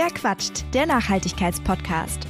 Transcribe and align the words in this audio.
Wer 0.00 0.10
quatscht? 0.10 0.64
Der 0.74 0.86
Nachhaltigkeitspodcast. 0.86 2.20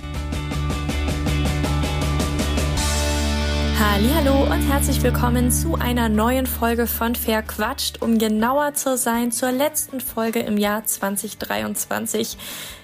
Hallo 3.78 4.44
und 4.44 4.62
herzlich 4.62 5.02
willkommen 5.02 5.50
zu 5.50 5.74
einer 5.74 6.08
neuen 6.08 6.46
Folge 6.46 6.86
von 6.86 7.14
Verquatscht, 7.14 8.00
um 8.00 8.16
genauer 8.16 8.72
zu 8.72 8.96
sein 8.96 9.32
zur 9.32 9.52
letzten 9.52 10.00
Folge 10.00 10.38
im 10.38 10.56
Jahr 10.56 10.86
2023. 10.86 12.38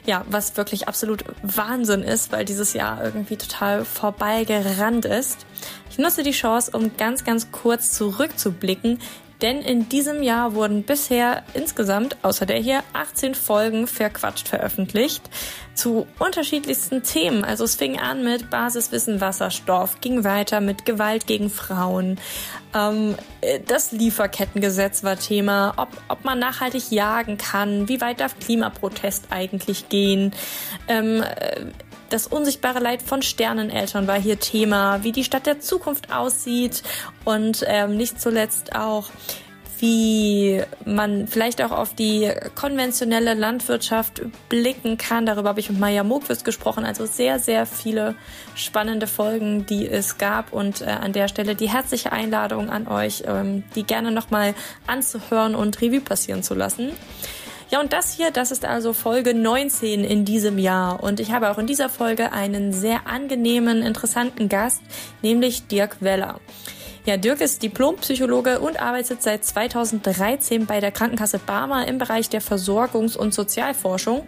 Ja, 0.04 0.26
was 0.28 0.58
wirklich 0.58 0.86
absolut 0.86 1.24
Wahnsinn 1.42 2.02
ist, 2.02 2.30
weil 2.30 2.44
dieses 2.44 2.74
Jahr 2.74 3.02
irgendwie 3.02 3.38
total 3.38 3.86
vorbeigerannt 3.86 5.06
ist. 5.06 5.46
Ich 5.88 5.96
nutze 5.96 6.22
die 6.22 6.32
Chance, 6.32 6.72
um 6.76 6.94
ganz, 6.98 7.24
ganz 7.24 7.50
kurz 7.52 7.92
zurückzublicken, 7.92 8.98
denn 9.42 9.60
in 9.60 9.88
diesem 9.88 10.22
Jahr 10.22 10.54
wurden 10.54 10.84
bisher 10.84 11.42
insgesamt, 11.54 12.16
außer 12.22 12.46
der 12.46 12.58
hier, 12.58 12.82
18 12.92 13.34
Folgen 13.34 13.86
verquatscht 13.86 14.48
veröffentlicht 14.48 15.28
zu 15.74 16.06
unterschiedlichsten 16.18 17.02
Themen. 17.02 17.44
Also 17.44 17.64
es 17.64 17.74
fing 17.74 17.98
an 17.98 18.22
mit 18.24 18.48
Basiswissen 18.50 19.20
Wasserstoff, 19.20 20.00
ging 20.00 20.24
weiter 20.24 20.60
mit 20.60 20.84
Gewalt 20.84 21.26
gegen 21.26 21.50
Frauen. 21.50 22.18
Ähm, 22.74 23.16
das 23.66 23.92
Lieferkettengesetz 23.92 25.04
war 25.04 25.18
Thema, 25.18 25.74
ob, 25.76 25.88
ob 26.08 26.24
man 26.24 26.38
nachhaltig 26.38 26.90
jagen 26.90 27.36
kann, 27.38 27.88
wie 27.88 28.00
weit 28.00 28.20
darf 28.20 28.38
Klimaprotest 28.38 29.26
eigentlich 29.30 29.88
gehen. 29.88 30.32
Ähm, 30.88 31.24
das 32.14 32.28
unsichtbare 32.28 32.78
Leid 32.78 33.02
von 33.02 33.22
Sterneneltern 33.22 34.06
war 34.06 34.20
hier 34.20 34.38
Thema, 34.38 35.02
wie 35.02 35.10
die 35.10 35.24
Stadt 35.24 35.46
der 35.46 35.58
Zukunft 35.58 36.12
aussieht 36.12 36.84
und 37.24 37.64
ähm, 37.66 37.96
nicht 37.96 38.20
zuletzt 38.20 38.76
auch, 38.76 39.10
wie 39.80 40.62
man 40.84 41.26
vielleicht 41.26 41.60
auch 41.60 41.72
auf 41.72 41.92
die 41.92 42.30
konventionelle 42.54 43.34
Landwirtschaft 43.34 44.22
blicken 44.48 44.96
kann. 44.96 45.26
Darüber 45.26 45.48
habe 45.48 45.58
ich 45.58 45.68
mit 45.68 45.80
Maya 45.80 46.04
Mogwitz 46.04 46.44
gesprochen. 46.44 46.84
Also 46.84 47.04
sehr, 47.04 47.40
sehr 47.40 47.66
viele 47.66 48.14
spannende 48.54 49.08
Folgen, 49.08 49.66
die 49.66 49.88
es 49.88 50.16
gab. 50.16 50.52
Und 50.52 50.82
äh, 50.82 50.84
an 50.84 51.12
der 51.12 51.26
Stelle 51.26 51.56
die 51.56 51.68
herzliche 51.68 52.12
Einladung 52.12 52.70
an 52.70 52.86
euch, 52.86 53.24
ähm, 53.26 53.64
die 53.74 53.82
gerne 53.82 54.12
nochmal 54.12 54.54
anzuhören 54.86 55.56
und 55.56 55.82
Revue 55.82 56.00
passieren 56.00 56.44
zu 56.44 56.54
lassen. 56.54 56.92
Ja, 57.74 57.80
und 57.80 57.92
das 57.92 58.12
hier, 58.12 58.30
das 58.30 58.52
ist 58.52 58.64
also 58.64 58.92
Folge 58.92 59.34
19 59.34 60.04
in 60.04 60.24
diesem 60.24 60.58
Jahr. 60.58 61.02
Und 61.02 61.18
ich 61.18 61.32
habe 61.32 61.50
auch 61.50 61.58
in 61.58 61.66
dieser 61.66 61.88
Folge 61.88 62.30
einen 62.30 62.72
sehr 62.72 63.08
angenehmen, 63.08 63.82
interessanten 63.82 64.48
Gast, 64.48 64.80
nämlich 65.22 65.66
Dirk 65.66 65.96
Weller. 65.98 66.38
Ja, 67.04 67.16
Dirk 67.16 67.40
ist 67.40 67.64
Diplompsychologe 67.64 68.60
und 68.60 68.80
arbeitet 68.80 69.24
seit 69.24 69.44
2013 69.44 70.66
bei 70.66 70.78
der 70.78 70.92
Krankenkasse 70.92 71.40
Barmer 71.40 71.88
im 71.88 71.98
Bereich 71.98 72.28
der 72.28 72.40
Versorgungs- 72.40 73.16
und 73.16 73.34
Sozialforschung. 73.34 74.24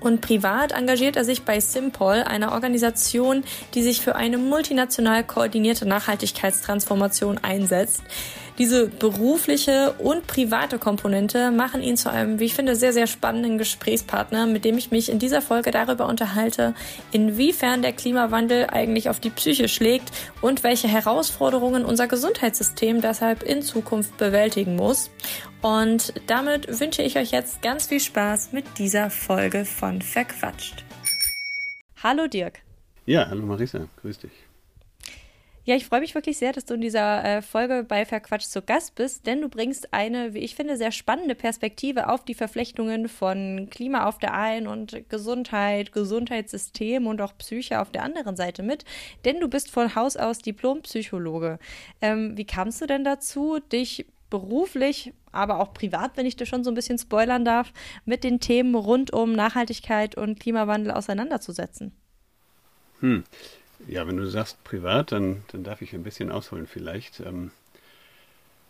Und 0.00 0.20
privat 0.20 0.72
engagiert 0.72 1.16
er 1.16 1.24
sich 1.24 1.44
bei 1.44 1.60
Simpol, 1.60 2.24
einer 2.24 2.52
Organisation, 2.52 3.42
die 3.72 3.82
sich 3.82 4.02
für 4.02 4.16
eine 4.16 4.36
multinational 4.36 5.24
koordinierte 5.24 5.88
Nachhaltigkeitstransformation 5.88 7.38
einsetzt. 7.38 8.02
Diese 8.58 8.86
berufliche 8.86 9.94
und 9.98 10.26
private 10.26 10.78
Komponente 10.78 11.50
machen 11.50 11.82
ihn 11.82 11.96
zu 11.96 12.10
einem, 12.10 12.38
wie 12.38 12.44
ich 12.44 12.54
finde, 12.54 12.76
sehr, 12.76 12.92
sehr 12.92 13.06
spannenden 13.06 13.56
Gesprächspartner, 13.56 14.46
mit 14.46 14.66
dem 14.66 14.76
ich 14.76 14.90
mich 14.90 15.08
in 15.08 15.18
dieser 15.18 15.40
Folge 15.40 15.70
darüber 15.70 16.06
unterhalte, 16.06 16.74
inwiefern 17.12 17.80
der 17.80 17.92
Klimawandel 17.94 18.66
eigentlich 18.66 19.08
auf 19.08 19.20
die 19.20 19.30
Psyche 19.30 19.68
schlägt 19.68 20.10
und 20.42 20.62
welche 20.64 20.86
Herausforderungen 20.86 21.86
unser 21.86 22.08
Gesundheitssystem 22.08 23.00
deshalb 23.00 23.42
in 23.42 23.62
Zukunft 23.62 24.18
bewältigen 24.18 24.76
muss. 24.76 25.10
Und 25.62 26.12
damit 26.26 26.78
wünsche 26.78 27.02
ich 27.02 27.16
euch 27.16 27.30
jetzt 27.30 27.62
ganz 27.62 27.86
viel 27.86 28.00
Spaß 28.00 28.52
mit 28.52 28.66
dieser 28.78 29.08
Folge 29.08 29.64
von 29.64 30.02
Verquatscht. 30.02 30.84
Hallo 32.02 32.26
Dirk. 32.26 32.58
Ja, 33.06 33.28
hallo 33.28 33.46
Marisa, 33.46 33.88
grüß 34.02 34.18
dich. 34.18 34.32
Ja, 35.64 35.76
ich 35.76 35.86
freue 35.86 36.00
mich 36.00 36.16
wirklich 36.16 36.38
sehr, 36.38 36.52
dass 36.52 36.64
du 36.64 36.74
in 36.74 36.80
dieser 36.80 37.24
äh, 37.24 37.40
Folge 37.40 37.84
bei 37.86 38.04
Verquatscht 38.04 38.48
zu 38.48 38.62
Gast 38.62 38.96
bist, 38.96 39.26
denn 39.26 39.40
du 39.40 39.48
bringst 39.48 39.94
eine, 39.94 40.34
wie 40.34 40.40
ich 40.40 40.56
finde, 40.56 40.76
sehr 40.76 40.90
spannende 40.90 41.36
Perspektive 41.36 42.08
auf 42.08 42.24
die 42.24 42.34
Verflechtungen 42.34 43.08
von 43.08 43.68
Klima 43.70 44.06
auf 44.06 44.18
der 44.18 44.34
einen 44.34 44.66
und 44.66 45.08
Gesundheit, 45.08 45.92
Gesundheitssystem 45.92 47.06
und 47.06 47.20
auch 47.20 47.38
Psyche 47.38 47.80
auf 47.80 47.92
der 47.92 48.02
anderen 48.02 48.34
Seite 48.34 48.64
mit, 48.64 48.84
denn 49.24 49.38
du 49.38 49.46
bist 49.46 49.70
von 49.70 49.94
Haus 49.94 50.16
aus 50.16 50.38
Diplompsychologe. 50.38 51.60
Ähm, 52.00 52.36
wie 52.36 52.44
kamst 52.44 52.80
du 52.82 52.86
denn 52.86 53.04
dazu, 53.04 53.60
dich 53.60 54.06
beruflich, 54.30 55.12
aber 55.30 55.60
auch 55.60 55.74
privat, 55.74 56.16
wenn 56.16 56.26
ich 56.26 56.34
dir 56.34 56.46
schon 56.46 56.64
so 56.64 56.72
ein 56.72 56.74
bisschen 56.74 56.98
spoilern 56.98 57.44
darf, 57.44 57.72
mit 58.04 58.24
den 58.24 58.40
Themen 58.40 58.74
rund 58.74 59.12
um 59.12 59.32
Nachhaltigkeit 59.32 60.16
und 60.16 60.40
Klimawandel 60.40 60.90
auseinanderzusetzen? 60.90 61.92
Hm. 62.98 63.22
Ja, 63.86 64.06
wenn 64.06 64.16
du 64.16 64.26
sagst 64.28 64.62
privat, 64.64 65.12
dann, 65.12 65.44
dann 65.48 65.64
darf 65.64 65.82
ich 65.82 65.92
ein 65.94 66.02
bisschen 66.02 66.30
ausholen 66.30 66.66
vielleicht. 66.66 67.20
Ähm, 67.20 67.50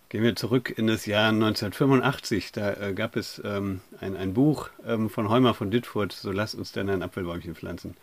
gehen 0.09 0.23
wir 0.23 0.37
zurück 0.37 0.73
in 0.77 0.87
das 0.87 1.07
Jahr 1.07 1.29
1985. 1.31 2.53
Da 2.53 2.75
äh, 2.75 2.95
gab 2.95 3.17
es 3.17 3.41
ähm, 3.45 3.81
ein, 4.01 4.17
ein 4.17 4.35
Buch 4.35 4.71
ähm, 4.87 5.11
von 5.11 5.29
Heumer 5.29 5.55
von 5.55 5.71
Dittfurt, 5.71 6.13
So 6.13 6.33
lasst 6.33 6.55
uns 6.55 6.73
denn 6.73 6.89
ein 6.89 7.03
Apfelbäumchen 7.03 7.55
pflanzen. 7.55 7.97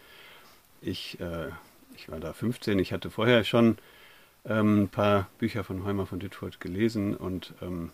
Ich, 0.82 1.20
äh, 1.20 1.50
ich 1.96 2.10
war 2.10 2.20
da 2.20 2.34
15, 2.34 2.80
ich 2.80 2.94
hatte 2.94 3.10
vorher 3.10 3.44
schon 3.44 3.78
ähm, 4.46 4.84
ein 4.84 4.90
paar 4.90 5.30
Bücher 5.40 5.64
von 5.64 5.84
Heumer 5.86 6.06
von 6.06 6.20
Dittfurt 6.20 6.60
gelesen 6.62 7.16
und 7.16 7.54
ähm, 7.62 7.92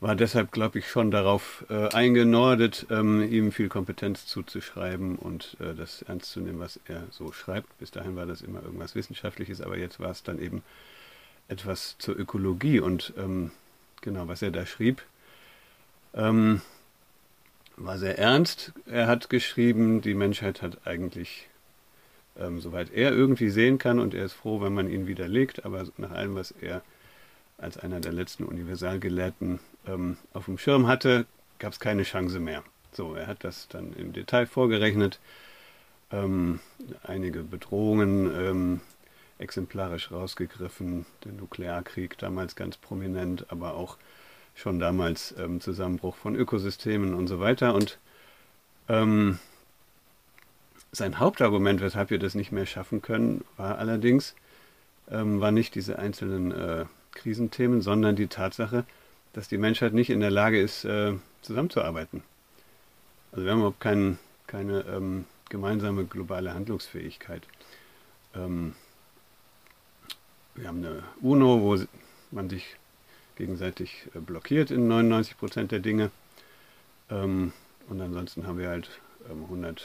war 0.00 0.14
deshalb, 0.14 0.52
glaube 0.52 0.78
ich, 0.78 0.88
schon 0.88 1.10
darauf 1.10 1.64
äh, 1.70 1.88
eingenordet, 1.88 2.86
ähm, 2.90 3.20
ihm 3.22 3.50
viel 3.50 3.68
Kompetenz 3.68 4.26
zuzuschreiben 4.26 5.16
und 5.16 5.56
äh, 5.60 5.74
das 5.74 6.02
ernst 6.02 6.30
zu 6.30 6.40
nehmen, 6.40 6.60
was 6.60 6.78
er 6.86 7.04
so 7.10 7.32
schreibt. 7.32 7.76
Bis 7.78 7.90
dahin 7.90 8.14
war 8.14 8.26
das 8.26 8.40
immer 8.40 8.62
irgendwas 8.62 8.94
Wissenschaftliches, 8.94 9.60
aber 9.60 9.76
jetzt 9.76 9.98
war 9.98 10.10
es 10.10 10.22
dann 10.22 10.38
eben 10.38 10.62
etwas 11.48 11.96
zur 11.98 12.16
Ökologie 12.16 12.78
und 12.78 13.12
ähm, 13.16 13.50
genau, 14.00 14.28
was 14.28 14.42
er 14.42 14.52
da 14.52 14.66
schrieb, 14.66 15.02
ähm, 16.14 16.60
war 17.76 17.98
sehr 17.98 18.18
ernst. 18.18 18.72
Er 18.86 19.08
hat 19.08 19.30
geschrieben, 19.30 20.00
die 20.00 20.14
Menschheit 20.14 20.62
hat 20.62 20.86
eigentlich, 20.86 21.48
ähm, 22.38 22.60
soweit 22.60 22.92
er 22.92 23.12
irgendwie 23.12 23.50
sehen 23.50 23.78
kann, 23.78 23.98
und 23.98 24.14
er 24.14 24.24
ist 24.26 24.34
froh, 24.34 24.60
wenn 24.60 24.74
man 24.74 24.88
ihn 24.88 25.06
widerlegt, 25.08 25.64
aber 25.64 25.86
nach 25.96 26.10
allem, 26.12 26.36
was 26.36 26.52
er 26.52 26.82
als 27.58 27.76
einer 27.76 28.00
der 28.00 28.12
letzten 28.12 28.44
Universalgelehrten 28.44 29.58
ähm, 29.86 30.16
auf 30.32 30.46
dem 30.46 30.58
Schirm 30.58 30.86
hatte, 30.86 31.26
gab 31.58 31.72
es 31.72 31.80
keine 31.80 32.04
Chance 32.04 32.40
mehr. 32.40 32.62
So, 32.92 33.14
er 33.14 33.26
hat 33.26 33.44
das 33.44 33.68
dann 33.68 33.92
im 33.94 34.12
Detail 34.12 34.46
vorgerechnet, 34.46 35.18
ähm, 36.10 36.60
einige 37.02 37.42
Bedrohungen 37.42 38.32
ähm, 38.34 38.80
exemplarisch 39.38 40.10
rausgegriffen, 40.10 41.04
der 41.24 41.32
Nuklearkrieg 41.32 42.16
damals 42.18 42.56
ganz 42.56 42.76
prominent, 42.76 43.46
aber 43.50 43.74
auch 43.74 43.98
schon 44.54 44.78
damals 44.78 45.34
ähm, 45.38 45.60
Zusammenbruch 45.60 46.16
von 46.16 46.34
Ökosystemen 46.34 47.14
und 47.14 47.28
so 47.28 47.38
weiter. 47.40 47.74
Und 47.74 47.98
ähm, 48.88 49.38
sein 50.90 51.18
Hauptargument, 51.18 51.80
weshalb 51.80 52.10
wir 52.10 52.18
das 52.18 52.34
nicht 52.34 52.50
mehr 52.50 52.66
schaffen 52.66 53.02
können, 53.02 53.44
war 53.56 53.78
allerdings, 53.78 54.34
ähm, 55.10 55.40
war 55.40 55.52
nicht 55.52 55.74
diese 55.74 55.98
einzelnen 55.98 56.50
äh, 56.50 56.84
Krisenthemen, 57.18 57.82
sondern 57.82 58.16
die 58.16 58.28
Tatsache, 58.28 58.84
dass 59.32 59.48
die 59.48 59.58
Menschheit 59.58 59.92
nicht 59.92 60.10
in 60.10 60.20
der 60.20 60.30
Lage 60.30 60.60
ist, 60.60 60.84
äh, 60.84 61.14
zusammenzuarbeiten. 61.42 62.22
Also 63.32 63.44
wir 63.44 63.52
haben 63.52 63.58
überhaupt 63.58 63.80
kein, 63.80 64.18
keine 64.46 64.80
ähm, 64.82 65.26
gemeinsame 65.48 66.04
globale 66.04 66.54
Handlungsfähigkeit. 66.54 67.42
Ähm, 68.34 68.74
wir 70.54 70.68
haben 70.68 70.78
eine 70.78 71.02
UNO, 71.20 71.60
wo 71.60 71.76
man 72.30 72.48
sich 72.48 72.76
gegenseitig 73.36 74.06
äh, 74.14 74.20
blockiert 74.20 74.70
in 74.70 74.88
99 74.88 75.36
Prozent 75.36 75.72
der 75.72 75.80
Dinge. 75.80 76.10
Ähm, 77.10 77.52
und 77.88 78.00
ansonsten 78.00 78.46
haben 78.46 78.58
wir 78.58 78.68
halt 78.68 78.90
190 79.28 79.80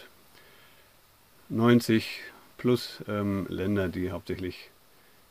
ähm, 1.50 2.34
plus 2.58 3.04
ähm, 3.08 3.46
Länder, 3.50 3.90
die 3.90 4.12
hauptsächlich 4.12 4.70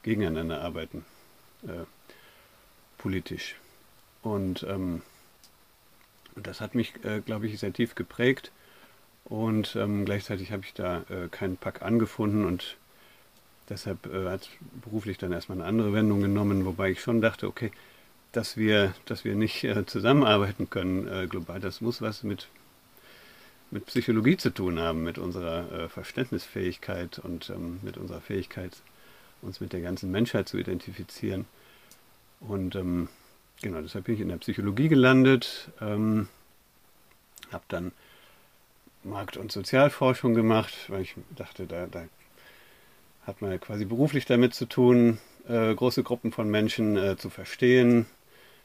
gegeneinander 0.03 0.61
arbeiten 0.63 1.05
äh, 1.67 1.85
politisch. 2.99 3.57
Und 4.23 4.65
ähm, 4.69 5.03
das 6.37 6.61
hat 6.61 6.75
mich, 6.75 6.93
äh, 7.05 7.21
glaube 7.21 7.47
ich, 7.47 7.59
sehr 7.59 7.73
tief 7.73 7.95
geprägt. 7.95 8.53
Und 9.25 9.77
ähm, 9.77 10.05
gleichzeitig 10.05 10.53
habe 10.53 10.63
ich 10.65 10.75
da 10.75 11.03
äh, 11.09 11.29
keinen 11.31 11.57
Pack 11.57 11.83
angefunden 11.83 12.45
und 12.45 12.77
deshalb 13.69 14.07
äh, 14.07 14.29
hat 14.29 14.49
beruflich 14.85 15.19
dann 15.19 15.33
erstmal 15.33 15.59
eine 15.59 15.67
andere 15.67 15.93
Wendung 15.93 16.21
genommen, 16.21 16.65
wobei 16.65 16.91
ich 16.91 17.01
schon 17.01 17.21
dachte, 17.21 17.47
okay, 17.47 17.71
dass 18.33 18.57
wir, 18.57 18.95
dass 19.07 19.25
wir 19.25 19.35
nicht 19.35 19.63
äh, 19.65 19.87
zusammenarbeiten 19.87 20.71
können 20.71 21.29
global, 21.29 21.61
das 21.61 21.81
muss 21.81 22.03
was 22.03 22.23
mit, 22.25 22.49
mit 23.71 23.87
Psychologie 23.87 24.37
zu 24.37 24.51
tun 24.51 24.81
haben, 24.81 25.05
mit 25.05 25.19
unserer 25.19 25.71
äh, 25.73 25.89
Verständnisfähigkeit 25.89 27.19
und 27.19 27.51
ähm, 27.51 27.79
mit 27.83 27.97
unserer 27.97 28.21
Fähigkeit, 28.21 28.73
uns 29.43 29.61
mit 29.61 29.73
der 29.73 29.81
ganzen 29.81 30.11
Menschheit 30.11 30.49
zu 30.49 30.59
identifizieren. 30.59 31.47
Und 32.41 32.75
ähm, 32.75 33.09
genau, 33.61 33.81
deshalb 33.81 34.07
bin 34.07 34.15
ich 34.15 34.21
in 34.21 34.29
der 34.29 34.39
Psychologie 34.39 34.89
gelandet, 34.89 35.71
ähm, 35.81 36.29
habe 37.53 37.65
dann 37.69 37.93
Markt- 39.05 39.37
und 39.37 39.53
Sozialforschung 39.53 40.35
gemacht, 40.35 40.73
weil 40.89 41.03
ich 41.03 41.15
dachte, 41.37 41.67
da, 41.67 41.87
da 41.87 42.05
hat 43.27 43.43
man 43.43 43.61
quasi 43.61 43.85
beruflich 43.85 44.27
damit 44.27 44.55
zu 44.55 44.67
tun, 44.67 45.19
äh, 45.49 45.75
große 45.75 46.03
Gruppen 46.03 46.33
von 46.33 46.49
Menschen 46.51 46.97
äh, 46.97 47.17
zu 47.17 47.31
verstehen, 47.31 48.07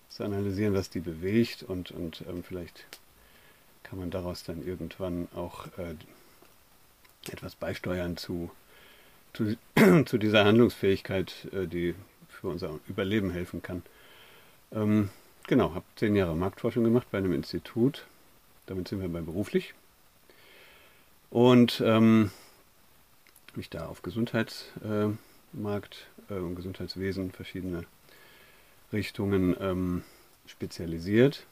zu 0.09 0.23
analysieren, 0.23 0.73
was 0.73 0.89
die 0.89 0.99
bewegt 0.99 1.63
und, 1.63 1.91
und 1.91 2.23
ähm, 2.29 2.43
vielleicht 2.43 2.85
kann 3.83 3.99
man 3.99 4.11
daraus 4.11 4.43
dann 4.43 4.65
irgendwann 4.65 5.27
auch 5.35 5.67
äh, 5.77 5.95
etwas 7.31 7.55
beisteuern 7.55 8.17
zu, 8.17 8.51
zu, 9.37 9.55
zu 10.05 10.17
dieser 10.17 10.45
Handlungsfähigkeit, 10.45 11.47
äh, 11.53 11.67
die 11.67 11.95
für 12.29 12.47
unser 12.47 12.79
Überleben 12.87 13.31
helfen 13.31 13.61
kann. 13.61 13.83
Ähm, 14.71 15.09
genau, 15.47 15.73
habe 15.73 15.85
zehn 15.95 16.15
Jahre 16.15 16.35
Marktforschung 16.35 16.83
gemacht 16.83 17.07
bei 17.11 17.19
einem 17.19 17.33
Institut. 17.33 18.05
Damit 18.65 18.87
sind 18.87 19.01
wir 19.01 19.09
bei 19.09 19.21
beruflich. 19.21 19.73
Und 21.29 21.81
ähm, 21.85 22.31
mich 23.55 23.69
da 23.69 23.87
auf 23.87 24.01
Gesundheitsmarkt 24.01 25.17
äh, 26.29 26.33
und 26.33 26.55
Gesundheitswesen 26.55 27.31
verschiedene 27.31 27.83
Richtungen 28.93 29.55
ähm, 29.59 30.03
spezialisiert. 30.45 31.45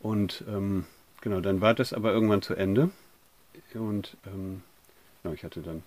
Und 0.00 0.44
ähm, 0.48 0.86
genau, 1.20 1.40
dann 1.40 1.60
war 1.60 1.74
das 1.74 1.92
aber 1.92 2.12
irgendwann 2.12 2.42
zu 2.42 2.54
Ende. 2.54 2.90
Und 3.74 4.16
ähm, 4.26 4.62
genau, 5.22 5.34
ich 5.34 5.42
hatte 5.42 5.62
dann, 5.62 5.82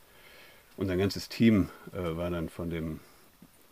unser 0.78 0.96
ganzes 0.96 1.28
Team 1.28 1.70
äh, 1.92 2.16
war 2.16 2.30
dann 2.30 2.50
von 2.50 2.70
dem 2.70 3.00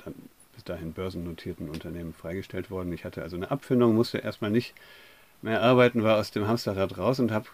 dann 0.04 0.16
bis 0.54 0.64
dahin 0.64 0.94
börsennotierten 0.94 1.70
Unternehmen 1.70 2.14
freigestellt 2.14 2.70
worden. 2.72 2.92
Ich 2.94 3.06
hatte 3.06 3.22
also 3.22 3.36
eine 3.36 3.52
Abfindung, 3.52 3.96
musste 3.96 4.18
erstmal 4.18 4.52
nicht 4.52 4.74
mehr 5.42 5.62
arbeiten, 5.62 6.04
war 6.04 6.18
aus 6.18 6.32
dem 6.32 6.48
Hamsterrad 6.48 6.98
raus 6.98 7.20
und 7.20 7.32
habe 7.32 7.48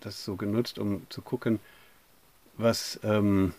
das 0.00 0.24
so 0.24 0.36
genutzt, 0.36 0.78
um 0.78 1.06
zu 1.10 1.22
gucken, 1.22 1.60
was, 2.56 2.98
ähm, 3.02 3.52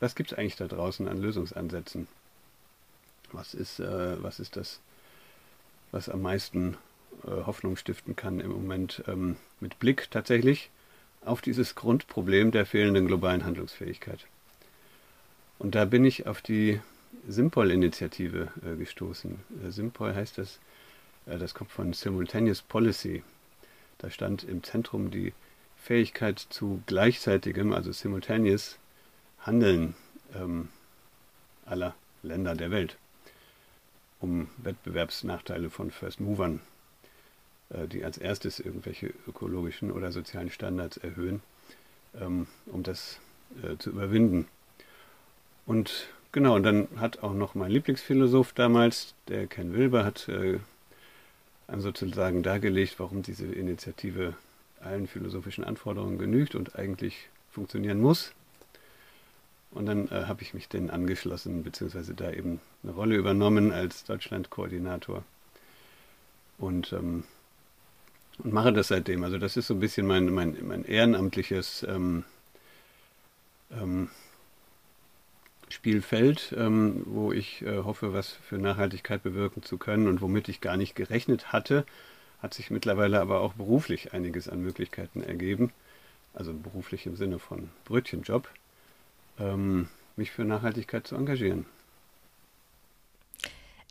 was 0.00 0.14
gibt 0.14 0.32
es 0.32 0.38
eigentlich 0.38 0.56
da 0.56 0.66
draußen 0.66 1.08
an 1.08 1.20
Lösungsansätzen? 1.20 2.08
Was 3.32 3.54
ist, 3.54 3.80
äh, 3.80 4.22
was 4.22 4.38
ist 4.38 4.56
das, 4.56 4.80
was 5.90 6.08
am 6.08 6.22
meisten 6.22 6.76
äh, 7.24 7.30
Hoffnung 7.44 7.76
stiften 7.76 8.14
kann 8.14 8.40
im 8.40 8.52
Moment 8.52 9.02
ähm, 9.08 9.36
mit 9.60 9.78
Blick 9.80 10.10
tatsächlich 10.10 10.70
auf 11.24 11.42
dieses 11.42 11.74
Grundproblem 11.74 12.52
der 12.52 12.66
fehlenden 12.66 13.06
globalen 13.06 13.44
Handlungsfähigkeit? 13.44 14.26
Und 15.58 15.74
da 15.74 15.84
bin 15.84 16.04
ich 16.04 16.26
auf 16.26 16.42
die 16.42 16.80
Simpol-Initiative 17.28 18.48
äh, 18.64 18.76
gestoßen. 18.76 19.38
Äh, 19.64 19.70
Simpol 19.70 20.14
heißt 20.14 20.38
das, 20.38 20.60
äh, 21.26 21.38
das 21.38 21.54
kommt 21.54 21.70
von 21.70 21.92
Simultaneous 21.92 22.62
Policy. 22.62 23.22
Da 23.98 24.10
stand 24.10 24.44
im 24.44 24.62
Zentrum 24.62 25.10
die 25.10 25.32
Fähigkeit 25.76 26.38
zu 26.38 26.82
gleichzeitigem, 26.86 27.72
also 27.72 27.92
simultaneous 27.92 28.78
Handeln 29.40 29.94
ähm, 30.34 30.68
aller 31.64 31.94
Länder 32.22 32.54
der 32.54 32.70
Welt, 32.70 32.96
um 34.20 34.48
Wettbewerbsnachteile 34.58 35.70
von 35.70 35.90
First 35.90 36.20
Movern, 36.20 36.60
äh, 37.70 37.86
die 37.86 38.04
als 38.04 38.18
erstes 38.18 38.60
irgendwelche 38.60 39.12
ökologischen 39.26 39.90
oder 39.90 40.12
sozialen 40.12 40.50
Standards 40.50 40.96
erhöhen, 40.96 41.40
ähm, 42.20 42.46
um 42.66 42.82
das 42.82 43.20
äh, 43.62 43.76
zu 43.78 43.90
überwinden. 43.90 44.48
Und 45.66 46.06
genau, 46.32 46.54
und 46.54 46.62
dann 46.62 46.88
hat 46.96 47.22
auch 47.22 47.34
noch 47.34 47.54
mein 47.54 47.70
Lieblingsphilosoph 47.70 48.52
damals, 48.52 49.14
der 49.28 49.46
Ken 49.46 49.74
Wilber, 49.74 50.04
hat 50.04 50.28
äh, 50.28 50.60
sozusagen 51.76 52.42
dargelegt, 52.42 52.98
warum 52.98 53.22
diese 53.22 53.46
Initiative 53.46 54.34
allen 54.80 55.08
philosophischen 55.08 55.64
Anforderungen 55.64 56.18
genügt 56.18 56.54
und 56.54 56.76
eigentlich 56.76 57.28
funktionieren 57.50 58.00
muss. 58.00 58.32
Und 59.72 59.86
dann 59.86 60.08
äh, 60.08 60.24
habe 60.26 60.42
ich 60.42 60.54
mich 60.54 60.68
denen 60.68 60.90
angeschlossen, 60.90 61.64
beziehungsweise 61.64 62.14
da 62.14 62.30
eben 62.30 62.60
eine 62.82 62.92
Rolle 62.92 63.16
übernommen 63.16 63.72
als 63.72 64.04
Deutschland-Koordinator. 64.04 65.24
Und, 66.58 66.92
ähm, 66.92 67.24
und 68.38 68.52
mache 68.52 68.72
das 68.72 68.88
seitdem. 68.88 69.24
Also 69.24 69.38
das 69.38 69.56
ist 69.56 69.66
so 69.66 69.74
ein 69.74 69.80
bisschen 69.80 70.06
mein, 70.06 70.32
mein, 70.32 70.56
mein 70.66 70.84
ehrenamtliches 70.84 71.84
ähm, 71.88 72.24
ähm, 73.72 74.08
Spielfeld, 75.76 76.54
ähm, 76.56 77.02
wo 77.04 77.32
ich 77.32 77.60
äh, 77.60 77.76
hoffe, 77.84 78.14
was 78.14 78.30
für 78.30 78.56
Nachhaltigkeit 78.56 79.22
bewirken 79.22 79.62
zu 79.62 79.76
können 79.76 80.08
und 80.08 80.22
womit 80.22 80.48
ich 80.48 80.62
gar 80.62 80.78
nicht 80.78 80.96
gerechnet 80.96 81.52
hatte, 81.52 81.84
hat 82.40 82.54
sich 82.54 82.70
mittlerweile 82.70 83.20
aber 83.20 83.40
auch 83.40 83.52
beruflich 83.52 84.14
einiges 84.14 84.48
an 84.48 84.62
Möglichkeiten 84.62 85.22
ergeben, 85.22 85.72
also 86.32 86.54
beruflich 86.54 87.04
im 87.04 87.16
Sinne 87.16 87.38
von 87.38 87.68
Brötchenjob, 87.84 88.48
ähm, 89.38 89.88
mich 90.16 90.30
für 90.30 90.44
Nachhaltigkeit 90.44 91.06
zu 91.06 91.14
engagieren. 91.14 91.66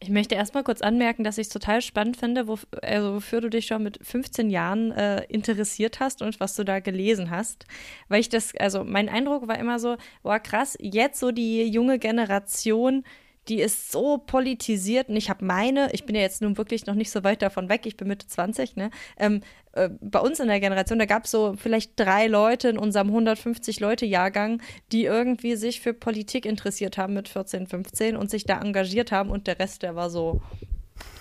Ich 0.05 0.11
möchte 0.11 0.35
erstmal 0.35 0.63
kurz 0.63 0.83
anmerken, 0.83 1.23
dass 1.23 1.39
ich 1.39 1.47
es 1.47 1.53
total 1.53 1.81
spannend 1.81 2.15
finde, 2.15 2.47
wo, 2.47 2.59
also 2.83 3.15
wofür 3.15 3.41
du 3.41 3.49
dich 3.49 3.65
schon 3.65 3.81
mit 3.81 3.97
15 4.05 4.51
Jahren 4.51 4.91
äh, 4.91 5.23
interessiert 5.29 5.99
hast 5.99 6.21
und 6.21 6.39
was 6.39 6.55
du 6.55 6.63
da 6.63 6.79
gelesen 6.79 7.31
hast. 7.31 7.65
Weil 8.07 8.19
ich 8.19 8.29
das, 8.29 8.55
also 8.55 8.83
mein 8.83 9.09
Eindruck 9.09 9.47
war 9.47 9.57
immer 9.57 9.79
so, 9.79 9.97
boah, 10.21 10.37
krass, 10.37 10.77
jetzt 10.79 11.19
so 11.19 11.31
die 11.31 11.63
junge 11.63 11.97
Generation, 11.97 13.03
die 13.47 13.61
ist 13.61 13.91
so 13.91 14.17
politisiert 14.17 15.09
und 15.09 15.15
ich 15.15 15.29
habe 15.29 15.45
meine, 15.45 15.89
ich 15.93 16.05
bin 16.05 16.15
ja 16.15 16.21
jetzt 16.21 16.41
nun 16.41 16.57
wirklich 16.57 16.85
noch 16.85 16.95
nicht 16.95 17.11
so 17.11 17.23
weit 17.23 17.41
davon 17.41 17.69
weg, 17.69 17.85
ich 17.85 17.97
bin 17.97 18.07
Mitte 18.07 18.27
20, 18.27 18.75
ne? 18.75 18.89
Ähm, 19.17 19.41
äh, 19.73 19.89
bei 20.01 20.19
uns 20.19 20.39
in 20.39 20.47
der 20.47 20.59
Generation, 20.59 20.99
da 20.99 21.05
gab 21.05 21.25
es 21.25 21.31
so 21.31 21.55
vielleicht 21.57 21.99
drei 21.99 22.27
Leute 22.27 22.69
in 22.69 22.77
unserem 22.77 23.09
150-Leute-Jahrgang, 23.15 24.61
die 24.91 25.05
irgendwie 25.05 25.55
sich 25.55 25.81
für 25.81 25.93
Politik 25.93 26.45
interessiert 26.45 26.97
haben 26.97 27.13
mit 27.13 27.27
14, 27.27 27.67
15 27.67 28.17
und 28.17 28.29
sich 28.29 28.45
da 28.45 28.59
engagiert 28.59 29.11
haben 29.11 29.29
und 29.29 29.47
der 29.47 29.59
Rest, 29.59 29.83
der 29.83 29.95
war 29.95 30.09
so 30.09 30.41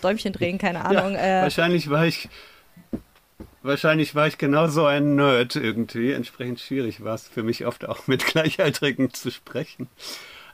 Däumchen 0.03 0.32
drehen, 0.32 0.59
keine 0.59 0.85
Ahnung. 0.85 1.15
Ja, 1.15 1.41
äh, 1.41 1.43
wahrscheinlich 1.43 1.91
war 1.91 2.06
ich 2.06 2.29
Wahrscheinlich 3.65 4.15
war 4.15 4.26
ich 4.26 4.37
genauso 4.37 4.85
ein 4.85 5.15
Nerd 5.15 5.56
irgendwie. 5.56 6.12
Entsprechend 6.12 6.61
schwierig 6.61 7.03
war 7.03 7.15
es 7.15 7.26
für 7.26 7.43
mich 7.43 7.65
oft 7.65 7.88
auch 7.88 8.06
mit 8.06 8.26
Gleichaltrigen 8.26 9.15
zu 9.15 9.31
sprechen. 9.31 9.88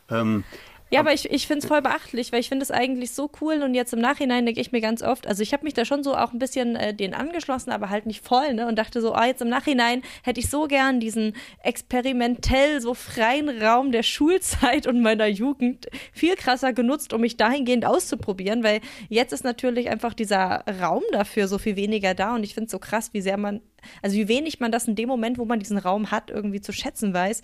Ähm, 0.09 0.45
ja, 0.93 1.01
aber 1.01 1.13
ich, 1.13 1.31
ich 1.31 1.47
finde 1.47 1.61
es 1.61 1.67
voll 1.67 1.83
beachtlich, 1.83 2.33
weil 2.33 2.41
ich 2.41 2.49
finde 2.49 2.65
es 2.65 2.73
eigentlich 2.73 3.13
so 3.13 3.31
cool 3.41 3.63
und 3.63 3.75
jetzt 3.75 3.93
im 3.93 4.01
Nachhinein 4.01 4.45
denke 4.45 4.61
ich 4.61 4.73
mir 4.73 4.81
ganz 4.81 5.03
oft, 5.03 5.29
also 5.29 5.41
ich 5.41 5.53
habe 5.53 5.63
mich 5.63 5.75
da 5.75 5.85
schon 5.85 6.03
so 6.03 6.17
auch 6.17 6.33
ein 6.33 6.41
bisschen 6.41 6.75
äh, 6.75 6.93
den 6.93 7.15
angeschlossen, 7.15 7.71
aber 7.71 7.91
halt 7.91 8.07
nicht 8.07 8.25
voll, 8.25 8.55
ne? 8.55 8.67
Und 8.67 8.77
dachte 8.77 9.01
so, 9.01 9.15
ah, 9.15 9.27
jetzt 9.27 9.41
im 9.41 9.49
Nachhinein 9.49 10.03
hätte 10.25 10.41
ich 10.41 10.51
so 10.51 10.67
gern 10.67 10.99
diesen 10.99 11.35
experimentell 11.63 12.81
so 12.81 12.95
freien 12.95 13.63
Raum 13.63 13.93
der 13.93 14.03
Schulzeit 14.03 14.89
und 14.89 15.01
meiner 15.01 15.27
Jugend 15.27 15.87
viel 16.13 16.35
krasser 16.35 16.73
genutzt, 16.73 17.13
um 17.13 17.21
mich 17.21 17.37
dahingehend 17.37 17.85
auszuprobieren, 17.87 18.65
weil 18.65 18.81
jetzt 19.09 19.33
ist 19.33 19.45
natürlich 19.45 19.91
einfach 19.91 20.13
dieser 20.13 20.65
Raum 20.81 21.05
dafür 21.13 21.47
so 21.47 21.59
viel 21.59 21.77
weniger 21.77 22.15
da 22.15 22.35
und 22.35 22.43
ich 22.43 22.55
finde 22.55 22.67
es 22.67 22.73
so 22.73 22.81
krass, 22.81 23.11
wie 23.13 23.21
sehr 23.21 23.37
man, 23.37 23.61
also 24.03 24.17
wie 24.17 24.27
wenig 24.27 24.59
man 24.59 24.73
das 24.73 24.89
in 24.89 24.97
dem 24.97 25.09
Moment, 25.09 25.39
wo 25.39 25.45
man 25.45 25.61
diesen 25.61 25.79
Raum 25.79 26.11
hat, 26.11 26.31
irgendwie 26.31 26.61
zu 26.61 26.73
schätzen 26.73 27.15
weiß 27.15 27.43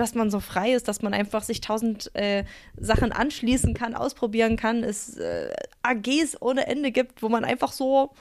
dass 0.00 0.14
man 0.14 0.30
so 0.30 0.40
frei 0.40 0.72
ist, 0.72 0.88
dass 0.88 1.02
man 1.02 1.14
einfach 1.14 1.42
sich 1.42 1.60
tausend 1.60 2.10
äh, 2.14 2.44
Sachen 2.76 3.12
anschließen 3.12 3.74
kann, 3.74 3.94
ausprobieren 3.94 4.56
kann, 4.56 4.82
es 4.82 5.16
äh, 5.16 5.52
AGs 5.82 6.40
ohne 6.40 6.66
Ende 6.66 6.90
gibt, 6.90 7.22
wo 7.22 7.28
man 7.28 7.44
einfach 7.44 7.72
so 7.72 8.12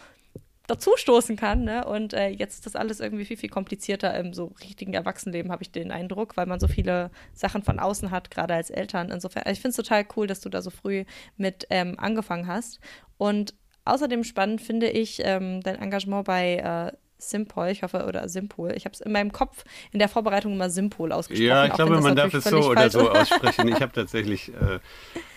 dazustoßen 0.68 1.36
kann. 1.36 1.64
Ne? 1.64 1.86
Und 1.86 2.14
äh, 2.14 2.30
jetzt 2.30 2.56
ist 2.56 2.66
das 2.66 2.76
alles 2.76 3.00
irgendwie 3.00 3.26
viel, 3.26 3.38
viel 3.38 3.50
komplizierter 3.50 4.14
im 4.16 4.34
so 4.34 4.54
richtigen 4.62 4.94
Erwachsenenleben, 4.94 5.52
habe 5.52 5.64
ich 5.64 5.72
den 5.72 5.92
Eindruck, 5.92 6.38
weil 6.38 6.46
man 6.46 6.60
so 6.60 6.68
viele 6.68 7.12
Sachen 7.34 7.64
von 7.64 7.80
außen 7.80 8.12
hat, 8.12 8.30
gerade 8.30 8.54
als 8.54 8.70
Eltern. 8.70 9.10
Insofern, 9.10 9.44
also 9.44 9.54
ich 9.54 9.62
finde 9.62 9.70
es 9.70 9.76
total 9.78 10.06
cool, 10.16 10.28
dass 10.28 10.42
du 10.42 10.50
da 10.50 10.62
so 10.62 10.70
früh 10.70 11.06
mit 11.38 11.66
ähm, 11.70 11.96
angefangen 11.98 12.48
hast. 12.48 12.80
Und 13.18 13.56
außerdem 13.86 14.24
spannend 14.24 14.62
finde 14.62 14.90
ich 14.90 15.22
ähm, 15.24 15.62
dein 15.62 15.76
Engagement 15.76 16.26
bei 16.26 16.58
äh, 16.58 16.98
Simpol, 17.20 17.68
ich 17.68 17.84
hoffe, 17.84 18.06
oder 18.06 18.28
Simpol. 18.30 18.72
Ich 18.76 18.86
habe 18.86 18.94
es 18.94 19.02
in 19.02 19.12
meinem 19.12 19.32
Kopf 19.32 19.66
in 19.92 20.00
der 20.00 20.08
Vorbereitung 20.08 20.54
immer 20.54 20.70
Simpol 20.70 21.12
ausgesprochen. 21.12 21.48
Ja, 21.48 21.66
ich 21.66 21.74
glaube, 21.74 22.00
man 22.00 22.16
darf 22.16 22.34
es 22.34 22.46
so 22.46 22.70
oder 22.70 22.90
so 22.90 23.12
aussprechen. 23.12 23.68
Ich 23.68 23.82
habe 23.82 23.92
tatsächlich 23.94 24.50
äh, 24.54 24.80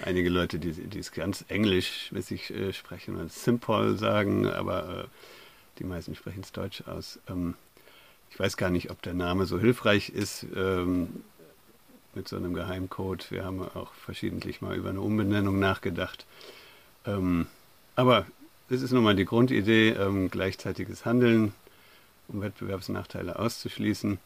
einige 0.04 0.30
Leute, 0.30 0.58
die, 0.58 0.72
die 0.72 0.98
es 0.98 1.10
ganz 1.12 1.44
englischmäßig 1.48 2.50
äh, 2.54 2.72
sprechen 2.72 3.16
und 3.16 3.32
Simpol 3.32 3.98
sagen, 3.98 4.46
aber 4.46 5.04
äh, 5.04 5.04
die 5.80 5.84
meisten 5.84 6.14
sprechen 6.14 6.42
es 6.42 6.52
deutsch 6.52 6.84
aus. 6.86 7.18
Ähm, 7.28 7.54
ich 8.30 8.38
weiß 8.38 8.56
gar 8.56 8.70
nicht, 8.70 8.90
ob 8.90 9.02
der 9.02 9.14
Name 9.14 9.44
so 9.44 9.58
hilfreich 9.58 10.08
ist 10.08 10.46
ähm, 10.56 11.22
mit 12.14 12.28
so 12.28 12.36
einem 12.36 12.54
Geheimcode. 12.54 13.30
Wir 13.30 13.44
haben 13.44 13.60
auch 13.60 13.92
verschiedentlich 13.92 14.62
mal 14.62 14.76
über 14.76 14.90
eine 14.90 15.00
Umbenennung 15.00 15.58
nachgedacht. 15.58 16.26
Ähm, 17.06 17.46
aber 17.96 18.26
das 18.68 18.82
ist 18.82 18.92
nun 18.92 19.02
mal 19.02 19.16
die 19.16 19.24
Grundidee, 19.24 19.90
ähm, 19.90 20.30
gleichzeitiges 20.30 21.04
Handeln 21.04 21.52
um 22.32 22.40
Wettbewerbsnachteile 22.40 23.38
auszuschließen. 23.38 24.18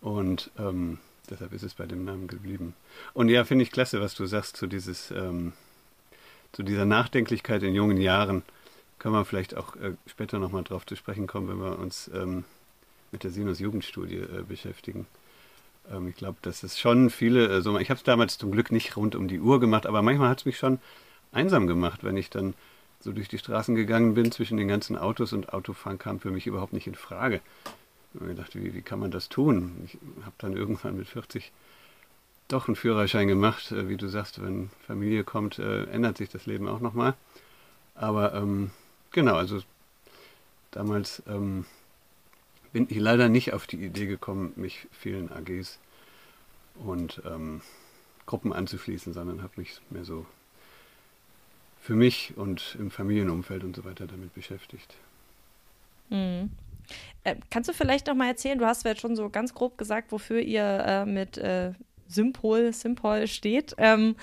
Und 0.00 0.50
ähm, 0.58 0.98
deshalb 1.28 1.52
ist 1.52 1.62
es 1.62 1.74
bei 1.74 1.86
dem 1.86 2.04
Namen 2.04 2.28
geblieben. 2.28 2.74
Und 3.14 3.28
ja, 3.28 3.44
finde 3.44 3.64
ich 3.64 3.70
klasse, 3.70 4.00
was 4.00 4.14
du 4.14 4.26
sagst 4.26 4.56
zu, 4.56 4.66
dieses, 4.66 5.10
ähm, 5.10 5.52
zu 6.52 6.62
dieser 6.62 6.84
Nachdenklichkeit 6.84 7.62
in 7.62 7.74
jungen 7.74 7.98
Jahren. 7.98 8.42
Können 8.98 9.14
wir 9.14 9.24
vielleicht 9.24 9.56
auch 9.56 9.76
äh, 9.76 9.92
später 10.06 10.38
nochmal 10.38 10.64
drauf 10.64 10.86
zu 10.86 10.96
sprechen 10.96 11.26
kommen, 11.26 11.48
wenn 11.48 11.58
wir 11.58 11.78
uns 11.78 12.10
ähm, 12.14 12.44
mit 13.12 13.24
der 13.24 13.30
Sinus-Jugendstudie 13.30 14.16
äh, 14.16 14.42
beschäftigen. 14.46 15.06
Ähm, 15.90 16.08
ich 16.08 16.16
glaube, 16.16 16.38
dass 16.42 16.62
es 16.62 16.78
schon 16.78 17.10
viele, 17.10 17.48
also 17.50 17.78
ich 17.78 17.90
habe 17.90 17.98
es 17.98 18.04
damals 18.04 18.38
zum 18.38 18.50
Glück 18.50 18.72
nicht 18.72 18.96
rund 18.96 19.14
um 19.14 19.28
die 19.28 19.40
Uhr 19.40 19.60
gemacht, 19.60 19.86
aber 19.86 20.02
manchmal 20.02 20.28
hat 20.28 20.40
es 20.40 20.46
mich 20.46 20.58
schon 20.58 20.78
einsam 21.32 21.66
gemacht, 21.66 22.04
wenn 22.04 22.16
ich 22.16 22.30
dann 22.30 22.54
so 23.00 23.12
durch 23.12 23.28
die 23.28 23.38
Straßen 23.38 23.74
gegangen 23.74 24.14
bin 24.14 24.32
zwischen 24.32 24.56
den 24.56 24.68
ganzen 24.68 24.96
Autos 24.96 25.32
und 25.32 25.52
Autofahren 25.52 25.98
kam 25.98 26.20
für 26.20 26.30
mich 26.30 26.46
überhaupt 26.46 26.72
nicht 26.72 26.86
in 26.86 26.94
Frage. 26.94 27.40
Ich 28.12 28.20
habe 28.20 28.30
gedacht, 28.30 28.54
wie, 28.56 28.74
wie 28.74 28.82
kann 28.82 28.98
man 28.98 29.10
das 29.10 29.28
tun? 29.28 29.76
Ich 29.84 29.98
habe 30.22 30.34
dann 30.38 30.56
irgendwann 30.56 30.96
mit 30.96 31.08
40 31.08 31.52
doch 32.48 32.66
einen 32.66 32.76
Führerschein 32.76 33.28
gemacht. 33.28 33.70
Äh, 33.70 33.88
wie 33.88 33.96
du 33.96 34.08
sagst, 34.08 34.42
wenn 34.42 34.70
Familie 34.86 35.24
kommt, 35.24 35.58
äh, 35.58 35.84
ändert 35.84 36.16
sich 36.16 36.30
das 36.30 36.46
Leben 36.46 36.66
auch 36.68 36.80
nochmal. 36.80 37.14
Aber 37.94 38.34
ähm, 38.34 38.70
genau, 39.10 39.36
also 39.36 39.60
damals 40.70 41.22
ähm, 41.28 41.66
bin 42.72 42.86
ich 42.88 42.98
leider 42.98 43.28
nicht 43.28 43.52
auf 43.52 43.66
die 43.66 43.84
Idee 43.84 44.06
gekommen, 44.06 44.52
mich 44.56 44.86
vielen 44.90 45.30
AGs 45.30 45.78
und 46.76 47.22
ähm, 47.26 47.60
Gruppen 48.26 48.52
anzuschließen, 48.52 49.12
sondern 49.12 49.42
habe 49.42 49.54
mich 49.56 49.80
mehr 49.90 50.04
so 50.04 50.26
für 51.80 51.94
mich 51.94 52.34
und 52.36 52.76
im 52.78 52.90
Familienumfeld 52.90 53.64
und 53.64 53.76
so 53.76 53.84
weiter 53.84 54.06
damit 54.06 54.34
beschäftigt. 54.34 54.94
Mhm. 56.10 56.50
Äh, 57.24 57.36
kannst 57.50 57.68
du 57.68 57.74
vielleicht 57.74 58.06
noch 58.06 58.14
mal 58.14 58.28
erzählen, 58.28 58.58
du 58.58 58.66
hast 58.66 58.84
ja 58.84 58.90
jetzt 58.90 59.00
schon 59.00 59.16
so 59.16 59.28
ganz 59.28 59.54
grob 59.54 59.78
gesagt, 59.78 60.12
wofür 60.12 60.40
ihr 60.40 60.62
äh, 60.62 61.06
mit 61.06 61.38
äh, 61.38 61.72
Sympol, 62.08 62.72
Sympol 62.72 63.26
steht. 63.26 63.74
Ähm, 63.78 64.16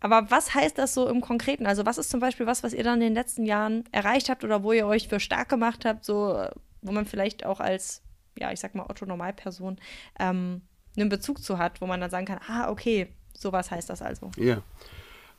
aber 0.00 0.30
was 0.30 0.54
heißt 0.54 0.76
das 0.76 0.94
so 0.94 1.08
im 1.08 1.20
Konkreten? 1.20 1.66
Also 1.66 1.86
was 1.86 1.98
ist 1.98 2.10
zum 2.10 2.20
Beispiel 2.20 2.46
was, 2.46 2.62
was 2.62 2.74
ihr 2.74 2.84
dann 2.84 2.94
in 2.94 3.08
den 3.08 3.14
letzten 3.14 3.44
Jahren 3.44 3.84
erreicht 3.92 4.28
habt 4.28 4.44
oder 4.44 4.62
wo 4.62 4.72
ihr 4.72 4.86
euch 4.86 5.08
für 5.08 5.20
stark 5.20 5.48
gemacht 5.48 5.84
habt, 5.84 6.04
so 6.04 6.46
wo 6.82 6.92
man 6.92 7.06
vielleicht 7.06 7.46
auch 7.46 7.60
als, 7.60 8.02
ja, 8.38 8.52
ich 8.52 8.60
sag 8.60 8.74
mal, 8.74 8.84
Otto-Normalperson 8.84 9.78
ähm, 10.20 10.60
einen 10.96 11.08
Bezug 11.08 11.42
zu 11.42 11.58
hat, 11.58 11.80
wo 11.80 11.86
man 11.86 12.00
dann 12.00 12.10
sagen 12.10 12.26
kann, 12.26 12.40
ah, 12.46 12.70
okay, 12.70 13.08
sowas 13.32 13.70
heißt 13.70 13.88
das 13.88 14.02
also. 14.02 14.30
Ja, 14.36 14.62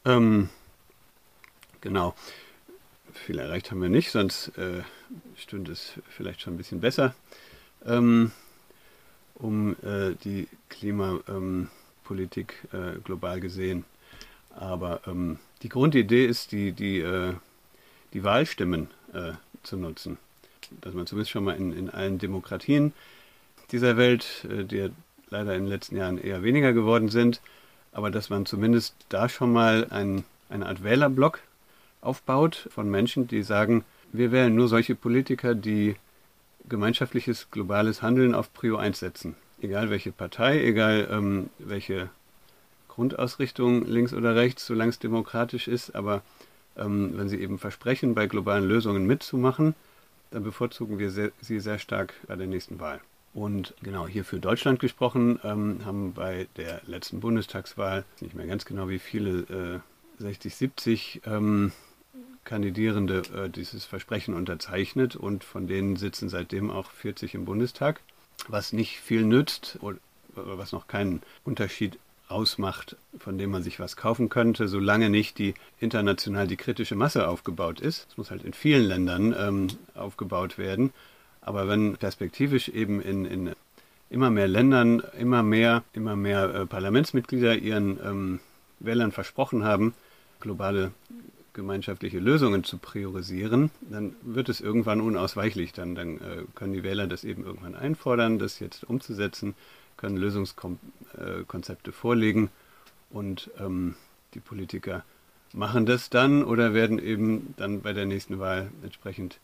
ähm, 0.03 0.49
genau. 1.85 2.15
Viel 3.13 3.39
erreicht 3.39 3.71
haben 3.71 3.81
wir 3.81 3.87
nicht, 3.87 4.11
sonst 4.11 4.49
äh, 4.57 4.81
stünde 5.37 5.71
es 5.71 5.93
vielleicht 6.09 6.41
schon 6.41 6.55
ein 6.55 6.57
bisschen 6.57 6.81
besser. 6.81 7.15
Ähm, 7.85 8.31
um 9.35 9.75
äh, 9.83 10.15
die 10.23 10.47
Klimapolitik 10.69 12.55
äh, 12.73 12.99
global 13.03 13.39
gesehen. 13.39 13.85
Aber 14.49 15.01
ähm, 15.07 15.37
die 15.61 15.69
Grundidee 15.69 16.25
ist, 16.25 16.51
die, 16.51 16.71
die, 16.71 16.99
äh, 16.99 17.33
die 18.13 18.23
Wahlstimmen 18.23 18.89
äh, 19.13 19.33
zu 19.63 19.77
nutzen. 19.77 20.17
Dass 20.81 20.93
man 20.93 21.05
zumindest 21.05 21.31
schon 21.31 21.43
mal 21.43 21.55
in, 21.55 21.71
in 21.71 21.89
allen 21.89 22.17
Demokratien 22.17 22.93
dieser 23.71 23.95
Welt, 23.97 24.47
äh, 24.49 24.63
die 24.63 24.89
leider 25.29 25.53
in 25.55 25.63
den 25.63 25.69
letzten 25.69 25.97
Jahren 25.97 26.17
eher 26.17 26.41
weniger 26.43 26.73
geworden 26.73 27.09
sind, 27.09 27.41
aber 27.91 28.09
dass 28.09 28.29
man 28.29 28.45
zumindest 28.45 28.95
da 29.09 29.29
schon 29.29 29.53
mal 29.53 29.87
ein, 29.89 30.23
eine 30.49 30.65
Art 30.65 30.83
Wählerblock 30.83 31.41
aufbaut 32.05 32.67
von 32.71 32.89
Menschen, 32.89 33.27
die 33.27 33.43
sagen, 33.43 33.83
wir 34.11 34.31
wählen 34.31 34.55
nur 34.55 34.67
solche 34.67 34.95
Politiker, 34.95 35.55
die 35.55 35.95
gemeinschaftliches 36.69 37.51
globales 37.51 38.01
Handeln 38.01 38.33
auf 38.33 38.53
Prio 38.53 38.77
1 38.77 38.99
setzen. 38.99 39.35
Egal 39.61 39.89
welche 39.89 40.11
Partei, 40.11 40.63
egal 40.63 41.07
ähm, 41.11 41.49
welche 41.59 42.09
Grundausrichtung 42.87 43.85
links 43.85 44.13
oder 44.13 44.35
rechts, 44.35 44.65
solange 44.65 44.89
es 44.89 44.99
demokratisch 44.99 45.67
ist, 45.67 45.95
aber 45.95 46.21
ähm, 46.77 47.13
wenn 47.15 47.29
sie 47.29 47.39
eben 47.39 47.57
versprechen, 47.57 48.15
bei 48.15 48.27
globalen 48.27 48.65
Lösungen 48.65 49.05
mitzumachen, 49.05 49.75
dann 50.31 50.43
bevorzugen 50.43 50.99
wir 50.99 51.11
sehr, 51.11 51.31
sie 51.41 51.59
sehr 51.59 51.79
stark 51.79 52.13
bei 52.27 52.35
der 52.35 52.47
nächsten 52.47 52.79
Wahl. 52.79 52.99
Und 53.33 53.73
genau 53.83 54.07
hier 54.07 54.23
für 54.23 54.39
Deutschland 54.39 54.79
gesprochen, 54.79 55.39
ähm, 55.43 55.81
haben 55.85 56.13
bei 56.13 56.47
der 56.55 56.81
letzten 56.87 57.19
Bundestagswahl, 57.19 58.05
nicht 58.21 58.33
mehr 58.33 58.47
ganz 58.47 58.65
genau 58.65 58.87
wie 58.87 58.99
viele, 58.99 59.81
äh, 60.19 60.23
60, 60.23 60.55
70 60.55 61.21
ähm, 61.25 61.73
Kandidierende 62.45 63.23
äh, 63.35 63.49
dieses 63.49 63.85
Versprechen 63.85 64.33
unterzeichnet 64.33 65.15
und 65.15 65.43
von 65.43 65.67
denen 65.67 65.97
sitzen 65.97 66.29
seitdem 66.29 66.71
auch 66.71 66.91
40 66.91 67.33
im 67.33 67.45
Bundestag, 67.45 67.99
was 68.47 68.71
nicht 68.71 68.99
viel 68.99 69.23
nützt 69.23 69.79
oder 69.81 69.97
was 70.35 70.71
noch 70.71 70.87
keinen 70.87 71.21
Unterschied 71.43 71.97
ausmacht, 72.27 72.95
von 73.19 73.37
dem 73.37 73.51
man 73.51 73.63
sich 73.63 73.79
was 73.79 73.95
kaufen 73.97 74.29
könnte, 74.29 74.67
solange 74.67 75.09
nicht 75.09 75.37
die 75.37 75.53
international 75.79 76.47
die 76.47 76.57
kritische 76.57 76.95
Masse 76.95 77.27
aufgebaut 77.27 77.79
ist. 77.79 78.07
Es 78.09 78.17
muss 78.17 78.31
halt 78.31 78.43
in 78.43 78.53
vielen 78.53 78.85
Ländern 78.85 79.35
ähm, 79.37 79.67
aufgebaut 79.93 80.57
werden. 80.57 80.91
Aber 81.41 81.67
wenn 81.67 81.97
perspektivisch 81.97 82.69
eben 82.69 83.01
in, 83.01 83.25
in 83.25 83.51
immer 84.09 84.29
mehr 84.29 84.47
Ländern 84.47 85.03
immer 85.19 85.43
mehr, 85.43 85.83
immer 85.93 86.15
mehr 86.15 86.53
äh, 86.53 86.65
Parlamentsmitglieder 86.65 87.57
ihren 87.57 87.99
ähm, 88.03 88.39
Wählern 88.79 89.11
versprochen 89.11 89.63
haben, 89.63 89.93
globale 90.39 90.91
gemeinschaftliche 91.55 92.19
Lösungen 92.19 92.63
zu 92.63 92.77
priorisieren, 92.77 93.71
dann 93.89 94.15
wird 94.21 94.49
es 94.49 94.61
irgendwann 94.61 95.01
unausweichlich. 95.01 95.73
Dann, 95.73 95.95
dann 95.95 96.17
äh, 96.17 96.43
können 96.53 96.73
die 96.73 96.83
Wähler 96.83 97.07
das 97.07 97.23
eben 97.23 97.43
irgendwann 97.43 97.75
einfordern, 97.75 98.37
das 98.37 98.59
jetzt 98.59 98.83
umzusetzen, 98.83 99.55
können 99.97 100.17
Lösungskonzepte 100.17 101.91
vorlegen 101.91 102.49
und 103.09 103.49
ähm, 103.59 103.95
die 104.35 104.39
Politiker 104.39 105.03
machen 105.53 105.85
das 105.85 106.09
dann 106.09 106.43
oder 106.43 106.73
werden 106.73 106.99
eben 106.99 107.53
dann 107.57 107.81
bei 107.81 107.93
der 107.93 108.05
nächsten 108.05 108.39
Wahl 108.39 108.69
entsprechend 108.83 109.39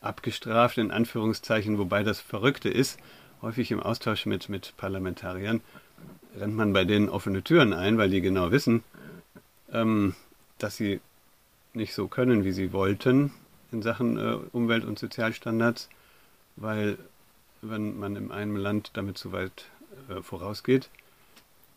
abgestraft, 0.00 0.78
in 0.78 0.90
Anführungszeichen, 0.90 1.78
wobei 1.78 2.02
das 2.02 2.20
Verrückte 2.20 2.68
ist, 2.68 2.98
häufig 3.40 3.70
im 3.70 3.80
Austausch 3.80 4.26
mit, 4.26 4.48
mit 4.48 4.74
Parlamentariern 4.76 5.62
rennt 6.38 6.54
man 6.54 6.72
bei 6.72 6.84
denen 6.84 7.08
offene 7.08 7.42
Türen 7.42 7.72
ein, 7.72 7.96
weil 7.96 8.10
die 8.10 8.20
genau 8.20 8.50
wissen, 8.50 8.82
ähm, 9.72 10.14
dass 10.58 10.76
sie 10.76 11.00
nicht 11.74 11.94
so 11.94 12.08
können, 12.08 12.44
wie 12.44 12.52
sie 12.52 12.72
wollten 12.72 13.32
in 13.72 13.82
Sachen 13.82 14.16
äh, 14.16 14.38
Umwelt- 14.52 14.84
und 14.84 14.98
Sozialstandards, 14.98 15.88
weil 16.56 16.98
wenn 17.62 17.98
man 17.98 18.16
in 18.16 18.30
einem 18.30 18.56
Land 18.56 18.90
damit 18.94 19.18
zu 19.18 19.32
weit 19.32 19.66
äh, 20.08 20.22
vorausgeht, 20.22 20.90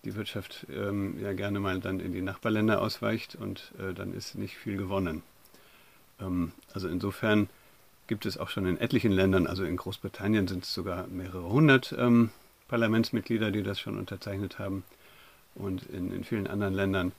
die 0.03 0.15
Wirtschaft 0.15 0.67
ähm, 0.69 1.19
ja 1.21 1.33
gerne 1.33 1.59
mal 1.59 1.79
dann 1.79 1.99
in 1.99 2.13
die 2.13 2.21
Nachbarländer 2.21 2.81
ausweicht 2.81 3.35
und 3.35 3.71
äh, 3.79 3.93
dann 3.93 4.13
ist 4.13 4.35
nicht 4.35 4.55
viel 4.55 4.77
gewonnen. 4.77 5.23
Ähm, 6.19 6.51
also 6.73 6.87
insofern 6.87 7.49
gibt 8.05 8.25
es 8.25 8.37
auch 8.37 8.49
schon 8.49 8.65
in 8.65 8.77
etlichen 8.77 9.11
Ländern, 9.11 9.47
also 9.47 9.63
in 9.65 9.75
Großbritannien 9.75 10.47
sind 10.47 10.63
es 10.63 10.73
sogar 10.73 11.07
mehrere 11.07 11.49
hundert 11.49 11.93
ähm, 11.97 12.29
Parlamentsmitglieder, 12.67 13.51
die 13.51 13.63
das 13.63 13.79
schon 13.79 13.97
unterzeichnet 13.97 14.59
haben. 14.59 14.83
Und 15.55 15.83
in, 15.87 16.11
in 16.11 16.23
vielen 16.23 16.47
anderen 16.47 16.73
Ländern 16.73 17.11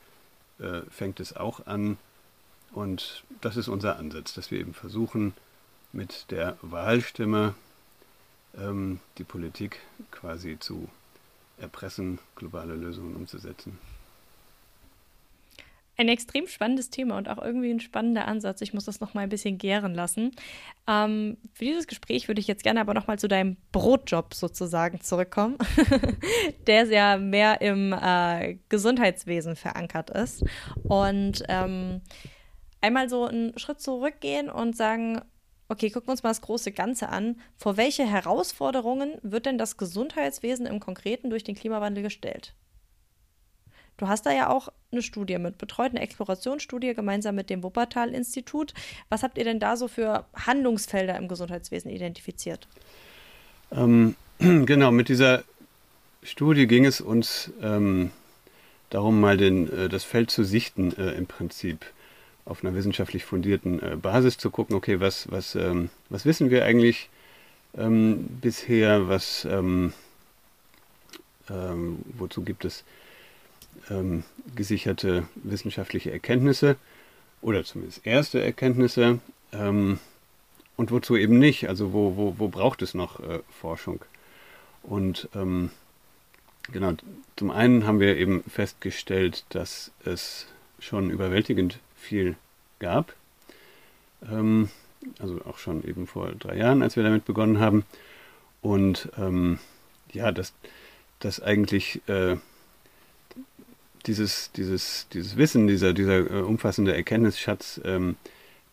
äh, 0.60 0.82
fängt 0.88 1.20
es 1.20 1.36
auch 1.36 1.66
an, 1.66 1.98
und 2.72 3.24
das 3.40 3.56
ist 3.56 3.68
unser 3.68 3.98
Ansatz, 3.98 4.34
dass 4.34 4.50
wir 4.50 4.60
eben 4.60 4.74
versuchen, 4.74 5.34
mit 5.92 6.30
der 6.30 6.56
Wahlstimme 6.62 7.54
ähm, 8.56 9.00
die 9.18 9.24
Politik 9.24 9.80
quasi 10.10 10.58
zu 10.58 10.88
erpressen, 11.58 12.18
globale 12.36 12.74
Lösungen 12.74 13.16
umzusetzen. 13.16 13.78
Ein 16.00 16.08
extrem 16.08 16.46
spannendes 16.46 16.90
Thema 16.90 17.18
und 17.18 17.28
auch 17.28 17.42
irgendwie 17.42 17.72
ein 17.72 17.80
spannender 17.80 18.28
Ansatz. 18.28 18.60
Ich 18.60 18.72
muss 18.72 18.84
das 18.84 19.00
noch 19.00 19.14
mal 19.14 19.22
ein 19.22 19.28
bisschen 19.28 19.58
gären 19.58 19.96
lassen. 19.96 20.30
Ähm, 20.86 21.38
für 21.52 21.64
dieses 21.64 21.88
Gespräch 21.88 22.28
würde 22.28 22.40
ich 22.40 22.46
jetzt 22.46 22.62
gerne 22.62 22.80
aber 22.80 22.94
noch 22.94 23.08
mal 23.08 23.18
zu 23.18 23.26
deinem 23.26 23.56
Brotjob 23.72 24.32
sozusagen 24.32 25.00
zurückkommen, 25.00 25.58
der 26.68 26.86
sehr 26.86 27.18
mehr 27.18 27.60
im 27.62 27.92
äh, 27.92 28.58
Gesundheitswesen 28.68 29.56
verankert 29.56 30.10
ist. 30.10 30.44
Und 30.84 31.42
ähm, 31.48 32.00
einmal 32.80 33.08
so 33.08 33.24
einen 33.24 33.58
Schritt 33.58 33.80
zurückgehen 33.80 34.50
und 34.50 34.76
sagen, 34.76 35.20
okay, 35.68 35.90
gucken 35.90 36.08
wir 36.08 36.12
uns 36.12 36.22
mal 36.22 36.30
das 36.30 36.40
große 36.40 36.72
Ganze 36.72 37.08
an. 37.08 37.40
Vor 37.56 37.76
welche 37.76 38.06
Herausforderungen 38.06 39.18
wird 39.22 39.46
denn 39.46 39.58
das 39.58 39.76
Gesundheitswesen 39.76 40.66
im 40.66 40.80
Konkreten 40.80 41.30
durch 41.30 41.44
den 41.44 41.54
Klimawandel 41.54 42.02
gestellt? 42.02 42.54
Du 43.98 44.06
hast 44.06 44.26
da 44.26 44.32
ja 44.32 44.48
auch 44.48 44.68
eine 44.92 45.02
Studie 45.02 45.38
mit 45.38 45.58
betreut, 45.58 45.90
eine 45.90 46.00
Explorationsstudie 46.00 46.94
gemeinsam 46.94 47.34
mit 47.34 47.50
dem 47.50 47.64
Wuppertal-Institut. 47.64 48.72
Was 49.08 49.24
habt 49.24 49.36
ihr 49.36 49.44
denn 49.44 49.58
da 49.58 49.76
so 49.76 49.88
für 49.88 50.24
Handlungsfelder 50.34 51.16
im 51.16 51.26
Gesundheitswesen 51.26 51.90
identifiziert? 51.90 52.68
Ähm, 53.72 54.14
genau, 54.38 54.92
mit 54.92 55.08
dieser 55.08 55.42
Studie 56.22 56.68
ging 56.68 56.84
es 56.84 57.00
uns 57.00 57.52
ähm, 57.60 58.12
darum, 58.90 59.20
mal 59.20 59.36
den, 59.36 59.70
äh, 59.70 59.88
das 59.88 60.04
Feld 60.04 60.30
zu 60.30 60.44
sichten 60.44 60.92
äh, 60.96 61.12
im 61.12 61.26
Prinzip 61.26 61.84
auf 62.48 62.64
einer 62.64 62.74
wissenschaftlich 62.74 63.24
fundierten 63.24 63.80
äh, 63.82 63.96
Basis 63.96 64.38
zu 64.38 64.50
gucken, 64.50 64.74
okay, 64.74 65.00
was, 65.00 65.30
was, 65.30 65.54
ähm, 65.54 65.90
was 66.08 66.24
wissen 66.24 66.50
wir 66.50 66.64
eigentlich 66.64 67.10
ähm, 67.76 68.26
bisher, 68.40 69.08
was, 69.08 69.44
ähm, 69.44 69.92
ähm 71.50 71.98
wozu 72.16 72.42
gibt 72.42 72.64
es 72.64 72.84
ähm, 73.90 74.24
gesicherte 74.56 75.28
wissenschaftliche 75.34 76.10
Erkenntnisse 76.10 76.76
oder 77.42 77.64
zumindest 77.64 78.06
erste 78.06 78.42
Erkenntnisse 78.42 79.20
und 79.50 80.90
wozu 80.90 81.16
eben 81.16 81.38
nicht? 81.38 81.68
Also 81.68 81.94
wo, 81.94 82.16
wo, 82.16 82.34
wo 82.38 82.48
braucht 82.48 82.82
es 82.82 82.92
noch 82.92 83.20
äh, 83.20 83.38
Forschung? 83.48 84.04
Und 84.82 85.28
genau, 86.72 86.92
zum 87.36 87.50
einen 87.50 87.86
haben 87.86 88.00
wir 88.00 88.16
eben 88.16 88.42
festgestellt, 88.44 89.44
dass 89.50 89.90
es 90.04 90.46
schon 90.78 91.10
überwältigend 91.10 91.78
viel 92.08 92.36
gab. 92.78 93.14
Ähm, 94.30 94.68
also 95.18 95.40
auch 95.44 95.58
schon 95.58 95.86
eben 95.86 96.06
vor 96.06 96.32
drei 96.32 96.56
Jahren, 96.56 96.82
als 96.82 96.96
wir 96.96 97.02
damit 97.02 97.24
begonnen 97.24 97.60
haben. 97.60 97.84
Und 98.62 99.10
ähm, 99.18 99.58
ja, 100.12 100.32
dass, 100.32 100.52
dass 101.20 101.40
eigentlich 101.40 102.00
äh, 102.08 102.36
dieses, 104.06 104.50
dieses, 104.52 105.06
dieses 105.12 105.36
Wissen, 105.36 105.66
dieser, 105.66 105.92
dieser 105.92 106.18
äh, 106.18 106.42
umfassende 106.42 106.94
Erkenntnisschatz, 106.94 107.80
ähm, 107.84 108.16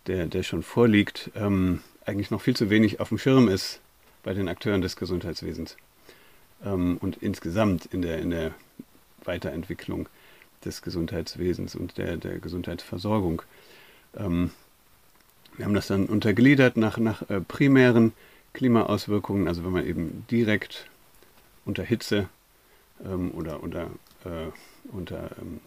der, 0.08 0.27
der 0.27 0.44
schon 0.44 0.63
vorliegt, 0.63 1.30
ähm, 1.36 1.82
eigentlich 2.06 2.32
noch 2.32 2.42
viel 2.42 2.56
zu 2.56 2.70
wenig 2.70 3.00
auf 3.00 3.10
dem 3.10 3.18
Schirm 3.18 3.48
ist 3.48 3.82
bei 4.24 4.34
den 4.34 4.48
Akteuren 4.48 4.82
des 4.82 4.96
Gesundheitswesens 4.96 5.75
ähm, 6.63 6.98
und 7.01 7.18
insgesamt 7.18 7.88
in 7.88 8.01
der, 8.01 8.20
in 8.20 8.30
der 8.30 8.54
Weiterentwicklung 9.24 10.08
des 10.66 10.82
Gesundheitswesens 10.82 11.76
und 11.76 11.98
der, 11.98 12.18
der 12.18 12.40
Gesundheitsversorgung. 12.40 13.42
Ähm, 14.18 14.52
wir 15.58 15.66
haben 15.66 15.74
das 15.74 15.88
dann 15.88 16.08
untergliedert 16.08 16.76
nach, 16.78 16.98
nach 16.98 17.30
äh, 17.30 17.40
primären 17.40 18.14
Klimaauswirkungen, 18.54 19.48
also 19.48 19.64
wenn 19.64 19.72
man 19.72 19.86
eben 19.86 20.26
direkt 20.30 20.90
unter 21.66 21.84
Hitze 21.84 22.30
ähm, 23.06 23.32
oder, 23.32 23.64
oder 23.64 23.84
äh, 24.26 24.48
unter 24.92 25.32
ähm, 25.42 25.60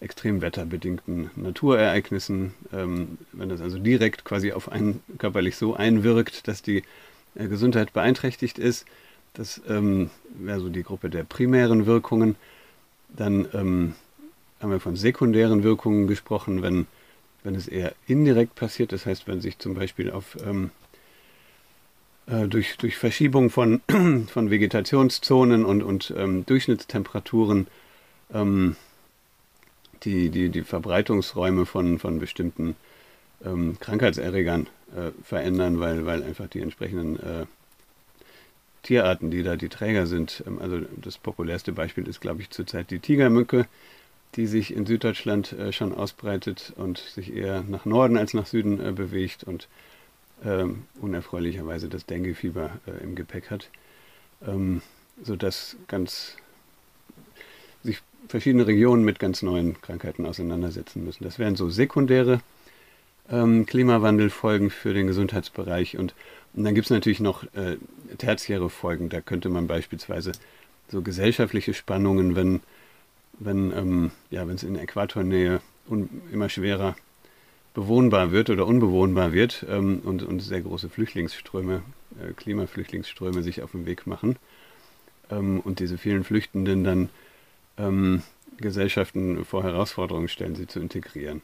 extremwetterbedingten 0.00 1.30
Naturereignissen, 1.36 2.52
ähm, 2.72 3.18
wenn 3.32 3.48
das 3.48 3.60
also 3.60 3.78
direkt 3.78 4.24
quasi 4.24 4.52
auf 4.52 4.70
einen 4.70 5.02
körperlich 5.18 5.56
so 5.56 5.74
einwirkt, 5.74 6.46
dass 6.48 6.62
die 6.62 6.82
äh, 7.34 7.48
Gesundheit 7.48 7.92
beeinträchtigt 7.92 8.58
ist, 8.58 8.84
das 9.32 9.60
ähm, 9.68 10.10
wäre 10.38 10.60
so 10.60 10.68
die 10.68 10.82
Gruppe 10.82 11.10
der 11.10 11.24
primären 11.24 11.86
Wirkungen. 11.86 12.36
Dann 13.08 13.48
ähm, 13.52 13.94
haben 14.64 14.70
wir 14.70 14.80
von 14.80 14.96
sekundären 14.96 15.62
Wirkungen 15.62 16.06
gesprochen, 16.06 16.62
wenn, 16.62 16.86
wenn 17.42 17.54
es 17.54 17.68
eher 17.68 17.92
indirekt 18.06 18.54
passiert, 18.54 18.92
das 18.92 19.04
heißt, 19.04 19.28
wenn 19.28 19.42
sich 19.42 19.58
zum 19.58 19.74
Beispiel 19.74 20.10
auf 20.10 20.38
ähm, 20.42 20.70
äh, 22.24 22.48
durch, 22.48 22.78
durch 22.78 22.96
Verschiebung 22.96 23.50
von, 23.50 23.82
von 24.26 24.50
Vegetationszonen 24.50 25.66
und, 25.66 25.82
und 25.82 26.14
ähm, 26.16 26.46
Durchschnittstemperaturen 26.46 27.66
ähm, 28.32 28.76
die, 30.02 30.30
die, 30.30 30.48
die 30.48 30.62
Verbreitungsräume 30.62 31.66
von, 31.66 31.98
von 31.98 32.18
bestimmten 32.18 32.74
ähm, 33.44 33.76
Krankheitserregern 33.80 34.66
äh, 34.96 35.10
verändern, 35.22 35.78
weil, 35.78 36.06
weil 36.06 36.22
einfach 36.22 36.48
die 36.48 36.60
entsprechenden 36.60 37.16
äh, 37.16 37.44
Tierarten, 38.82 39.30
die 39.30 39.42
da 39.42 39.56
die 39.56 39.68
Träger 39.68 40.06
sind, 40.06 40.42
ähm, 40.46 40.58
also 40.58 40.80
das 40.96 41.18
populärste 41.18 41.72
Beispiel 41.72 42.08
ist, 42.08 42.22
glaube 42.22 42.40
ich, 42.40 42.48
zurzeit 42.48 42.90
die 42.90 43.00
Tigermücke, 43.00 43.66
die 44.36 44.46
sich 44.46 44.74
in 44.74 44.86
Süddeutschland 44.86 45.52
äh, 45.52 45.72
schon 45.72 45.94
ausbreitet 45.94 46.72
und 46.76 46.98
sich 46.98 47.34
eher 47.34 47.62
nach 47.62 47.84
Norden 47.84 48.16
als 48.16 48.34
nach 48.34 48.46
Süden 48.46 48.84
äh, 48.84 48.92
bewegt 48.92 49.44
und 49.44 49.68
ähm, 50.44 50.84
unerfreulicherweise 51.00 51.88
das 51.88 52.06
Denguefieber 52.06 52.70
äh, 52.86 53.02
im 53.02 53.14
Gepäck 53.14 53.50
hat, 53.50 53.70
ähm, 54.46 54.82
sodass 55.22 55.76
ganz 55.88 56.36
sich 57.82 58.00
verschiedene 58.28 58.66
Regionen 58.66 59.04
mit 59.04 59.18
ganz 59.18 59.42
neuen 59.42 59.80
Krankheiten 59.80 60.26
auseinandersetzen 60.26 61.04
müssen. 61.04 61.24
Das 61.24 61.38
wären 61.38 61.56
so 61.56 61.70
sekundäre 61.70 62.40
ähm, 63.30 63.66
Klimawandelfolgen 63.66 64.70
für 64.70 64.94
den 64.94 65.06
Gesundheitsbereich. 65.06 65.96
Und, 65.96 66.14
und 66.54 66.64
dann 66.64 66.74
gibt 66.74 66.86
es 66.86 66.90
natürlich 66.90 67.20
noch 67.20 67.44
tertiäre 68.18 68.70
Folgen. 68.70 69.08
Da 69.10 69.20
könnte 69.20 69.50
man 69.50 69.66
beispielsweise 69.66 70.32
so 70.88 71.02
gesellschaftliche 71.02 71.74
Spannungen, 71.74 72.34
wenn 72.36 72.60
wenn 73.38 73.72
ähm, 73.72 74.10
ja, 74.30 74.44
es 74.44 74.62
in 74.62 74.76
Äquatornähe 74.76 75.60
immer 76.32 76.48
schwerer 76.48 76.96
bewohnbar 77.74 78.30
wird 78.30 78.50
oder 78.50 78.66
unbewohnbar 78.66 79.32
wird 79.32 79.66
ähm, 79.68 80.00
und, 80.04 80.22
und 80.22 80.40
sehr 80.40 80.60
große 80.60 80.88
Flüchtlingsströme, 80.88 81.82
äh, 82.20 82.32
Klimaflüchtlingsströme 82.32 83.42
sich 83.42 83.62
auf 83.62 83.72
den 83.72 83.86
Weg 83.86 84.06
machen 84.06 84.36
ähm, 85.30 85.60
und 85.60 85.80
diese 85.80 85.98
vielen 85.98 86.24
Flüchtenden 86.24 86.84
dann 86.84 87.08
ähm, 87.76 88.22
Gesellschaften 88.58 89.44
vor 89.44 89.64
Herausforderungen 89.64 90.28
stellen, 90.28 90.54
sie 90.54 90.68
zu 90.68 90.78
integrieren. 90.78 91.42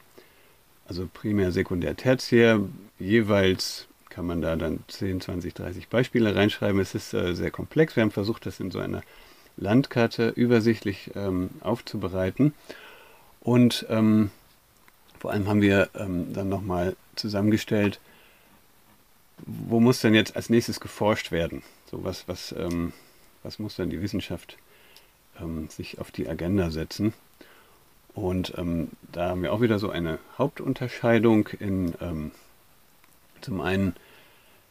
Also 0.87 1.07
primär, 1.13 1.51
sekundär, 1.51 1.95
tertiär, 1.95 2.61
jeweils 2.99 3.87
kann 4.09 4.25
man 4.25 4.41
da 4.41 4.55
dann 4.55 4.79
10, 4.87 5.21
20, 5.21 5.53
30 5.53 5.87
Beispiele 5.87 6.35
reinschreiben. 6.35 6.79
Es 6.81 6.95
ist 6.95 7.13
äh, 7.13 7.33
sehr 7.33 7.51
komplex. 7.51 7.95
Wir 7.95 8.03
haben 8.03 8.11
versucht, 8.11 8.45
das 8.45 8.59
in 8.59 8.71
so 8.71 8.79
einer 8.79 9.03
Landkarte 9.57 10.29
übersichtlich 10.29 11.11
ähm, 11.15 11.49
aufzubereiten. 11.61 12.53
Und 13.41 13.85
ähm, 13.89 14.31
vor 15.19 15.31
allem 15.31 15.47
haben 15.47 15.61
wir 15.61 15.89
ähm, 15.95 16.33
dann 16.33 16.49
nochmal 16.49 16.95
zusammengestellt, 17.15 17.99
wo 19.37 19.79
muss 19.79 20.01
denn 20.01 20.13
jetzt 20.13 20.35
als 20.35 20.49
nächstes 20.49 20.79
geforscht 20.79 21.31
werden? 21.31 21.63
So 21.89 22.03
was, 22.03 22.27
was, 22.27 22.53
ähm, 22.57 22.93
was 23.43 23.59
muss 23.59 23.75
denn 23.75 23.89
die 23.89 24.01
Wissenschaft 24.01 24.57
ähm, 25.39 25.67
sich 25.69 25.99
auf 25.99 26.11
die 26.11 26.27
Agenda 26.27 26.69
setzen. 26.69 27.13
Und 28.13 28.53
ähm, 28.57 28.89
da 29.11 29.29
haben 29.29 29.41
wir 29.41 29.53
auch 29.53 29.61
wieder 29.61 29.79
so 29.79 29.89
eine 29.89 30.19
Hauptunterscheidung 30.37 31.47
in 31.59 31.93
ähm, 32.01 32.31
zum 33.41 33.61
einen 33.61 33.95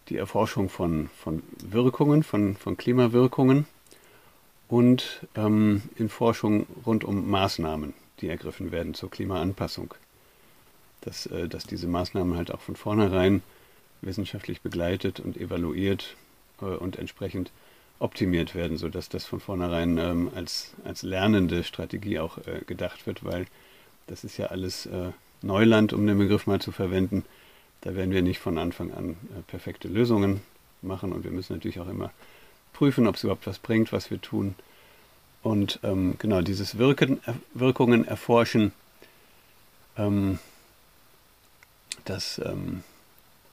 die 0.08 0.16
Erforschung 0.16 0.68
von, 0.68 1.08
von 1.16 1.42
Wirkungen, 1.62 2.22
von, 2.22 2.56
von 2.56 2.76
Klimawirkungen 2.76 3.66
und 4.70 5.26
ähm, 5.34 5.82
in 5.96 6.08
Forschung 6.08 6.66
rund 6.86 7.02
um 7.02 7.28
Maßnahmen, 7.28 7.92
die 8.20 8.28
ergriffen 8.28 8.70
werden 8.70 8.94
zur 8.94 9.10
Klimaanpassung. 9.10 9.94
Dass, 11.00 11.26
äh, 11.26 11.48
dass 11.48 11.64
diese 11.64 11.88
Maßnahmen 11.88 12.36
halt 12.36 12.54
auch 12.54 12.60
von 12.60 12.76
vornherein 12.76 13.42
wissenschaftlich 14.00 14.60
begleitet 14.60 15.18
und 15.18 15.36
evaluiert 15.36 16.16
äh, 16.62 16.66
und 16.66 16.96
entsprechend 16.96 17.50
optimiert 17.98 18.54
werden, 18.54 18.76
sodass 18.78 19.08
das 19.08 19.26
von 19.26 19.40
vornherein 19.40 19.98
ähm, 19.98 20.30
als, 20.34 20.72
als 20.84 21.02
lernende 21.02 21.64
Strategie 21.64 22.20
auch 22.20 22.38
äh, 22.38 22.60
gedacht 22.64 23.06
wird, 23.06 23.24
weil 23.24 23.46
das 24.06 24.22
ist 24.22 24.38
ja 24.38 24.46
alles 24.46 24.86
äh, 24.86 25.10
Neuland, 25.42 25.92
um 25.92 26.06
den 26.06 26.18
Begriff 26.18 26.46
mal 26.46 26.60
zu 26.60 26.70
verwenden. 26.70 27.24
Da 27.80 27.96
werden 27.96 28.12
wir 28.12 28.22
nicht 28.22 28.38
von 28.38 28.56
Anfang 28.56 28.92
an 28.92 29.10
äh, 29.10 29.42
perfekte 29.48 29.88
Lösungen 29.88 30.42
machen 30.80 31.12
und 31.12 31.24
wir 31.24 31.32
müssen 31.32 31.54
natürlich 31.54 31.80
auch 31.80 31.88
immer 31.88 32.12
prüfen, 32.72 33.06
ob 33.06 33.16
es 33.16 33.24
überhaupt 33.24 33.46
was 33.46 33.58
bringt, 33.58 33.92
was 33.92 34.10
wir 34.10 34.20
tun. 34.20 34.54
Und 35.42 35.80
ähm, 35.82 36.16
genau 36.18 36.42
dieses 36.42 36.78
Wirken, 36.78 37.20
er, 37.24 37.34
Wirkungen 37.54 38.06
erforschen, 38.06 38.72
ähm, 39.96 40.38
das 42.04 42.40
ähm, 42.44 42.82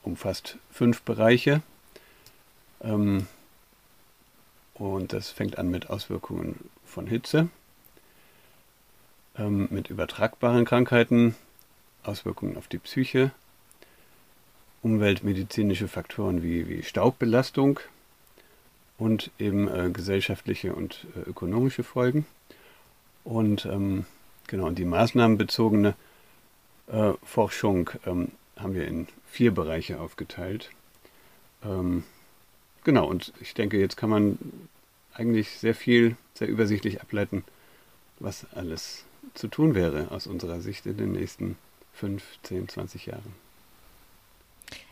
umfasst 0.04 0.58
fünf 0.72 1.02
Bereiche. 1.04 1.62
Ähm, 2.82 3.28
und 4.74 5.14
das 5.14 5.30
fängt 5.30 5.58
an 5.58 5.70
mit 5.70 5.90
Auswirkungen 5.90 6.70
von 6.86 7.08
Hitze, 7.08 7.50
ähm, 9.38 9.68
mit 9.72 9.90
übertragbaren 9.90 10.66
Krankheiten, 10.66 11.36
Auswirkungen 12.04 12.58
auf 12.58 12.68
die 12.68 12.78
Psyche, 12.78 13.32
umweltmedizinische 14.84 15.88
Faktoren 15.88 16.44
wie, 16.44 16.68
wie 16.68 16.84
Staubbelastung 16.84 17.80
und 18.98 19.32
eben 19.40 19.68
äh, 19.68 19.90
gesellschaftliche 19.92 20.74
und 20.74 21.06
äh, 21.16 21.30
ökonomische 21.30 21.84
Folgen. 21.84 22.26
Und 23.24 23.66
ähm, 23.66 24.06
genau, 24.48 24.70
die 24.72 24.86
maßnahmenbezogene 24.86 25.96
äh, 26.88 27.14
Forschung 27.24 27.90
ähm, 28.06 28.32
haben 28.56 28.74
wir 28.74 28.88
in 28.88 29.08
vier 29.26 29.54
Bereiche 29.54 30.00
aufgeteilt. 30.00 30.72
Ähm, 31.64 32.04
Genau, 32.88 33.06
und 33.06 33.34
ich 33.42 33.54
denke, 33.54 33.78
jetzt 33.78 33.98
kann 33.98 34.10
man 34.10 34.40
eigentlich 35.14 35.60
sehr 35.60 35.76
viel, 35.76 36.16
sehr 36.34 36.48
übersichtlich 36.48 37.02
ableiten, 37.02 37.44
was 38.20 38.48
alles 38.54 39.04
zu 39.34 39.50
tun 39.50 39.76
wäre 39.76 40.10
aus 40.12 40.26
unserer 40.26 40.62
Sicht 40.62 40.86
in 40.86 40.96
den 40.96 41.12
nächsten 41.12 41.58
5, 41.96 42.24
10, 42.44 42.70
20 42.70 43.08
Jahren. 43.08 43.36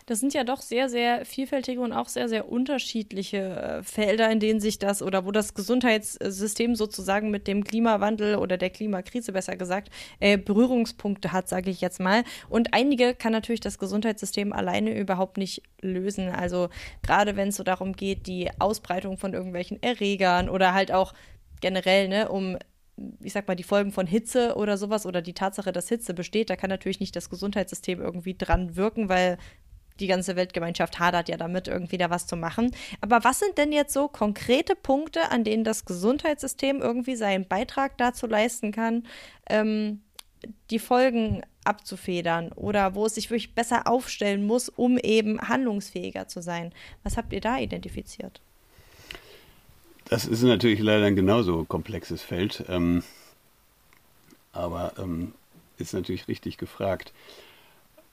Das 0.08 0.20
sind 0.20 0.36
ja 0.36 0.44
doch 0.44 0.62
sehr, 0.62 0.88
sehr 0.88 1.26
vielfältige 1.26 1.82
und 1.82 1.91
auch 1.91 2.08
sehr, 2.08 2.30
sehr 2.30 2.48
unterschiedliche 2.48 3.38
äh, 3.38 3.84
Felder, 3.84 4.30
in 4.30 4.39
denen 4.39 4.60
sich 4.60 4.78
das 4.78 5.02
oder 5.02 5.26
wo 5.26 5.32
das 5.32 5.56
Gesundheitssystem 5.56 6.76
sozusagen 6.76 7.32
mit 7.32 7.48
dem 7.48 7.63
Klimawandel 7.63 8.36
oder 8.36 8.58
der 8.58 8.70
Klimakrise 8.70 9.34
besser 9.34 9.56
gesagt 9.56 9.89
äh, 10.20 10.38
Berührungspunkte 10.38 11.32
hat, 11.32 11.50
sage 11.50 11.72
ich 11.72 11.82
jetzt 11.82 12.00
mal. 12.00 12.24
Und 12.50 12.76
einige 12.76 13.15
kann 13.15 13.32
natürlich 13.32 13.62
das 13.62 13.80
Gesundheitssystem 13.80 14.54
alleine 14.54 14.96
überhaupt 14.96 15.38
nicht 15.38 15.63
lösen. 15.82 16.30
Also 16.30 16.70
gerade 17.02 17.36
wenn 17.36 17.48
es 17.48 17.56
so 17.56 17.63
darum 17.63 17.94
geht, 17.94 18.28
die 18.28 18.52
Ausbreitung 18.60 19.18
von 19.18 19.34
irgendwelchen 19.34 19.82
Erregern 19.82 20.50
oder 20.50 20.76
halt 20.76 20.91
auch 20.91 21.13
generell, 21.62 22.10
ne, 22.10 22.30
um 22.30 22.60
ich 23.22 23.34
sag 23.34 23.48
mal, 23.48 23.56
die 23.56 23.63
Folgen 23.63 23.91
von 23.91 24.08
Hitze 24.08 24.56
oder 24.56 24.78
sowas 24.78 25.06
oder 25.06 25.22
die 25.22 25.34
Tatsache, 25.34 25.74
dass 25.74 25.89
Hitze 25.89 26.13
besteht, 26.13 26.50
da 26.50 26.56
kann 26.56 26.70
natürlich 26.70 27.02
nicht 27.02 27.15
das 27.15 27.30
Gesundheitssystem 27.30 28.00
irgendwie 28.00 28.36
dran 28.38 28.78
wirken, 28.78 29.10
weil 29.10 29.38
die 30.00 30.08
ganze 30.08 30.36
Weltgemeinschaft 30.36 31.00
hadert 31.00 31.30
ja 31.30 31.38
damit, 31.38 31.68
irgendwie 31.68 31.98
da 31.98 32.10
was 32.10 32.28
zu 32.28 32.36
machen. 32.36 32.72
Aber 33.02 33.24
was 33.24 33.40
sind 33.40 33.58
denn 33.58 33.72
jetzt 33.72 33.94
so 33.94 34.08
konkrete 34.08 34.76
Punkte, 34.76 35.32
an 35.32 35.44
denen 35.44 35.64
das 35.64 35.86
Gesundheitssystem 35.86 36.82
irgendwie 36.82 37.16
seinen 37.16 37.48
Beitrag 37.48 37.98
dazu 37.98 38.28
leisten 38.28 38.72
kann, 38.72 39.04
ähm, 39.50 40.02
die 40.70 40.80
Folgen 40.80 41.42
abzufedern 41.64 42.52
oder 42.52 42.94
wo 42.94 43.06
es 43.06 43.16
sich 43.16 43.30
wirklich 43.30 43.56
besser 43.56 43.88
aufstellen 43.88 44.46
muss, 44.46 44.70
um 44.70 44.98
eben 44.98 45.42
handlungsfähiger 45.42 46.28
zu 46.28 46.42
sein? 46.42 46.72
Was 47.04 47.18
habt 47.18 47.34
ihr 47.34 47.42
da 47.42 47.58
identifiziert? 47.58 48.42
Das 50.06 50.26
ist 50.26 50.44
natürlich 50.44 50.80
leider 50.82 51.06
ein 51.06 51.16
genauso 51.16 51.64
komplexes 51.64 52.22
Feld, 52.22 52.64
ähm, 52.70 53.04
aber 54.54 54.94
ähm, 55.00 55.34
ist 55.78 55.94
natürlich 55.94 56.28
richtig 56.28 56.58
gefragt. 56.58 57.12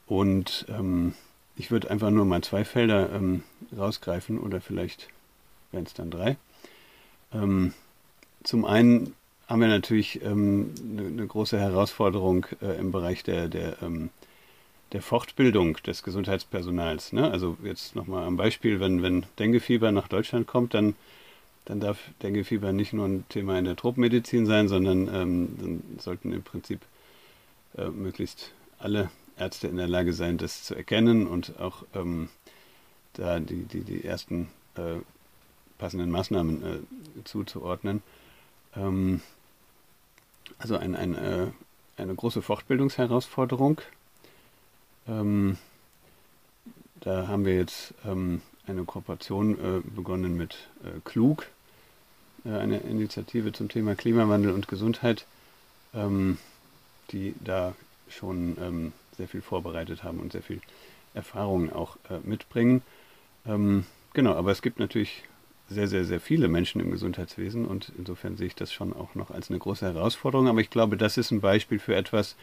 Und 0.06 0.64
ähm, 0.68 1.14
ich 1.56 1.70
würde 1.70 1.90
einfach 1.90 2.10
nur 2.10 2.24
mal 2.24 2.42
zwei 2.42 2.64
Felder 2.64 3.12
ähm, 3.12 3.42
rausgreifen 3.76 4.38
oder 4.38 4.60
vielleicht 4.60 5.08
wären 5.70 5.84
es 5.84 5.94
dann 5.94 6.10
drei. 6.10 6.36
Ähm, 7.32 7.72
zum 8.42 8.64
einen 8.64 9.14
haben 9.48 9.60
wir 9.60 9.68
natürlich 9.68 10.22
ähm, 10.22 10.74
eine, 10.82 11.06
eine, 11.08 11.26
große 11.26 11.58
Herausforderung 11.58 12.46
äh, 12.62 12.78
im 12.78 12.92
Bereich 12.92 13.22
der, 13.22 13.48
der, 13.48 13.82
ähm, 13.82 14.10
der 14.92 15.02
Fortbildung 15.02 15.76
des 15.86 16.02
Gesundheitspersonals. 16.02 17.12
Ne? 17.12 17.30
Also 17.30 17.56
jetzt 17.62 17.94
nochmal 17.96 18.24
am 18.24 18.36
Beispiel, 18.36 18.80
wenn, 18.80 19.02
wenn 19.02 19.26
Denguefieber 19.38 19.92
nach 19.92 20.08
Deutschland 20.08 20.46
kommt, 20.46 20.74
dann, 20.74 20.94
dann 21.64 21.80
darf 21.80 21.98
Denguefieber 22.22 22.72
nicht 22.72 22.92
nur 22.92 23.06
ein 23.06 23.24
Thema 23.28 23.58
in 23.58 23.64
der 23.64 23.76
Tropenmedizin 23.76 24.46
sein, 24.46 24.68
sondern 24.68 25.08
ähm, 25.08 25.48
dann 25.60 25.82
sollten 25.98 26.32
im 26.32 26.42
Prinzip 26.42 26.80
äh, 27.76 27.88
möglichst 27.88 28.52
alle 28.78 29.10
Ärzte 29.36 29.68
in 29.68 29.76
der 29.76 29.88
Lage 29.88 30.12
sein, 30.12 30.38
das 30.38 30.64
zu 30.64 30.74
erkennen 30.74 31.26
und 31.26 31.58
auch 31.58 31.84
ähm, 31.94 32.28
da 33.14 33.40
die, 33.40 33.64
die, 33.64 33.82
die 33.82 34.04
ersten 34.04 34.48
äh, 34.76 34.96
passenden 35.78 36.10
Maßnahmen 36.10 36.62
äh, 36.62 37.24
zuzuordnen. 37.24 38.02
Ähm, 38.76 39.20
also 40.58 40.76
ein, 40.76 40.94
ein, 40.94 41.14
äh, 41.14 41.46
eine 41.96 42.14
große 42.14 42.42
Fortbildungsherausforderung. 42.42 43.80
Ähm, 45.08 45.58
da 47.00 47.26
haben 47.26 47.44
wir 47.44 47.56
jetzt 47.56 47.94
ähm, 48.06 48.42
eine 48.66 48.84
Kooperation 48.84 49.58
äh, 49.58 49.80
begonnen 49.80 50.36
mit 50.36 50.68
äh, 50.84 51.00
Klug, 51.04 51.48
äh, 52.44 52.50
eine 52.50 52.78
Initiative 52.78 53.52
zum 53.52 53.68
Thema 53.68 53.96
Klimawandel 53.96 54.52
und 54.52 54.68
Gesundheit, 54.68 55.26
ähm, 55.94 56.38
die 57.10 57.34
da 57.40 57.74
schon 58.08 58.56
ähm, 58.60 58.92
sehr 59.16 59.28
viel 59.28 59.42
vorbereitet 59.42 60.04
haben 60.04 60.20
und 60.20 60.32
sehr 60.32 60.42
viel 60.42 60.60
Erfahrungen 61.14 61.72
auch 61.72 61.96
äh, 62.10 62.18
mitbringen. 62.22 62.82
Ähm, 63.46 63.84
genau, 64.14 64.34
aber 64.34 64.50
es 64.50 64.62
gibt 64.62 64.78
natürlich 64.78 65.24
sehr, 65.68 65.88
sehr, 65.88 66.04
sehr 66.04 66.20
viele 66.20 66.48
Menschen 66.48 66.80
im 66.80 66.90
Gesundheitswesen 66.90 67.66
und 67.66 67.92
insofern 67.96 68.36
sehe 68.36 68.46
ich 68.46 68.54
das 68.54 68.72
schon 68.72 68.92
auch 68.92 69.14
noch 69.14 69.30
als 69.30 69.50
eine 69.50 69.58
große 69.58 69.86
Herausforderung. 69.86 70.48
Aber 70.48 70.60
ich 70.60 70.70
glaube, 70.70 70.96
das 70.96 71.16
ist 71.16 71.30
ein 71.30 71.40
Beispiel 71.40 71.78
für 71.78 71.94
etwas, 71.94 72.36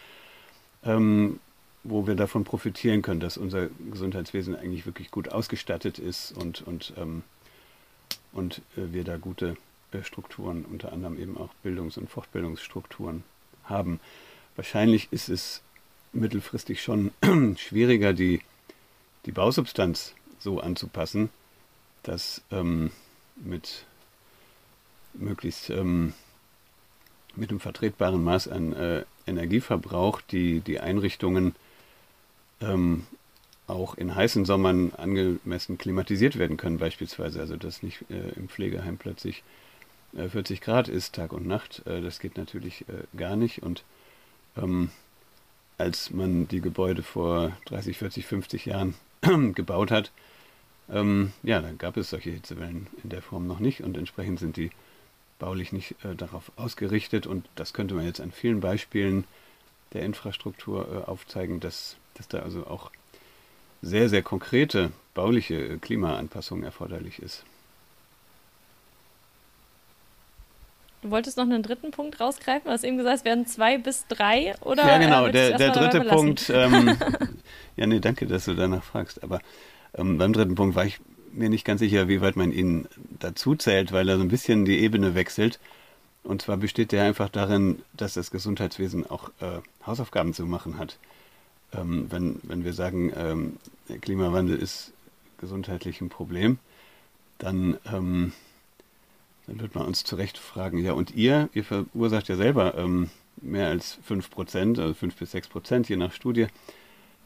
ähm, 0.84 1.40
wo 1.84 2.08
wir 2.08 2.16
davon 2.16 2.44
profitieren 2.44 3.02
können, 3.02 3.20
dass 3.20 3.38
unser 3.38 3.70
Gesundheitswesen 3.92 4.56
eigentlich 4.56 4.86
wirklich 4.86 5.12
gut 5.12 5.30
ausgestattet 5.30 6.00
ist 6.00 6.32
und, 6.32 6.62
und, 6.62 6.94
ähm, 6.98 7.24
und 8.34 8.60
äh, 8.76 8.92
wir 8.92 9.04
da 9.04 9.18
gute 9.18 9.56
äh, 9.92 10.04
Strukturen, 10.04 10.66
unter 10.66 10.92
anderem 10.92 11.20
eben 11.20 11.38
auch 11.38 11.50
Bildungs- 11.64 11.98
und 11.98 12.10
Fortbildungsstrukturen 12.10 13.24
haben. 13.64 14.00
Wahrscheinlich 14.56 15.08
ist 15.12 15.30
es 15.30 15.62
mittelfristig 16.14 16.82
schon 16.82 17.12
schwieriger, 17.58 18.14
die, 18.14 18.42
die 19.26 19.32
Bausubstanz 19.32 20.16
so 20.40 20.60
anzupassen, 20.60 21.30
dass 22.04 22.42
ähm, 22.52 22.92
mit 23.36 23.86
möglichst 25.14 25.70
ähm, 25.70 26.14
mit 27.36 27.50
einem 27.50 27.60
vertretbaren 27.60 28.24
Maß 28.24 28.48
an 28.48 28.74
äh, 28.74 29.04
Energieverbrauch 29.26 30.22
die, 30.22 30.62
die 30.62 30.80
Einrichtungen 30.80 31.56
ähm, 32.62 33.06
auch 33.68 33.96
in 33.96 34.16
heißen 34.16 34.46
Sommern 34.46 34.94
angemessen 34.96 35.78
klimatisiert 35.78 36.38
werden 36.38 36.58
können, 36.58 36.80
beispielsweise. 36.80 37.40
Also 37.40 37.56
dass 37.56 37.84
nicht 37.84 38.04
äh, 38.10 38.30
im 38.36 38.50
Pflegeheim 38.50 38.98
plötzlich 38.98 39.44
äh, 40.18 40.28
40 40.28 40.62
Grad 40.62 40.88
ist, 40.88 41.16
Tag 41.16 41.34
und 41.34 41.48
Nacht. 41.48 41.86
Äh, 41.86 42.02
das 42.02 42.20
geht 42.20 42.38
natürlich 42.38 42.82
äh, 42.90 43.18
gar 43.18 43.36
nicht. 43.36 43.62
Und 43.62 43.84
ähm, 44.58 44.90
als 45.80 46.12
man 46.12 46.48
die 46.48 46.62
Gebäude 46.62 47.04
vor 47.04 47.54
30, 47.66 47.98
40, 47.98 48.26
50 48.26 48.66
Jahren 48.66 48.96
gebaut 49.56 49.92
hat, 49.92 50.12
ähm, 50.92 51.34
ja, 51.44 51.62
dann 51.62 51.78
gab 51.78 51.98
es 51.98 52.10
solche 52.10 52.32
Hitzewellen 52.32 52.88
in 53.04 53.10
der 53.10 53.22
Form 53.22 53.48
noch 53.48 53.60
nicht 53.60 53.82
und 53.82 53.98
entsprechend 53.98 54.40
sind 54.40 54.58
die 54.58 54.72
baulich 55.38 55.72
nicht 55.72 55.96
äh, 56.04 56.16
darauf 56.16 56.52
ausgerichtet 56.58 57.28
und 57.28 57.48
das 57.56 57.74
könnte 57.74 57.96
man 57.96 58.06
jetzt 58.06 58.22
an 58.22 58.32
vielen 58.32 58.60
Beispielen 58.60 59.24
der 59.94 60.04
Infrastruktur 60.04 60.88
äh, 60.88 61.10
aufzeigen, 61.10 61.60
dass, 61.60 61.96
dass 62.16 62.28
da 62.28 62.40
also 62.40 62.68
auch 62.68 62.92
sehr, 63.82 64.10
sehr 64.10 64.22
konkrete 64.22 64.92
bauliche 65.14 65.56
äh, 65.56 65.78
Klimaanpassung 65.78 66.64
erforderlich 66.64 67.20
ist. 67.20 67.46
Du 71.02 71.12
wolltest 71.12 71.38
noch 71.38 71.46
einen 71.46 71.64
dritten 71.64 71.92
Punkt 71.92 72.20
rausgreifen, 72.20 72.66
du 72.66 72.72
hast 72.72 72.84
eben 72.84 72.98
gesagt, 72.98 73.20
es 73.20 73.26
werden 73.26 73.46
zwei 73.46 73.78
bis 73.78 74.06
drei 74.08 74.54
oder? 74.62 74.86
Ja, 74.86 74.98
genau, 74.98 75.28
äh, 75.28 75.32
der, 75.32 75.58
der 75.58 75.72
dritte 75.72 76.02
Punkt, 76.02 76.50
ähm, 76.54 76.98
ja, 77.78 77.88
nee, 77.88 78.00
danke, 78.00 78.28
dass 78.28 78.46
du 78.46 78.54
danach 78.54 78.84
fragst, 78.84 79.24
aber 79.24 79.40
ähm, 79.98 80.18
beim 80.18 80.34
dritten 80.34 80.56
Punkt 80.56 80.76
war 80.76 80.86
ich 80.86 81.00
mir 81.32 81.50
nicht 81.50 81.66
ganz 81.66 81.80
sicher, 81.80 82.08
wie 82.08 82.22
weit 82.22 82.36
man 82.36 82.52
ihn 82.52 82.88
dazu 83.20 83.56
zählt, 83.56 83.92
weil 83.92 84.10
er 84.10 84.18
so 84.18 84.24
ein 84.24 84.30
bisschen 84.30 84.66
die 84.66 84.80
Ebene 84.80 85.16
wechselt. 85.16 85.60
Und 86.24 86.42
zwar 86.42 86.58
besteht 86.58 86.92
der 86.92 87.04
einfach 87.04 87.30
darin, 87.30 87.82
dass 87.94 88.14
das 88.14 88.32
Gesundheitswesen 88.32 89.10
auch 89.10 89.30
äh, 89.40 89.62
Hausaufgaben 89.86 90.34
zu 90.34 90.46
machen 90.46 90.78
hat. 90.78 90.98
Ähm, 91.74 92.08
wenn, 92.10 92.40
wenn 92.44 92.66
wir 92.66 92.74
sagen, 92.74 93.14
ähm, 93.16 93.58
der 93.88 94.00
Klimawandel 94.00 94.58
ist 94.58 94.92
gesundheitlich 95.40 96.02
ein 96.02 96.10
Problem, 96.10 96.58
dann, 97.38 97.78
ähm, 97.92 98.34
dann 99.50 99.60
wird 99.60 99.74
man 99.74 99.88
uns 99.88 100.04
zu 100.04 100.16
Recht 100.16 100.38
fragen, 100.38 100.78
ja 100.78 100.94
und 100.94 101.16
ihr, 101.16 101.50
ihr 101.54 101.64
verursacht 101.64 102.28
ja 102.28 102.36
selber 102.36 102.76
ähm, 102.78 103.10
mehr 103.38 103.70
als 103.70 103.98
5 104.04 104.30
Prozent, 104.30 104.78
also 104.78 104.94
5 104.94 105.16
bis 105.16 105.32
6 105.32 105.48
Prozent, 105.48 105.90
je 105.90 105.96
nach 105.96 106.14
Studie, 106.14 106.48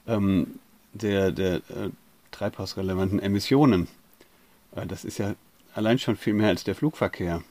ähm, 0.08 0.60
der, 0.94 1.32
der 1.32 1.56
äh, 1.56 1.90
treibhausrelevanten 2.32 3.20
Emissionen. 3.20 3.90
Äh, 4.74 4.88
das 4.88 5.04
ist 5.04 5.18
ja 5.18 5.36
allein 5.74 6.00
schon 6.00 6.16
viel 6.16 6.34
mehr 6.34 6.48
als 6.48 6.64
der 6.64 6.76
Flugverkehr. 6.76 7.44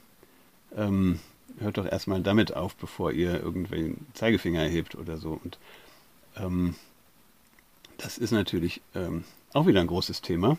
Ähm, 0.75 1.21
hört 1.59 1.77
doch 1.77 1.87
erstmal 1.87 2.23
damit 2.23 2.57
auf, 2.57 2.75
bevor 2.75 3.13
ihr 3.13 3.43
irgendwelchen 3.43 4.07
Zeigefinger 4.15 4.63
erhebt 4.63 4.95
oder 4.95 5.19
so. 5.19 5.39
Und 5.45 5.59
ähm, 6.37 6.77
das 7.99 8.17
ist 8.17 8.31
natürlich 8.31 8.81
ähm, 8.95 9.25
auch 9.53 9.67
wieder 9.67 9.83
ein 9.83 9.87
großes 9.87 10.23
Thema. 10.23 10.57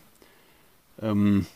Ähm, 1.02 1.46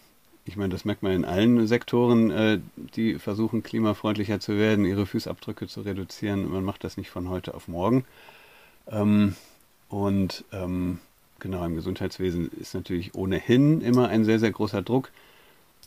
ich 0.49 0.57
meine, 0.57 0.71
das 0.71 0.85
merkt 0.85 1.03
man 1.03 1.13
in 1.13 1.25
allen 1.25 1.67
Sektoren, 1.67 2.31
äh, 2.31 2.59
die 2.97 3.15
versuchen, 3.19 3.63
klimafreundlicher 3.63 4.41
zu 4.41 4.57
werden, 4.57 4.85
ihre 4.85 5.07
Fußabdrücke 5.07 5.69
zu 5.69 5.83
reduzieren. 5.83 6.51
Man 6.51 6.65
macht 6.65 6.83
das 6.85 6.97
nicht 6.97 7.11
von 7.11 7.29
heute 7.29 7.55
auf 7.55 7.69
morgen. 7.69 8.05
Ähm, 8.91 9.37
und 9.89 10.45
ähm, 10.53 10.99
Genau, 11.41 11.65
im 11.65 11.77
Gesundheitswesen 11.77 12.51
ist 12.61 12.75
natürlich 12.75 13.15
ohnehin 13.15 13.81
immer 13.81 14.09
ein 14.09 14.25
sehr, 14.25 14.41
sehr 14.41 14.51
großer 14.51 14.83
Druck. 14.83 15.11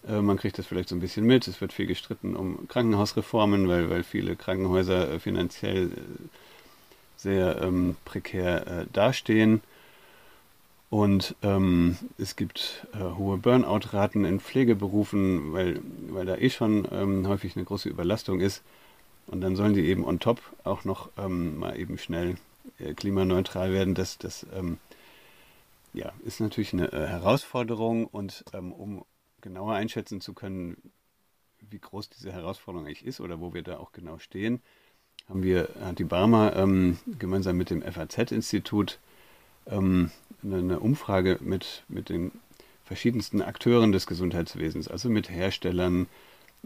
Äh, 0.07 0.21
man 0.21 0.37
kriegt 0.37 0.57
das 0.57 0.65
vielleicht 0.65 0.89
so 0.89 0.95
ein 0.95 1.01
bisschen 1.01 1.25
mit. 1.25 1.47
Es 1.47 1.59
wird 1.59 1.73
viel 1.73 1.87
gestritten 1.87 2.35
um 2.35 2.67
Krankenhausreformen, 2.69 3.67
weil, 3.67 3.89
weil 3.89 4.03
viele 4.03 4.35
Krankenhäuser 4.37 5.11
äh, 5.11 5.19
finanziell 5.19 5.87
äh, 5.87 5.97
sehr 7.17 7.61
ähm, 7.61 7.97
prekär 8.05 8.67
äh, 8.67 8.85
dastehen. 8.93 9.61
Und 10.91 11.37
ähm, 11.41 11.97
es 12.17 12.35
gibt 12.35 12.85
äh, 12.93 12.97
hohe 12.97 13.37
Burnout-Raten 13.37 14.25
in 14.25 14.41
Pflegeberufen, 14.41 15.53
weil, 15.53 15.79
weil 16.09 16.25
da 16.25 16.35
eh 16.35 16.49
schon 16.49 16.85
ähm, 16.91 17.25
häufig 17.29 17.55
eine 17.55 17.63
große 17.63 17.87
Überlastung 17.87 18.41
ist. 18.41 18.61
Und 19.27 19.39
dann 19.39 19.55
sollen 19.55 19.73
die 19.73 19.85
eben 19.85 20.03
on 20.03 20.19
top 20.19 20.41
auch 20.65 20.83
noch 20.83 21.09
ähm, 21.17 21.57
mal 21.57 21.79
eben 21.79 21.97
schnell 21.97 22.35
äh, 22.77 22.93
klimaneutral 22.93 23.71
werden. 23.71 23.95
Das, 23.95 24.17
das 24.17 24.45
ähm, 24.53 24.79
ja, 25.93 26.11
ist 26.25 26.41
natürlich 26.41 26.73
eine 26.73 26.91
äh, 26.91 27.07
Herausforderung 27.07 28.05
und 28.07 28.43
ähm, 28.51 28.73
um 28.73 29.05
genauer 29.39 29.75
einschätzen 29.75 30.19
zu 30.19 30.33
können, 30.33 30.75
wie 31.69 31.79
groß 31.79 32.09
diese 32.09 32.33
Herausforderung 32.33 32.85
eigentlich 32.85 33.05
ist 33.05 33.21
oder 33.21 33.39
wo 33.39 33.53
wir 33.53 33.63
da 33.63 33.77
auch 33.77 33.93
genau 33.93 34.19
stehen, 34.19 34.61
haben 35.29 35.41
wir, 35.41 35.69
hat 35.81 35.99
die 35.99 36.03
Barmer 36.03 36.53
ähm, 36.57 36.99
gemeinsam 37.17 37.55
mit 37.55 37.69
dem 37.69 37.81
FAZ-Institut 37.81 38.99
ähm, 39.67 40.11
eine, 40.43 40.79
Umfrage 40.79 41.37
mit, 41.41 41.83
mit 41.87 42.09
den 42.09 42.31
verschiedensten 42.85 43.41
Akteuren 43.41 43.91
des 43.91 44.07
Gesundheitswesens, 44.07 44.87
also 44.87 45.09
mit 45.09 45.29
Herstellern 45.29 46.07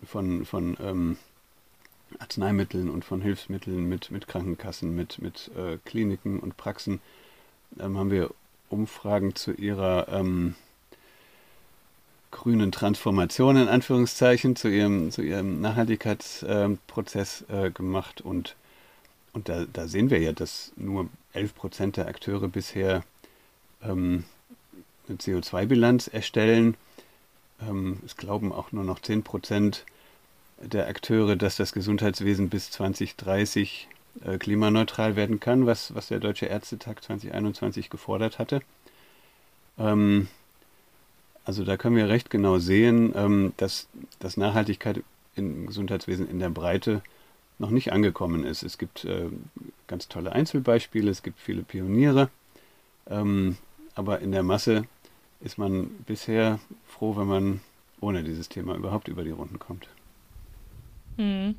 von, 0.06 0.46
von 0.46 0.78
ähm, 0.82 1.18
Arzneimitteln 2.20 2.90
und 2.90 3.06
von 3.06 3.22
Hilfsmitteln, 3.22 3.88
mit, 3.88 4.12
mit 4.12 4.28
Krankenkassen, 4.28 4.96
mit, 4.96 5.20
mit 5.22 5.52
äh, 5.56 5.78
Kliniken 5.86 6.40
und 6.40 6.58
Praxen, 6.58 7.02
ähm, 7.80 7.98
haben 7.98 8.12
wir 8.12 8.32
Umfragen 8.70 9.36
zu 9.36 9.52
ihrer 9.52 10.08
ähm, 10.10 10.56
grünen 12.32 12.72
Transformation 12.72 13.58
in 13.58 13.68
Anführungszeichen, 13.68 14.56
zu 14.56 14.68
ihrem, 14.68 15.12
zu 15.12 15.22
ihrem 15.22 15.62
Nachhaltigkeitsprozess 15.62 17.46
äh, 17.50 17.72
gemacht 17.72 18.22
und, 18.22 18.56
und 19.36 19.50
da, 19.50 19.66
da, 19.72 19.88
sehen 19.88 20.10
wir 20.10 20.20
ja, 20.20 20.32
dass 20.32 20.72
nur 20.78 21.10
11 21.34 21.56
Prozent 21.56 21.98
der 21.98 22.08
Akteure 22.08 22.48
bisher 22.48 23.04
ähm, 23.84 24.24
eine 25.08 25.18
CO2-Bilanz 25.18 26.08
erstellen. 26.08 26.78
Ähm, 27.62 28.00
es 28.06 28.16
glauben 28.16 28.54
auch 28.54 28.72
nur 28.72 28.86
noch 28.86 29.00
10 29.00 29.24
Prozent 29.24 29.86
der 30.62 30.88
Akteure, 30.88 31.36
dass 31.36 31.58
das 31.58 31.74
Gesundheitswesen 31.74 32.50
bis 32.50 32.72
2030 32.72 33.90
äh, 34.24 34.38
klimaneutral 34.38 35.18
werden 35.18 35.42
kann, 35.42 35.66
was, 35.66 35.94
was 35.94 36.08
der 36.08 36.20
Deutsche 36.20 36.46
Ärztetag 36.46 37.04
2021 37.04 37.90
gefordert 37.90 38.40
hatte. 38.40 38.62
Ähm, 39.78 40.30
also 41.44 41.66
da 41.66 41.76
können 41.76 41.98
wir 41.98 42.08
recht 42.08 42.30
genau 42.30 42.58
sehen, 42.58 43.12
ähm, 43.16 43.52
dass, 43.58 43.90
dass 44.20 44.38
Nachhaltigkeit 44.38 45.04
im 45.36 45.68
Gesundheitswesen 45.68 46.30
in 46.30 46.40
der 46.40 46.50
Breite 46.50 47.04
noch 47.60 47.70
nicht 47.70 47.92
angekommen 47.92 48.44
ist. 48.44 48.64
Es 48.64 48.78
gibt 48.78 49.06
äh, 49.06 49.30
ganz 49.88 50.08
tolle 50.08 50.32
Einzelbeispiele, 50.32 51.10
es 51.10 51.24
gibt 51.24 51.40
viele 51.40 51.64
Pioniere, 51.64 52.30
ähm, 53.08 53.58
aber 53.94 54.20
in 54.20 54.32
der 54.32 54.44
Masse 54.44 54.86
ist 55.42 55.58
man 55.58 55.88
bisher 56.06 56.60
froh, 56.88 57.16
wenn 57.18 57.28
man 57.28 57.62
ohne 58.02 58.24
dieses 58.24 58.50
Thema 58.50 58.76
überhaupt 58.76 59.08
über 59.08 59.24
die 59.24 59.32
Runden 59.32 59.60
kommt. 59.60 59.88
Hm. 61.18 61.56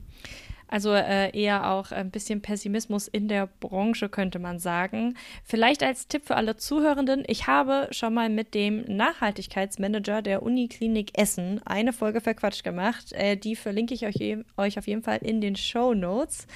Also 0.68 0.92
äh, 0.92 1.36
eher 1.36 1.70
auch 1.70 1.92
ein 1.92 2.10
bisschen 2.10 2.42
Pessimismus 2.42 3.08
in 3.08 3.28
der 3.28 3.46
Branche, 3.60 4.08
könnte 4.08 4.38
man 4.38 4.58
sagen. 4.58 5.16
Vielleicht 5.44 5.82
als 5.82 6.08
Tipp 6.08 6.26
für 6.26 6.36
alle 6.36 6.56
Zuhörenden, 6.56 7.24
ich 7.26 7.46
habe 7.46 7.88
schon 7.92 8.14
mal 8.14 8.28
mit 8.28 8.54
dem 8.54 8.82
Nachhaltigkeitsmanager 8.82 10.22
der 10.22 10.42
Uniklinik 10.42 11.16
Essen 11.18 11.60
eine 11.64 11.92
Folge 11.92 12.20
verquatscht 12.20 12.64
gemacht. 12.64 13.12
Äh, 13.12 13.36
die 13.36 13.56
verlinke 13.56 13.94
ich 13.94 14.06
euch, 14.06 14.36
euch, 14.56 14.78
auf 14.78 14.86
jeden 14.86 15.02
Fall 15.02 15.18
in 15.22 15.40
den 15.40 15.56
Show 15.56 15.94
Notes. 15.94 16.46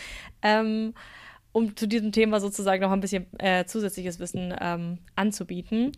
Ähm, 0.43 0.95
um 1.53 1.77
zu 1.77 1.89
diesem 1.89 2.13
Thema 2.13 2.41
sozusagen 2.41 2.83
noch 2.83 2.93
ein 2.93 3.01
bisschen 3.01 3.27
äh, 3.39 3.65
zusätzliches 3.65 4.21
Wissen 4.21 4.55
ähm, 4.61 4.99
anzubieten. 5.17 5.93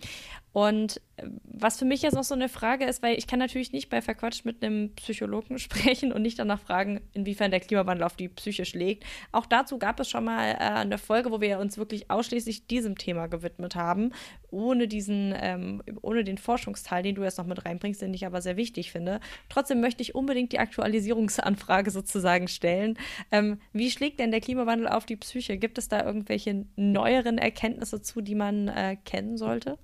Und 0.52 1.00
äh, 1.16 1.26
was 1.44 1.78
für 1.78 1.84
mich 1.84 2.02
jetzt 2.02 2.14
noch 2.14 2.24
so 2.24 2.34
eine 2.34 2.48
Frage 2.48 2.84
ist, 2.84 3.02
weil 3.02 3.16
ich 3.16 3.26
kann 3.26 3.38
natürlich 3.38 3.72
nicht 3.72 3.88
bei 3.88 4.02
Verquatscht 4.02 4.44
mit 4.44 4.62
einem 4.62 4.94
Psychologen 4.96 5.58
sprechen 5.58 6.12
und 6.12 6.22
nicht 6.22 6.38
danach 6.38 6.60
fragen, 6.60 7.00
inwiefern 7.12 7.50
der 7.50 7.60
Klimawandel 7.60 8.04
auf 8.04 8.16
die 8.16 8.28
Psyche 8.28 8.64
schlägt. 8.64 9.04
Auch 9.32 9.46
dazu 9.46 9.78
gab 9.78 9.98
es 10.00 10.10
schon 10.10 10.24
mal 10.24 10.52
äh, 10.52 10.56
eine 10.56 10.98
Folge, 10.98 11.30
wo 11.30 11.40
wir 11.40 11.58
uns 11.58 11.78
wirklich 11.78 12.10
ausschließlich 12.10 12.66
diesem 12.66 12.98
Thema 12.98 13.28
gewidmet 13.28 13.74
haben, 13.76 14.12
ohne 14.50 14.88
diesen, 14.88 15.34
ähm, 15.36 15.82
ohne 16.02 16.22
den 16.24 16.36
Forschungsteil, 16.36 17.02
den 17.02 17.14
du 17.14 17.22
jetzt 17.22 17.38
noch 17.38 17.46
mit 17.46 17.64
reinbringst, 17.64 18.02
den 18.02 18.12
ich 18.12 18.26
aber 18.26 18.42
sehr 18.42 18.58
wichtig 18.58 18.92
finde. 18.92 19.20
Trotzdem 19.48 19.80
möchte 19.80 20.02
ich 20.02 20.14
unbedingt 20.14 20.52
die 20.52 20.58
Aktualisierungsanfrage 20.58 21.90
sozusagen 21.90 22.48
stellen. 22.48 22.98
Ähm, 23.30 23.58
wie 23.72 23.90
schlägt 23.90 24.20
denn 24.20 24.30
der 24.30 24.40
Klimawandel 24.40 24.88
auf 24.88 25.06
die 25.06 25.16
Psyche? 25.16 25.56
Gibt 25.56 25.78
es 25.78 25.88
da 25.88 26.04
irgendwelche 26.04 26.66
neueren 26.76 27.38
Erkenntnisse 27.38 28.02
zu, 28.02 28.20
die 28.20 28.34
man 28.34 28.68
äh, 28.68 28.96
kennen 28.96 29.38
sollte? 29.38 29.78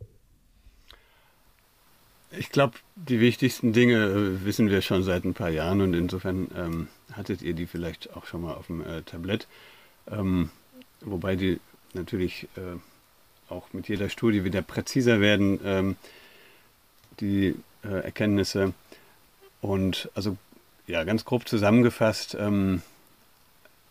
Ich 2.30 2.50
glaube, 2.50 2.74
die 2.94 3.20
wichtigsten 3.20 3.72
Dinge 3.72 4.04
äh, 4.04 4.44
wissen 4.44 4.68
wir 4.68 4.82
schon 4.82 5.02
seit 5.02 5.24
ein 5.24 5.34
paar 5.34 5.48
Jahren 5.48 5.80
und 5.80 5.94
insofern 5.94 6.48
ähm, 6.54 6.88
hattet 7.12 7.40
ihr 7.42 7.54
die 7.54 7.66
vielleicht 7.66 8.14
auch 8.14 8.26
schon 8.26 8.42
mal 8.42 8.54
auf 8.54 8.66
dem 8.66 8.82
äh, 8.82 9.02
Tablett. 9.02 9.46
Ähm, 10.10 10.50
wobei 11.00 11.36
die 11.36 11.58
natürlich 11.94 12.48
äh, 12.56 12.78
auch 13.48 13.72
mit 13.72 13.88
jeder 13.88 14.10
Studie 14.10 14.44
wieder 14.44 14.60
präziser 14.60 15.20
werden, 15.20 15.60
ähm, 15.64 15.96
die 17.20 17.54
äh, 17.82 18.04
Erkenntnisse. 18.04 18.74
Und 19.62 20.10
also 20.14 20.36
ja, 20.86 21.04
ganz 21.04 21.24
grob 21.24 21.48
zusammengefasst, 21.48 22.36
ähm, 22.38 22.82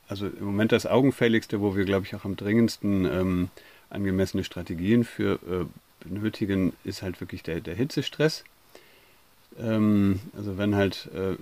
also 0.08 0.28
im 0.28 0.46
Moment 0.46 0.72
das 0.72 0.86
Augenfälligste, 0.86 1.60
wo 1.60 1.76
wir, 1.76 1.86
glaube 1.86 2.06
ich, 2.06 2.16
auch 2.16 2.24
am 2.24 2.36
dringendsten 2.36 3.06
ähm, 3.06 3.50
angemessene 3.90 4.44
Strategien 4.44 5.04
für 5.04 5.40
äh, 5.50 5.66
benötigen, 6.00 6.74
ist 6.84 7.02
halt 7.02 7.20
wirklich 7.20 7.44
der, 7.44 7.62
der 7.62 7.76
Hitzestress. 7.76 8.44
Ähm, 9.60 10.20
also 10.36 10.58
wenn 10.58 10.76
halt 10.76 11.10
äh, 11.14 11.36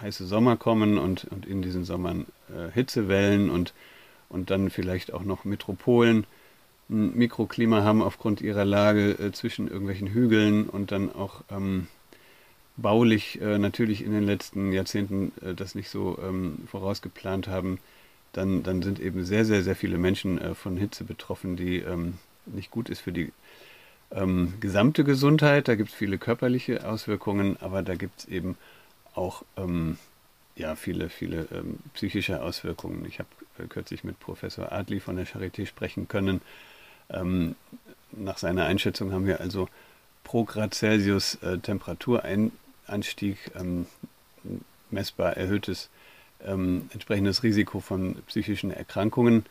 heiße 0.00 0.26
Sommer 0.26 0.56
kommen 0.56 0.98
und, 0.98 1.24
und 1.24 1.46
in 1.46 1.62
diesen 1.62 1.84
Sommern 1.84 2.26
äh, 2.48 2.70
Hitzewellen 2.72 3.50
und, 3.50 3.72
und 4.28 4.50
dann 4.50 4.70
vielleicht 4.70 5.12
auch 5.12 5.22
noch 5.22 5.44
Metropolen 5.44 6.26
ein 6.90 7.16
Mikroklima 7.16 7.82
haben 7.82 8.02
aufgrund 8.02 8.40
ihrer 8.40 8.64
Lage 8.64 9.12
äh, 9.12 9.32
zwischen 9.32 9.68
irgendwelchen 9.68 10.08
Hügeln 10.08 10.68
und 10.68 10.92
dann 10.92 11.12
auch 11.14 11.42
ähm, 11.50 11.86
baulich 12.76 13.40
äh, 13.40 13.58
natürlich 13.58 14.04
in 14.04 14.12
den 14.12 14.24
letzten 14.24 14.72
Jahrzehnten 14.72 15.32
äh, 15.42 15.54
das 15.54 15.74
nicht 15.74 15.88
so 15.88 16.18
ähm, 16.22 16.58
vorausgeplant 16.66 17.48
haben, 17.48 17.78
dann, 18.32 18.62
dann 18.62 18.82
sind 18.82 19.00
eben 19.00 19.24
sehr, 19.24 19.44
sehr, 19.44 19.62
sehr 19.62 19.76
viele 19.76 19.96
Menschen 19.96 20.38
äh, 20.38 20.54
von 20.54 20.76
Hitze 20.76 21.04
betroffen, 21.04 21.56
die 21.56 21.78
ähm, 21.78 22.14
nicht 22.46 22.70
gut 22.70 22.90
ist 22.90 23.00
für 23.00 23.12
die 23.12 23.32
ähm, 24.14 24.54
gesamte 24.60 25.04
Gesundheit. 25.04 25.68
Da 25.68 25.74
gibt 25.74 25.90
es 25.90 25.94
viele 25.94 26.18
körperliche 26.18 26.86
Auswirkungen, 26.88 27.56
aber 27.60 27.82
da 27.82 27.94
gibt 27.94 28.20
es 28.20 28.24
eben 28.26 28.56
auch 29.14 29.42
ähm, 29.56 29.98
ja, 30.56 30.76
viele, 30.76 31.08
viele 31.08 31.48
ähm, 31.52 31.78
psychische 31.94 32.42
Auswirkungen. 32.42 33.04
Ich 33.06 33.18
habe 33.18 33.28
äh, 33.58 33.66
kürzlich 33.66 34.04
mit 34.04 34.20
Professor 34.20 34.72
Adli 34.72 35.00
von 35.00 35.16
der 35.16 35.26
Charité 35.26 35.66
sprechen 35.66 36.08
können. 36.08 36.40
Ähm, 37.10 37.56
nach 38.12 38.38
seiner 38.38 38.66
Einschätzung 38.66 39.12
haben 39.12 39.26
wir 39.26 39.40
also 39.40 39.68
pro 40.22 40.44
Grad 40.44 40.74
Celsius 40.74 41.36
äh, 41.42 41.58
Temperaturanstieg 41.58 43.38
ähm, 43.58 43.86
messbar 44.90 45.36
erhöhtes 45.36 45.90
ähm, 46.44 46.88
entsprechendes 46.92 47.42
Risiko 47.42 47.80
von 47.80 48.16
psychischen 48.26 48.70
Erkrankungen. 48.70 49.44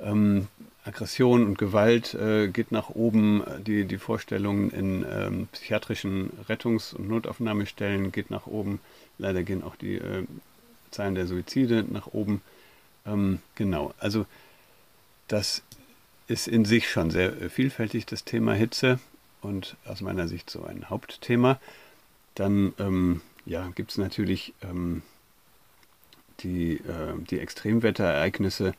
Ähm, 0.00 0.48
Aggression 0.84 1.44
und 1.44 1.58
Gewalt 1.58 2.14
äh, 2.14 2.48
geht 2.48 2.72
nach 2.72 2.88
oben, 2.90 3.42
die, 3.66 3.84
die 3.84 3.98
Vorstellungen 3.98 4.70
in 4.70 5.04
ähm, 5.08 5.48
psychiatrischen 5.52 6.30
Rettungs- 6.48 6.94
und 6.94 7.08
Notaufnahmestellen 7.08 8.12
geht 8.12 8.30
nach 8.30 8.46
oben. 8.46 8.80
Leider 9.18 9.42
gehen 9.42 9.62
auch 9.62 9.76
die 9.76 9.96
äh, 9.96 10.24
Zahlen 10.90 11.14
der 11.14 11.26
Suizide 11.26 11.84
nach 11.88 12.06
oben. 12.08 12.40
Ähm, 13.06 13.40
genau, 13.54 13.92
also 13.98 14.26
das 15.28 15.62
ist 16.28 16.48
in 16.48 16.64
sich 16.64 16.90
schon 16.90 17.10
sehr 17.10 17.40
äh, 17.40 17.48
vielfältig, 17.50 18.06
das 18.06 18.24
Thema 18.24 18.54
Hitze 18.54 18.98
und 19.42 19.76
aus 19.84 20.00
meiner 20.00 20.28
Sicht 20.28 20.48
so 20.48 20.64
ein 20.64 20.88
Hauptthema. 20.88 21.60
Dann 22.34 22.72
ähm, 22.78 23.20
ja, 23.44 23.68
gibt 23.74 23.90
es 23.90 23.98
natürlich 23.98 24.54
ähm, 24.62 25.02
die, 26.40 26.74
äh, 26.74 27.14
die 27.30 27.38
Extremwetterereignisse, 27.38 28.74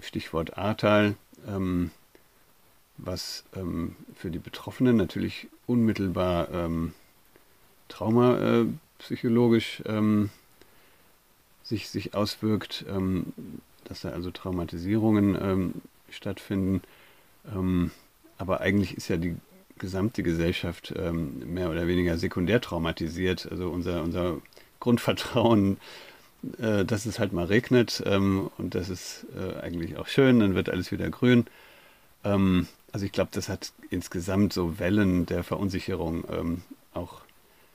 Stichwort 0.00 0.58
Ahrtal, 0.58 1.16
ähm, 1.46 1.90
was 2.96 3.44
ähm, 3.56 3.96
für 4.14 4.30
die 4.30 4.38
Betroffenen 4.38 4.96
natürlich 4.96 5.48
unmittelbar 5.66 6.48
traumapsychologisch 7.88 9.80
äh, 9.80 10.28
sich, 11.64 11.88
sich 11.88 12.14
auswirkt, 12.14 12.84
dass 13.84 14.02
da 14.02 14.10
also 14.10 14.30
Traumatisierungen 14.30 15.82
stattfinden. 16.10 16.82
aber 18.36 18.60
eigentlich 18.60 18.94
ist 18.98 19.08
ja 19.08 19.16
die 19.16 19.34
gesamte 19.78 20.22
Gesellschaft 20.22 20.94
mehr 20.94 21.70
oder 21.70 21.86
weniger 21.86 22.18
sekundär 22.18 22.60
traumatisiert. 22.60 23.48
Also 23.50 23.70
unser, 23.70 24.02
unser 24.02 24.42
Grundvertrauen 24.78 25.78
äh, 26.58 26.84
dass 26.84 27.06
es 27.06 27.18
halt 27.18 27.32
mal 27.32 27.46
regnet 27.46 28.02
ähm, 28.06 28.50
und 28.58 28.74
das 28.74 28.88
ist 28.88 29.26
äh, 29.36 29.60
eigentlich 29.60 29.96
auch 29.96 30.06
schön, 30.06 30.40
dann 30.40 30.54
wird 30.54 30.68
alles 30.68 30.92
wieder 30.92 31.08
grün. 31.10 31.46
Ähm, 32.24 32.66
also 32.92 33.06
ich 33.06 33.12
glaube, 33.12 33.30
das 33.32 33.48
hat 33.48 33.72
insgesamt 33.90 34.52
so 34.52 34.78
Wellen 34.78 35.26
der 35.26 35.42
Verunsicherung 35.42 36.24
ähm, 36.30 36.62
auch 36.92 37.22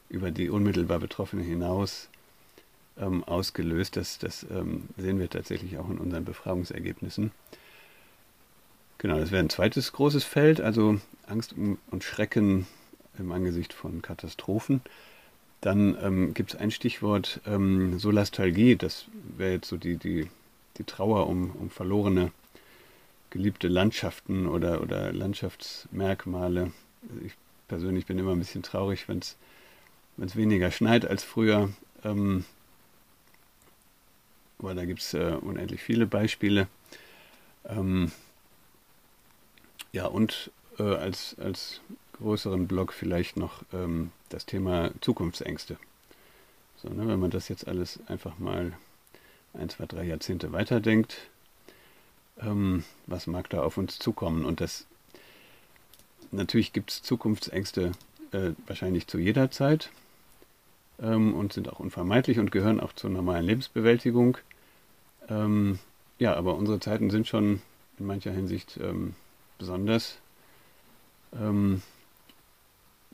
über 0.10 0.32
die 0.32 0.49
unmittelbar 0.49 0.99
Betroffenen 0.99 1.45
hinaus 1.45 2.10
ähm, 2.99 3.23
ausgelöst. 3.23 3.95
Das, 3.95 4.17
das 4.17 4.45
ähm, 4.49 4.84
sehen 4.97 5.19
wir 5.19 5.29
tatsächlich 5.29 5.77
auch 5.77 5.89
in 5.89 5.97
unseren 5.97 6.25
Befragungsergebnissen. 6.25 7.32
Genau, 8.97 9.17
das 9.19 9.32
wäre 9.32 9.43
ein 9.43 9.49
zweites 9.49 9.93
großes 9.93 10.25
Feld, 10.25 10.60
also 10.60 10.99
Angst 11.25 11.55
und 11.89 12.03
Schrecken 12.03 12.67
im 13.17 13.32
Angesicht 13.32 13.71
von 13.73 14.01
Katastrophen. 14.01 14.82
Dann 15.61 15.97
ähm, 16.01 16.33
gibt 16.33 16.53
es 16.53 16.59
ein 16.59 16.71
Stichwort 16.71 17.41
ähm, 17.45 17.99
Solastalgie, 17.99 18.75
das 18.75 19.05
wäre 19.37 19.53
jetzt 19.53 19.67
so 19.67 19.77
die, 19.77 19.97
die, 19.97 20.29
die 20.77 20.83
Trauer 20.85 21.27
um, 21.27 21.51
um 21.51 21.69
verlorene 21.69 22.31
geliebte 23.29 23.67
Landschaften 23.67 24.47
oder, 24.47 24.81
oder 24.81 25.11
Landschaftsmerkmale. 25.11 26.71
Ich 27.25 27.33
persönlich 27.67 28.05
bin 28.05 28.17
immer 28.17 28.31
ein 28.31 28.39
bisschen 28.39 28.63
traurig, 28.63 29.07
wenn 29.07 29.19
es 29.19 30.35
weniger 30.35 30.71
schneit 30.71 31.05
als 31.05 31.23
früher. 31.23 31.69
Ähm, 32.03 32.45
aber 34.59 34.73
da 34.73 34.85
gibt 34.85 35.01
es 35.01 35.13
äh, 35.13 35.37
unendlich 35.41 35.81
viele 35.81 36.05
Beispiele. 36.05 36.67
Ähm, 37.65 38.11
ja, 39.91 40.05
und 40.05 40.51
äh, 40.77 40.83
als, 40.83 41.35
als 41.39 41.81
größeren 42.19 42.67
Block 42.67 42.93
vielleicht 42.93 43.38
noch 43.38 43.63
ähm, 43.73 44.12
das 44.29 44.45
Thema 44.45 44.91
Zukunftsängste. 45.01 45.77
So, 46.77 46.89
ne, 46.89 47.08
wenn 47.08 47.19
man 47.19 47.32
das 47.32 47.49
jetzt 47.49 47.67
alles 47.67 47.99
einfach 48.08 48.38
mal 48.39 48.73
ein, 49.53 49.69
zwei, 49.69 49.86
drei 49.86 50.03
Jahrzehnte 50.05 50.51
weiterdenkt, 50.51 51.17
ähm, 52.39 52.84
was 53.08 53.27
mag 53.27 53.49
da 53.49 53.63
auf 53.63 53.77
uns 53.77 53.99
zukommen? 53.99 54.45
Und 54.45 54.62
das 54.62 54.86
natürlich 56.32 56.73
gibt 56.73 56.91
es 56.91 57.01
Zukunftsängste 57.01 57.91
äh, 58.32 58.51
wahrscheinlich 58.67 59.08
zu 59.08 59.17
jeder 59.17 59.51
Zeit 59.51 59.89
ähm, 61.01 61.34
und 61.34 61.53
sind 61.53 61.69
auch 61.69 61.79
unvermeidlich 61.79 62.39
und 62.39 62.51
gehören 62.51 62.79
auch 62.79 62.93
zur 62.93 63.10
normalen 63.10 63.45
Lebensbewältigung. 63.45 64.38
Ähm, 65.27 65.79
ja, 66.17 66.36
aber 66.36 66.55
unsere 66.55 66.79
Zeiten 66.79 67.10
sind 67.10 67.27
schon 67.27 67.62
in 67.97 68.05
mancher 68.05 68.32
Hinsicht 68.32 68.79
ähm, 68.82 69.15
besonders 69.58 70.17
ähm, 71.34 71.82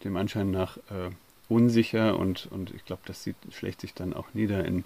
dem 0.05 0.17
Anschein 0.17 0.51
nach 0.51 0.77
äh, 0.77 1.09
unsicher 1.49 2.17
und, 2.17 2.47
und 2.51 2.73
ich 2.73 2.85
glaube, 2.85 3.01
das 3.05 3.23
sieht, 3.23 3.35
schlägt 3.51 3.81
sich 3.81 3.93
dann 3.93 4.13
auch 4.13 4.33
nieder 4.33 4.65
in, 4.65 4.83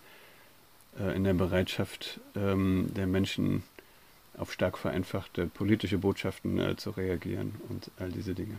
äh, 0.99 1.15
in 1.15 1.23
der 1.23 1.33
Bereitschaft 1.33 2.19
ähm, 2.35 2.87
der 2.95 3.07
Menschen 3.07 3.63
auf 4.37 4.53
stark 4.53 4.77
vereinfachte 4.77 5.47
politische 5.47 5.97
Botschaften 5.97 6.59
äh, 6.59 6.75
zu 6.75 6.91
reagieren 6.91 7.55
und 7.69 7.91
all 7.99 8.09
diese 8.09 8.33
Dinge. 8.33 8.57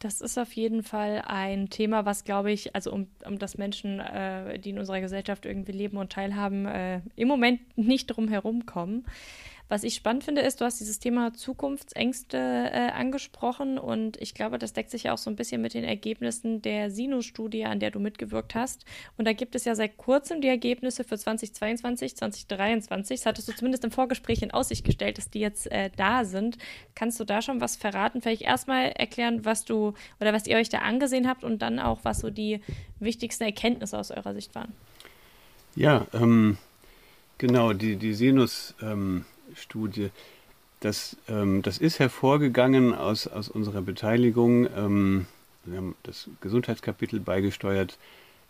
Das 0.00 0.20
ist 0.20 0.36
auf 0.36 0.52
jeden 0.52 0.82
Fall 0.82 1.22
ein 1.26 1.70
Thema, 1.70 2.04
was, 2.04 2.24
glaube 2.24 2.52
ich, 2.52 2.74
also 2.74 2.92
um, 2.92 3.06
um 3.24 3.38
das 3.38 3.56
Menschen, 3.56 3.98
äh, 3.98 4.58
die 4.58 4.70
in 4.70 4.78
unserer 4.78 5.00
Gesellschaft 5.00 5.46
irgendwie 5.46 5.72
leben 5.72 5.96
und 5.96 6.12
teilhaben, 6.12 6.66
äh, 6.66 7.00
im 7.16 7.28
Moment 7.28 7.60
nicht 7.78 8.06
drum 8.06 8.28
herum 8.28 8.66
kommen. 8.66 9.06
Was 9.68 9.82
ich 9.82 9.96
spannend 9.96 10.22
finde, 10.22 10.42
ist, 10.42 10.60
du 10.60 10.64
hast 10.64 10.78
dieses 10.78 11.00
Thema 11.00 11.34
Zukunftsängste 11.34 12.36
äh, 12.38 12.90
angesprochen 12.92 13.78
und 13.78 14.16
ich 14.20 14.32
glaube, 14.32 14.58
das 14.58 14.72
deckt 14.72 14.92
sich 14.92 15.04
ja 15.04 15.12
auch 15.12 15.18
so 15.18 15.28
ein 15.28 15.34
bisschen 15.34 15.60
mit 15.60 15.74
den 15.74 15.82
Ergebnissen 15.82 16.62
der 16.62 16.88
Sinus-Studie, 16.88 17.64
an 17.64 17.80
der 17.80 17.90
du 17.90 17.98
mitgewirkt 17.98 18.54
hast. 18.54 18.84
Und 19.16 19.26
da 19.26 19.32
gibt 19.32 19.56
es 19.56 19.64
ja 19.64 19.74
seit 19.74 19.96
kurzem 19.96 20.40
die 20.40 20.46
Ergebnisse 20.46 21.02
für 21.02 21.18
2022, 21.18 22.16
2023. 22.16 23.18
Das 23.18 23.26
hattest 23.26 23.48
du 23.48 23.56
zumindest 23.56 23.84
im 23.84 23.90
Vorgespräch 23.90 24.42
in 24.42 24.52
Aussicht 24.52 24.84
gestellt, 24.84 25.18
dass 25.18 25.30
die 25.30 25.40
jetzt 25.40 25.70
äh, 25.72 25.90
da 25.96 26.24
sind. 26.24 26.58
Kannst 26.94 27.18
du 27.18 27.24
da 27.24 27.42
schon 27.42 27.60
was 27.60 27.74
verraten? 27.74 28.20
Vielleicht 28.22 28.42
erstmal 28.42 28.92
erklären, 28.92 29.44
was 29.44 29.64
du 29.64 29.94
oder 30.20 30.32
was 30.32 30.46
ihr 30.46 30.58
euch 30.58 30.68
da 30.68 30.78
angesehen 30.78 31.26
habt 31.26 31.42
und 31.42 31.60
dann 31.60 31.80
auch, 31.80 32.00
was 32.04 32.20
so 32.20 32.30
die 32.30 32.60
wichtigsten 33.00 33.42
Erkenntnisse 33.42 33.98
aus 33.98 34.12
eurer 34.12 34.32
Sicht 34.32 34.54
waren. 34.54 34.72
Ja, 35.74 36.06
ähm, 36.14 36.56
genau, 37.38 37.72
die, 37.72 37.96
die 37.96 38.14
Sinus- 38.14 38.76
ähm, 38.80 39.24
Studie. 39.56 40.10
Das, 40.80 41.16
ähm, 41.28 41.62
das 41.62 41.78
ist 41.78 41.98
hervorgegangen 41.98 42.94
aus, 42.94 43.26
aus 43.26 43.48
unserer 43.48 43.82
Beteiligung. 43.82 44.68
Ähm, 44.76 45.26
wir 45.64 45.78
haben 45.78 45.94
das 46.02 46.28
Gesundheitskapitel 46.40 47.18
beigesteuert 47.20 47.98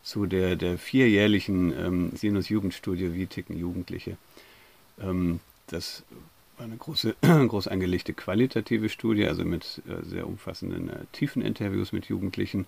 zu 0.02 0.26
der, 0.26 0.56
der 0.56 0.78
vierjährlichen 0.78 1.72
ähm, 1.72 2.10
Sinus-Jugendstudie, 2.14 3.14
wie 3.14 3.26
ticken 3.26 3.58
Jugendliche. 3.58 4.16
Ähm, 5.00 5.40
das 5.68 6.04
war 6.56 6.66
eine 6.66 6.76
große, 6.76 7.16
groß 7.20 7.68
angelegte 7.68 8.12
qualitative 8.12 8.88
Studie, 8.88 9.26
also 9.26 9.44
mit 9.44 9.82
äh, 9.88 10.04
sehr 10.04 10.26
umfassenden 10.26 10.88
äh, 10.88 10.98
tiefen 11.12 11.42
Interviews 11.42 11.92
mit 11.92 12.06
Jugendlichen 12.06 12.66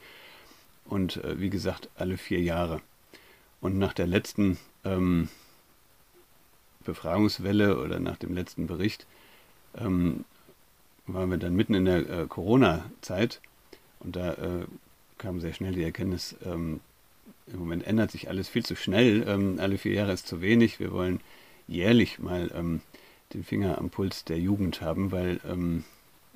und 0.85 1.23
äh, 1.25 1.41
wie 1.41 1.51
gesagt 1.51 1.89
alle 1.97 2.17
vier 2.17 2.41
Jahre. 2.41 2.81
Und 3.61 3.79
nach 3.79 3.93
der 3.93 4.07
letzten 4.07 4.59
ähm, 4.85 5.29
Befragungswelle 6.89 7.79
oder 7.79 8.01
nach 8.01 8.17
dem 8.17 8.35
letzten 8.35 8.67
Bericht 8.67 9.07
ähm, 9.77 10.25
waren 11.07 11.31
wir 11.31 11.39
dann 11.39 11.55
mitten 11.55 11.75
in 11.75 11.85
der 11.85 12.09
äh, 12.09 12.27
Corona-Zeit 12.27 13.41
und 14.01 14.17
da 14.17 14.33
äh, 14.33 14.65
kam 15.19 15.41
sehr 15.41 15.53
schnell 15.53 15.75
die 15.75 15.83
Erkenntnis, 15.83 16.37
ähm, 16.45 16.81
im 17.47 17.59
Moment 17.59 17.87
ändert 17.87 18.11
sich 18.11 18.29
alles 18.29 18.49
viel 18.49 18.65
zu 18.65 18.75
schnell, 18.75 19.25
ähm, 19.29 19.59
alle 19.61 19.79
vier 19.79 19.93
Jahre 19.93 20.13
ist 20.13 20.27
zu 20.27 20.41
wenig, 20.41 20.81
wir 20.81 20.93
wollen 20.93 21.21
jährlich 21.67 22.19
mal 22.19 22.51
ähm, 22.55 22.81
den 23.35 23.45
Finger 23.45 23.79
am 23.79 23.91
Puls 23.91 24.25
der 24.25 24.39
Jugend 24.39 24.81
haben, 24.81 25.13
weil, 25.13 25.41
ähm, 25.47 25.85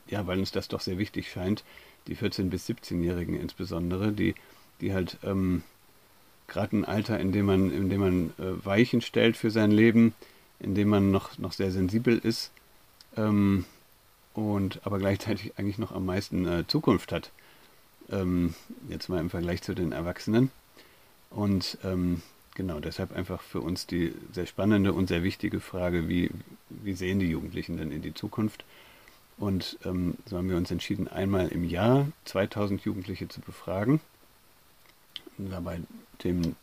ja, 0.09 0.27
weil 0.27 0.39
uns 0.39 0.53
das 0.53 0.69
doch 0.69 0.81
sehr 0.81 0.99
wichtig 0.99 1.31
scheint, 1.31 1.65
die 2.07 2.17
14- 2.17 2.51
bis 2.51 2.69
17-Jährigen 2.69 3.41
insbesondere, 3.41 4.13
die, 4.13 4.35
die 4.81 4.93
halt 4.93 5.19
ähm, 5.23 5.63
gerade 6.49 6.77
ein 6.77 6.85
Alter, 6.85 7.19
in 7.19 7.33
dem 7.33 7.47
man, 7.47 7.73
in 7.73 7.89
dem 7.89 8.01
man 8.01 8.31
äh, 8.39 8.65
Weichen 8.65 9.01
stellt 9.01 9.37
für 9.37 9.51
sein 9.51 9.71
Leben, 9.71 10.15
in 10.63 10.75
dem 10.75 10.89
man 10.89 11.11
noch, 11.11 11.39
noch 11.39 11.53
sehr 11.53 11.71
sensibel 11.71 12.17
ist 12.19 12.51
ähm, 13.17 13.65
und 14.33 14.81
aber 14.85 14.99
gleichzeitig 14.99 15.59
eigentlich 15.59 15.79
noch 15.79 15.93
am 15.93 16.07
meisten 16.07 16.47
äh, 16.47 16.67
Zukunft 16.67 17.13
hat. 17.13 17.31
Ähm, 18.11 18.55
jetzt 18.89 19.09
mal 19.09 19.21
im 19.21 19.31
Vergleich 19.31 19.63
zu 19.63 19.75
den 19.75 19.93
Erwachsenen. 19.93 20.51
Und 21.31 21.79
ähm, 21.85 22.23
genau, 22.55 22.81
deshalb 22.81 23.13
einfach 23.13 23.43
für 23.43 23.61
uns 23.61 23.87
die 23.87 24.15
sehr 24.33 24.47
spannende 24.47 24.93
und 24.93 25.09
sehr 25.09 25.23
wichtige 25.23 25.61
Frage, 25.61 26.09
wie, 26.09 26.31
wie 26.69 26.95
sehen 26.95 27.19
die 27.19 27.31
Jugendlichen 27.31 27.77
denn 27.77 27.91
in 27.91 28.03
die 28.03 28.15
Zukunft? 28.15 28.65
Und 29.39 29.79
ähm, 29.85 30.15
so 30.27 30.37
haben 30.37 30.49
wir 30.49 30.57
uns 30.57 30.71
entschieden, 30.71 31.09
einmal 31.09 31.49
im 31.49 31.65
Jahr 31.65 32.07
2000 32.27 32.83
Jugendliche 32.83 33.29
zu 33.29 33.41
befragen. 33.41 34.01
Dabei 35.39 35.81
Themen 36.19 36.55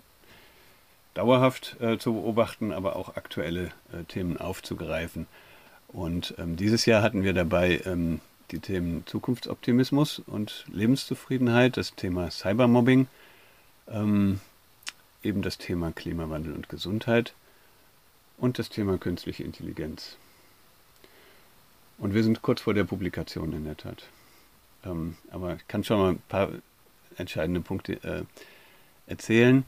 dauerhaft 1.13 1.77
äh, 1.81 1.97
zu 1.97 2.13
beobachten, 2.13 2.71
aber 2.71 2.95
auch 2.95 3.15
aktuelle 3.15 3.71
äh, 3.91 4.03
Themen 4.07 4.37
aufzugreifen. 4.37 5.27
Und 5.87 6.35
ähm, 6.37 6.55
dieses 6.55 6.85
Jahr 6.85 7.01
hatten 7.01 7.23
wir 7.23 7.33
dabei 7.33 7.81
ähm, 7.85 8.21
die 8.51 8.59
Themen 8.59 9.05
Zukunftsoptimismus 9.05 10.19
und 10.19 10.65
Lebenszufriedenheit, 10.71 11.77
das 11.77 11.95
Thema 11.95 12.31
Cybermobbing, 12.31 13.07
ähm, 13.87 14.39
eben 15.23 15.41
das 15.41 15.57
Thema 15.57 15.91
Klimawandel 15.91 16.53
und 16.53 16.69
Gesundheit 16.69 17.33
und 18.37 18.59
das 18.59 18.69
Thema 18.69 18.97
künstliche 18.97 19.43
Intelligenz. 19.43 20.17
Und 21.97 22.13
wir 22.13 22.23
sind 22.23 22.41
kurz 22.41 22.61
vor 22.61 22.73
der 22.73 22.85
Publikation 22.85 23.51
in 23.53 23.65
der 23.65 23.75
Tat. 23.75 24.05
Ähm, 24.85 25.17
aber 25.31 25.55
ich 25.55 25.67
kann 25.67 25.83
schon 25.83 25.99
mal 25.99 26.11
ein 26.11 26.21
paar 26.29 26.49
entscheidende 27.17 27.61
Punkte 27.61 27.93
äh, 28.03 28.23
erzählen. 29.07 29.65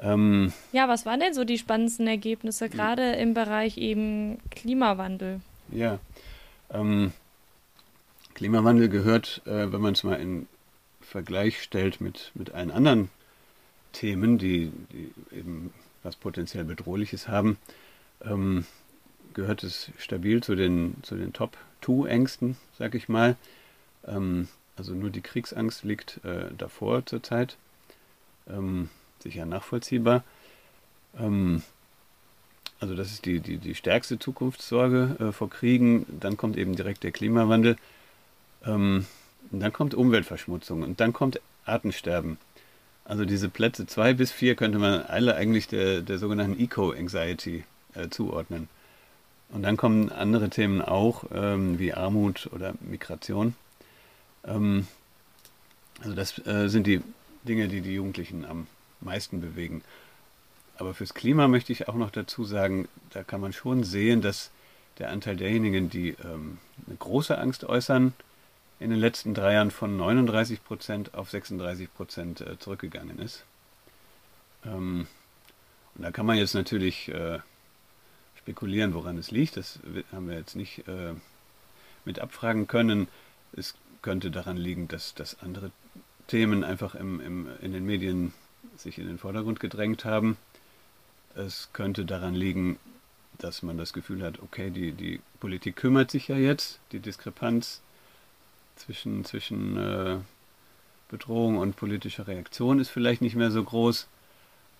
Ähm, 0.00 0.52
ja, 0.72 0.88
was 0.88 1.04
waren 1.04 1.20
denn 1.20 1.34
so 1.34 1.44
die 1.44 1.58
spannendsten 1.58 2.06
Ergebnisse, 2.06 2.68
gerade 2.68 3.12
im 3.12 3.34
Bereich 3.34 3.76
eben 3.76 4.38
Klimawandel? 4.50 5.40
Ja, 5.70 5.98
ähm, 6.70 7.12
Klimawandel 8.34 8.88
gehört, 8.88 9.42
äh, 9.44 9.70
wenn 9.70 9.80
man 9.80 9.92
es 9.92 10.02
mal 10.02 10.20
in 10.20 10.46
Vergleich 11.02 11.62
stellt 11.62 12.00
mit, 12.00 12.30
mit 12.34 12.52
allen 12.52 12.70
anderen 12.70 13.10
Themen, 13.92 14.38
die, 14.38 14.72
die 14.92 15.12
eben 15.36 15.72
was 16.02 16.16
potenziell 16.16 16.64
Bedrohliches 16.64 17.28
haben, 17.28 17.58
ähm, 18.24 18.64
gehört 19.34 19.62
es 19.64 19.90
stabil 19.98 20.42
zu 20.42 20.54
den, 20.54 20.96
zu 21.02 21.16
den 21.16 21.32
Top-2-Ängsten, 21.32 22.56
sag 22.78 22.94
ich 22.94 23.08
mal. 23.08 23.36
Ähm, 24.06 24.48
also 24.76 24.94
nur 24.94 25.10
die 25.10 25.20
Kriegsangst 25.20 25.84
liegt 25.84 26.24
äh, 26.24 26.46
davor 26.56 27.04
zurzeit. 27.04 27.56
Ähm, 28.48 28.88
sicher 29.22 29.46
nachvollziehbar. 29.46 30.24
Ähm, 31.18 31.62
also 32.80 32.94
das 32.94 33.12
ist 33.12 33.26
die, 33.26 33.40
die, 33.40 33.58
die 33.58 33.74
stärkste 33.74 34.18
Zukunftssorge 34.18 35.16
äh, 35.20 35.32
vor 35.32 35.50
Kriegen. 35.50 36.06
Dann 36.08 36.36
kommt 36.36 36.56
eben 36.56 36.74
direkt 36.74 37.04
der 37.04 37.12
Klimawandel. 37.12 37.76
Ähm, 38.64 39.06
dann 39.50 39.72
kommt 39.72 39.94
Umweltverschmutzung 39.94 40.82
und 40.82 41.00
dann 41.00 41.12
kommt 41.12 41.40
Artensterben. 41.64 42.38
Also 43.04 43.24
diese 43.24 43.48
Plätze 43.48 43.86
2 43.86 44.14
bis 44.14 44.30
4 44.32 44.54
könnte 44.54 44.78
man 44.78 45.02
alle 45.02 45.34
eigentlich 45.34 45.68
der, 45.68 46.00
der 46.00 46.18
sogenannten 46.18 46.60
Eco-Anxiety 46.60 47.64
äh, 47.94 48.08
zuordnen. 48.08 48.68
Und 49.50 49.62
dann 49.62 49.76
kommen 49.76 50.10
andere 50.10 50.48
Themen 50.48 50.80
auch, 50.80 51.24
ähm, 51.34 51.78
wie 51.78 51.92
Armut 51.92 52.48
oder 52.52 52.74
Migration. 52.80 53.54
Ähm, 54.44 54.86
also 56.00 56.14
das 56.14 56.38
äh, 56.46 56.68
sind 56.68 56.86
die 56.86 57.00
Dinge, 57.42 57.68
die 57.68 57.80
die 57.80 57.94
Jugendlichen 57.94 58.44
am 58.44 58.66
meisten 59.00 59.40
bewegen. 59.40 59.82
Aber 60.76 60.94
fürs 60.94 61.14
Klima 61.14 61.48
möchte 61.48 61.72
ich 61.72 61.88
auch 61.88 61.94
noch 61.94 62.10
dazu 62.10 62.44
sagen, 62.44 62.88
da 63.10 63.22
kann 63.22 63.40
man 63.40 63.52
schon 63.52 63.84
sehen, 63.84 64.22
dass 64.22 64.50
der 64.98 65.10
Anteil 65.10 65.36
derjenigen, 65.36 65.90
die 65.90 66.10
ähm, 66.24 66.58
eine 66.86 66.96
große 66.96 67.36
Angst 67.38 67.64
äußern, 67.64 68.14
in 68.78 68.90
den 68.90 68.98
letzten 68.98 69.34
drei 69.34 69.54
Jahren 69.54 69.70
von 69.70 69.96
39 69.96 70.64
Prozent 70.64 71.14
auf 71.14 71.30
36 71.30 71.92
Prozent 71.92 72.40
äh, 72.40 72.58
zurückgegangen 72.58 73.18
ist. 73.18 73.44
Ähm, 74.64 75.06
und 75.94 76.02
da 76.02 76.10
kann 76.10 76.24
man 76.26 76.38
jetzt 76.38 76.54
natürlich 76.54 77.08
äh, 77.08 77.40
spekulieren, 78.36 78.94
woran 78.94 79.18
es 79.18 79.30
liegt. 79.30 79.58
Das 79.58 79.80
haben 80.12 80.28
wir 80.28 80.36
jetzt 80.36 80.56
nicht 80.56 80.88
äh, 80.88 81.14
mit 82.06 82.20
abfragen 82.20 82.66
können. 82.66 83.08
Es 83.52 83.74
könnte 84.00 84.30
daran 84.30 84.56
liegen, 84.56 84.88
dass, 84.88 85.14
dass 85.14 85.40
andere 85.40 85.70
Themen 86.26 86.64
einfach 86.64 86.94
im, 86.94 87.20
im, 87.20 87.48
in 87.60 87.72
den 87.72 87.84
Medien 87.84 88.32
sich 88.82 88.98
in 88.98 89.06
den 89.06 89.18
Vordergrund 89.18 89.60
gedrängt 89.60 90.04
haben. 90.04 90.36
Es 91.34 91.70
könnte 91.72 92.04
daran 92.04 92.34
liegen, 92.34 92.78
dass 93.38 93.62
man 93.62 93.78
das 93.78 93.92
Gefühl 93.92 94.22
hat, 94.22 94.40
okay, 94.40 94.70
die, 94.70 94.92
die 94.92 95.20
Politik 95.38 95.76
kümmert 95.76 96.10
sich 96.10 96.28
ja 96.28 96.36
jetzt, 96.36 96.80
die 96.92 96.98
Diskrepanz 96.98 97.80
zwischen, 98.76 99.24
zwischen 99.24 99.76
äh, 99.76 100.16
Bedrohung 101.08 101.58
und 101.58 101.76
politischer 101.76 102.26
Reaktion 102.26 102.80
ist 102.80 102.88
vielleicht 102.90 103.22
nicht 103.22 103.36
mehr 103.36 103.50
so 103.50 103.62
groß. 103.62 104.06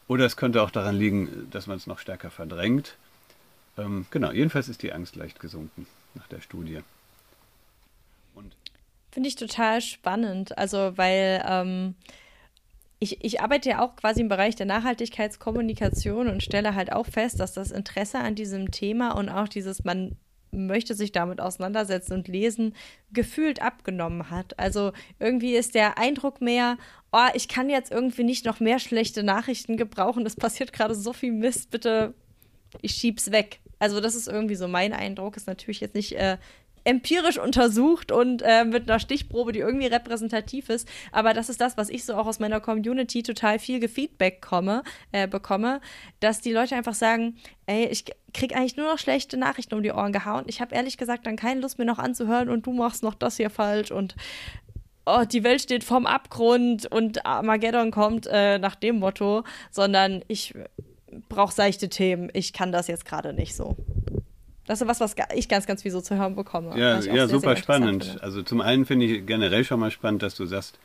Oder 0.09 0.27
es 0.27 0.37
könnte 0.37 0.63
auch 0.63 0.71
daran 0.71 0.97
liegen, 0.97 1.49
dass 1.51 1.67
man 1.67 1.77
es 1.77 1.87
noch 1.87 1.99
stärker 1.99 2.31
verdrängt. 2.31 2.97
Ähm, 3.79 4.07
genau, 4.11 4.33
jedenfalls 4.33 4.69
ist 4.69 4.83
die 4.83 4.93
Angst 4.93 5.17
leicht 5.17 5.39
gesunken 5.41 5.87
nach 6.15 6.27
der 6.27 6.41
Studie. 6.41 6.81
Finde 9.13 9.29
ich 9.29 9.37
total 9.37 9.81
spannend. 9.81 10.57
Also, 10.57 10.97
weil 10.97 11.43
ähm, 11.47 11.95
ich, 13.01 13.25
ich 13.25 13.41
arbeite 13.41 13.71
ja 13.71 13.83
auch 13.83 13.97
quasi 13.97 14.21
im 14.21 14.29
Bereich 14.29 14.57
der 14.57 14.67
Nachhaltigkeitskommunikation 14.67 16.29
und 16.29 16.43
stelle 16.43 16.75
halt 16.75 16.93
auch 16.93 17.07
fest, 17.07 17.41
dass 17.41 17.55
das 17.55 17.71
Interesse 17.71 18.19
an 18.19 18.35
diesem 18.35 18.71
Thema 18.71 19.13
und 19.13 19.31
auch 19.31 19.49
dieses, 19.49 19.85
man 19.85 20.17
möchte 20.53 20.95
sich 20.95 21.11
damit 21.11 21.41
auseinandersetzen 21.41 22.13
und 22.13 22.29
lesen, 22.29 22.75
gefühlt 23.13 23.63
abgenommen 23.63 24.31
hat. 24.31 24.59
Also 24.59 24.93
irgendwie 25.19 25.55
ist 25.55 25.75
der 25.75 25.97
Eindruck 25.97 26.43
mehr, 26.43 26.77
oh, 27.13 27.29
ich 27.35 27.49
kann 27.49 27.71
jetzt 27.71 27.91
irgendwie 27.91 28.25
nicht 28.25 28.45
noch 28.45 28.61
mehr 28.61 28.79
schlechte 28.79 29.23
Nachrichten 29.23 29.77
gebrauchen, 29.79 30.27
es 30.27 30.37
passiert 30.37 30.73
gerade 30.73 30.95
so 30.95 31.13
viel 31.15 31.33
Mist, 31.33 31.71
bitte, 31.71 32.15
ich 32.83 32.93
schieb's 32.93 33.31
weg. 33.31 33.61
Also 33.79 34.01
das 34.01 34.15
ist 34.15 34.29
irgendwie 34.29 34.57
so 34.57 34.69
mein 34.69 34.93
Eindruck, 34.93 35.39
ist 35.39 35.47
natürlich 35.47 35.81
jetzt 35.81 35.95
nicht 35.95 36.13
äh, 36.13 36.37
empirisch 36.85 37.39
untersucht 37.39 38.13
und 38.13 38.43
äh, 38.43 38.65
mit 38.65 38.91
einer 38.91 39.01
Stichprobe, 39.01 39.53
die 39.53 39.61
irgendwie 39.61 39.87
repräsentativ 39.87 40.69
ist. 40.69 40.89
Aber 41.13 41.35
das 41.35 41.49
ist 41.49 41.61
das, 41.61 41.77
was 41.77 41.89
ich 41.89 42.05
so 42.05 42.15
auch 42.15 42.27
aus 42.27 42.39
meiner 42.39 42.61
Community 42.61 43.23
total 43.23 43.59
viel 43.59 43.81
Gefeedback 43.81 44.41
komme, 44.41 44.83
äh, 45.13 45.29
bekomme, 45.29 45.81
dass 46.21 46.41
die 46.41 46.53
Leute 46.53 46.77
einfach 46.77 46.95
sagen, 46.95 47.37
ey, 47.67 47.87
ich 47.87 48.05
krieg 48.33 48.55
eigentlich 48.55 48.77
nur 48.77 48.87
noch 48.87 48.99
schlechte 48.99 49.37
Nachrichten 49.37 49.75
um 49.75 49.83
die 49.83 49.93
Ohren 49.93 50.13
gehauen. 50.13 50.45
Ich 50.47 50.61
habe 50.61 50.75
ehrlich 50.75 50.97
gesagt 50.97 51.27
dann 51.27 51.37
keine 51.37 51.61
Lust 51.61 51.79
mir 51.79 51.85
noch 51.85 51.99
anzuhören 51.99 52.49
und 52.49 52.67
du 52.67 52.73
machst 52.73 53.03
noch 53.03 53.15
das 53.15 53.37
hier 53.37 53.51
falsch 53.51 53.91
und 53.91 54.15
oh, 55.07 55.25
die 55.25 55.45
Welt 55.45 55.63
steht 55.63 55.85
vorm 55.85 56.07
Abgrund 56.07 56.87
und 56.87 57.27
Armageddon 57.27 57.91
kommt 57.91 58.27
äh, 58.31 58.59
nach 58.59 58.75
dem 58.75 58.99
Motto, 58.99 59.45
sondern 59.71 60.23
ich 60.29 60.55
brauche 61.29 61.55
seichte 61.55 61.89
Themen. 61.89 62.31
Ich 62.33 62.53
kann 62.53 62.73
das 62.73 62.87
jetzt 62.87 63.05
gerade 63.05 63.33
nicht 63.33 63.57
so. 63.57 63.77
Das 64.71 64.81
ist 64.81 64.87
was, 64.87 65.01
was 65.01 65.17
ich 65.35 65.49
ganz, 65.49 65.67
ganz 65.67 65.83
viel 65.83 65.91
so 65.91 66.01
zu 66.01 66.17
hören 66.17 66.37
bekomme. 66.37 66.79
Ja, 66.79 66.95
ja 66.95 67.03
sehr, 67.03 67.29
super 67.29 67.55
sehr 67.55 67.57
spannend. 67.57 68.19
Also 68.23 68.45
zum 68.45 68.61
einen 68.61 68.87
finde 68.87 69.05
ich 69.05 69.27
generell 69.27 69.65
schon 69.65 69.81
mal 69.81 69.91
spannend, 69.91 70.23
dass 70.23 70.37
du 70.37 70.47
sagst, 70.47 70.79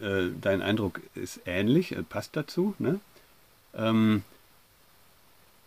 äh, 0.00 0.28
dein 0.40 0.62
Eindruck 0.62 1.02
ist 1.14 1.40
ähnlich, 1.44 1.92
äh, 1.92 2.02
passt 2.02 2.36
dazu. 2.36 2.74
Ne? 2.78 2.98
Ähm, 3.74 4.22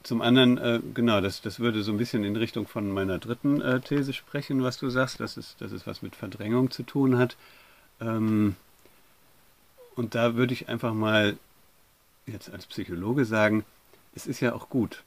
zum 0.01 0.23
anderen, 0.23 0.57
äh, 0.57 0.79
genau, 0.95 1.21
das, 1.21 1.43
das 1.43 1.59
würde 1.59 1.83
so 1.83 1.91
ein 1.91 1.99
bisschen 1.99 2.23
in 2.23 2.35
Richtung 2.35 2.65
von 2.65 2.89
meiner 2.89 3.19
dritten 3.19 3.61
äh, 3.61 3.79
These 3.79 4.13
sprechen, 4.13 4.63
was 4.63 4.79
du 4.79 4.89
sagst, 4.89 5.19
dass 5.19 5.37
es, 5.37 5.55
dass 5.57 5.71
es 5.71 5.85
was 5.85 6.01
mit 6.01 6.15
Verdrängung 6.15 6.71
zu 6.71 6.81
tun 6.81 7.19
hat. 7.19 7.37
Ähm, 8.01 8.55
und 9.95 10.15
da 10.15 10.33
würde 10.33 10.53
ich 10.53 10.67
einfach 10.67 10.95
mal 10.95 11.37
jetzt 12.25 12.51
als 12.51 12.65
Psychologe 12.65 13.25
sagen, 13.25 13.65
es 14.15 14.25
ist 14.25 14.39
ja 14.39 14.55
auch 14.55 14.69
gut 14.69 15.03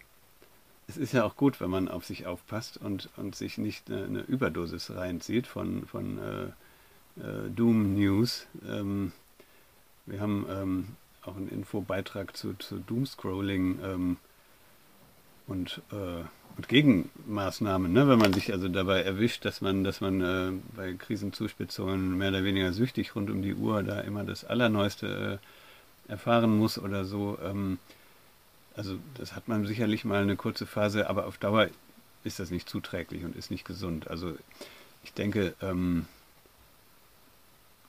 es 0.89 0.97
ist 0.97 1.12
ja 1.12 1.24
auch 1.24 1.37
gut, 1.37 1.61
wenn 1.61 1.70
man 1.70 1.89
auf 1.89 2.05
sich 2.05 2.26
aufpasst 2.26 2.76
und, 2.76 3.09
und 3.16 3.35
sich 3.35 3.59
nicht 3.59 3.91
eine, 3.91 4.05
eine 4.05 4.20
Überdosis 4.20 4.91
reinzieht 4.95 5.47
von, 5.47 5.87
von 5.87 6.18
äh, 6.18 7.20
äh, 7.20 7.51
Doom 7.55 7.95
News. 7.95 8.47
Ähm, 8.68 9.12
wir 10.07 10.20
haben 10.20 10.47
ähm, 10.51 10.89
auch 11.22 11.37
einen 11.37 11.49
Infobeitrag 11.49 12.37
zu, 12.37 12.55
zu 12.55 12.78
Doomscrolling 12.78 13.78
ähm, 13.85 14.16
und, 15.47 15.80
äh, 15.93 16.24
und 16.57 16.68
Gegenmaßnahmen, 16.68 17.93
ne? 17.93 18.09
wenn 18.09 18.18
man 18.18 18.33
sich 18.33 18.53
also 18.53 18.68
dabei 18.68 19.03
erwischt, 19.03 19.45
dass 19.45 19.61
man, 19.61 19.85
dass 19.85 20.01
man 20.01 20.20
äh, 20.20 20.53
bei 20.76 20.93
Krisenzuspitzungen 20.95 22.18
mehr 22.18 22.30
oder 22.30 22.45
weniger 22.45 22.72
süchtig 22.72 23.14
rund 23.14 23.30
um 23.30 23.43
die 23.43 23.55
Uhr 23.55 23.83
da 23.83 24.01
immer 24.01 24.24
das 24.24 24.45
Allerneueste 24.45 25.41
äh, 26.09 26.11
erfahren 26.11 26.57
muss 26.59 26.78
oder 26.78 27.05
so. 27.05 27.39
Ähm, 27.43 27.78
also 28.77 28.99
das 29.14 29.35
hat 29.35 29.49
man 29.49 29.66
sicherlich 29.66 30.05
mal 30.05 30.23
eine 30.23 30.37
kurze 30.37 30.66
Phase, 30.66 31.09
aber 31.09 31.27
auf 31.27 31.39
Dauer 31.39 31.68
ist 32.25 32.39
das 32.39 32.51
nicht 32.51 32.68
zuträglich 32.68 33.25
und 33.25 33.37
ist 33.37 33.51
nicht 33.51 33.64
gesund. 33.64 34.09
Also 34.09 34.37
ich 35.05 35.12
denke, 35.12 35.55
ähm, 35.61 36.07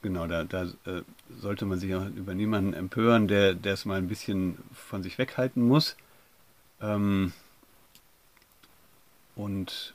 genau, 0.01 0.27
da, 0.27 0.43
da 0.43 0.63
äh, 0.85 1.03
sollte 1.39 1.65
man 1.65 1.79
sich 1.79 1.93
auch 1.95 2.05
über 2.07 2.33
niemanden 2.33 2.73
empören, 2.73 3.27
der 3.27 3.57
es 3.63 3.85
mal 3.85 3.97
ein 3.97 4.07
bisschen 4.07 4.57
von 4.73 5.03
sich 5.03 5.17
weghalten 5.17 5.67
muss. 5.67 5.95
Ähm, 6.81 7.33
und 9.35 9.93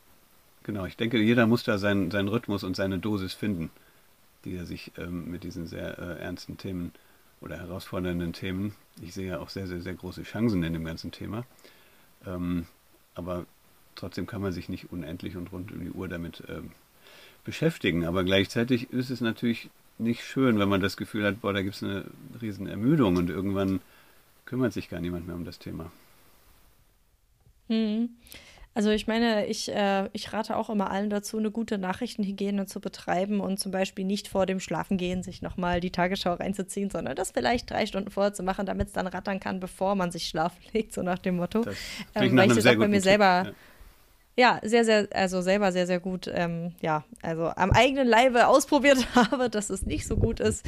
genau, 0.65 0.87
ich 0.87 0.97
denke, 0.97 1.19
jeder 1.19 1.47
muss 1.47 1.65
da 1.65 1.79
seinen, 1.79 2.11
seinen 2.11 2.29
Rhythmus 2.29 2.65
und 2.65 2.77
seine 2.77 2.99
Dosis 2.99 3.35
finden, 3.35 3.71
die 4.45 4.57
er 4.57 4.67
sich 4.67 4.93
ähm, 4.97 5.31
mit 5.31 5.45
diesen 5.45 5.67
sehr 5.67 5.99
äh, 5.99 6.21
ernsten 6.21 6.57
Themen 6.57 6.93
oder 7.41 7.59
herausfordernden 7.59 8.33
Themen. 8.33 8.75
Ich 9.03 9.15
sehe 9.15 9.29
ja 9.29 9.39
auch 9.39 9.49
sehr, 9.49 9.67
sehr, 9.67 9.81
sehr 9.81 9.95
große 9.95 10.23
Chancen 10.23 10.63
in 10.63 10.73
dem 10.73 10.85
ganzen 10.85 11.13
Thema. 11.13 11.45
Ähm, 12.27 12.67
aber 13.15 13.47
trotzdem 13.95 14.27
kann 14.27 14.43
man 14.43 14.53
sich 14.53 14.69
nicht 14.69 14.91
unendlich 14.93 15.37
und 15.37 15.53
rund 15.53 15.73
um 15.73 15.81
die 15.81 15.91
Uhr 15.91 16.09
damit 16.09 16.43
ähm, 16.49 16.71
beschäftigen. 17.45 18.05
Aber 18.05 18.25
gleichzeitig 18.25 18.93
ist 18.93 19.11
es 19.11 19.21
natürlich 19.21 19.71
nicht 19.99 20.25
schön, 20.25 20.59
wenn 20.59 20.69
man 20.69 20.81
das 20.81 20.97
Gefühl 20.97 21.25
hat, 21.25 21.41
boah, 21.41 21.53
da 21.53 21.63
gibt 21.63 21.75
es 21.75 21.83
eine 21.83 22.05
riesen 22.41 22.67
Ermüdung 22.67 23.17
und 23.17 23.31
irgendwann 23.31 23.81
kümmert 24.45 24.73
sich 24.73 24.89
gar 24.89 25.01
niemand 25.01 25.27
mehr 25.27 25.37
um 25.37 25.45
das 25.45 25.59
Thema. 25.59 25.91
Hm. 27.69 28.09
Also 28.75 28.91
ich 28.91 29.07
meine, 29.09 29.47
ich, 29.47 29.75
äh, 29.75 30.09
ich 30.13 30.33
rate 30.33 30.57
auch 30.57 30.71
immer 30.71 30.91
allen 30.91 31.11
dazu, 31.11 31.39
eine 31.39 31.51
gute 31.51 31.79
Nachrichtenhygiene 31.79 32.67
zu 32.67 32.81
betreiben 32.81 33.41
und 33.41 33.59
zum 33.59 33.73
Beispiel 33.73 34.05
nicht 34.05 34.29
vor 34.29 34.47
dem 34.47 34.61
Schlafengehen 34.61 35.23
sich 35.23 35.43
nochmal 35.43 35.81
die 35.81 35.91
Tagesschau 35.91 36.35
reinzuziehen, 36.35 36.89
sondern 36.89 37.17
das 37.17 37.33
vielleicht 37.33 37.71
drei 37.71 37.87
Stunden 37.87 38.11
vorher 38.11 38.35
zu 38.35 38.43
machen, 38.43 38.67
damit 38.67 38.89
es 38.89 38.93
dann 38.93 39.09
rattern 39.09 39.41
kann, 39.41 39.59
bevor 39.59 39.95
man 39.97 40.13
sich 40.13 40.29
schlafen 40.29 40.61
legt, 40.73 40.93
so 40.93 41.03
nach 41.03 41.19
dem 41.19 41.37
Motto. 41.37 41.63
Das 41.63 41.77
ähm, 42.15 42.37
weil 42.37 42.51
ich 42.51 42.57
das 42.57 42.67
auch 42.67 42.77
bei 42.77 42.89
mir 42.89 43.01
selber. 43.01 43.25
Ja. 43.47 43.53
Ja, 44.37 44.61
sehr, 44.63 44.85
sehr, 44.85 45.09
also 45.11 45.43
selber 45.43 45.73
sehr, 45.73 45.89
sehr 45.89 45.99
gut, 45.99 46.31
ähm, 46.33 46.73
ja, 46.81 47.03
also 47.23 47.47
am 47.57 47.73
eigenen 47.73 48.07
Leibe 48.07 48.47
ausprobiert 48.47 49.05
habe, 49.17 49.51
dass 49.51 49.69
es 49.69 49.85
nicht 49.85 50.07
so 50.07 50.17
gut 50.17 50.39
ist, 50.39 50.65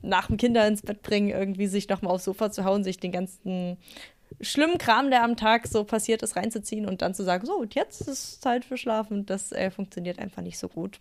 nach 0.00 0.28
dem 0.28 0.38
Kinder 0.38 0.66
ins 0.66 0.80
Bett 0.80 1.02
bringen, 1.02 1.28
irgendwie 1.28 1.66
sich 1.66 1.86
nochmal 1.90 2.14
aufs 2.14 2.24
Sofa 2.24 2.50
zu 2.50 2.64
hauen, 2.64 2.84
sich 2.84 2.98
den 2.98 3.12
ganzen 3.12 3.76
schlimmen 4.40 4.78
Kram, 4.78 5.10
der 5.10 5.22
am 5.24 5.36
Tag 5.36 5.66
so 5.66 5.84
passiert 5.84 6.22
ist, 6.22 6.36
reinzuziehen 6.36 6.86
und 6.86 7.02
dann 7.02 7.14
zu 7.14 7.24
sagen, 7.24 7.46
so, 7.46 7.64
jetzt 7.72 8.02
ist 8.02 8.42
Zeit 8.42 8.64
für 8.64 8.76
Schlafen, 8.76 9.26
das 9.26 9.52
äh, 9.52 9.70
funktioniert 9.70 10.18
einfach 10.18 10.42
nicht 10.42 10.58
so 10.58 10.68
gut. 10.68 11.00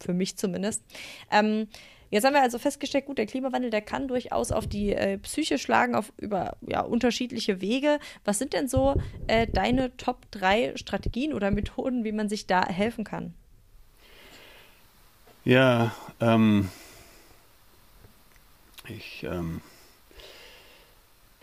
Für 0.00 0.14
mich 0.14 0.36
zumindest. 0.36 0.82
Ähm, 1.30 1.68
jetzt 2.10 2.24
haben 2.24 2.32
wir 2.32 2.42
also 2.42 2.58
festgestellt, 2.58 3.06
gut, 3.06 3.18
der 3.18 3.26
Klimawandel, 3.26 3.70
der 3.70 3.82
kann 3.82 4.08
durchaus 4.08 4.50
auf 4.50 4.66
die 4.66 4.92
äh, 4.92 5.18
Psyche 5.18 5.58
schlagen, 5.58 5.94
auf 5.94 6.12
über 6.16 6.56
ja, 6.66 6.80
unterschiedliche 6.80 7.60
Wege. 7.60 7.98
Was 8.24 8.38
sind 8.38 8.54
denn 8.54 8.68
so 8.68 8.94
äh, 9.26 9.46
deine 9.46 9.94
Top 9.96 10.30
3 10.30 10.76
Strategien 10.76 11.34
oder 11.34 11.50
Methoden, 11.50 12.04
wie 12.04 12.12
man 12.12 12.28
sich 12.28 12.46
da 12.46 12.66
helfen 12.66 13.04
kann? 13.04 13.34
Ja, 15.44 15.94
ähm, 16.20 16.70
ich 18.88 19.24
ähm, 19.24 19.60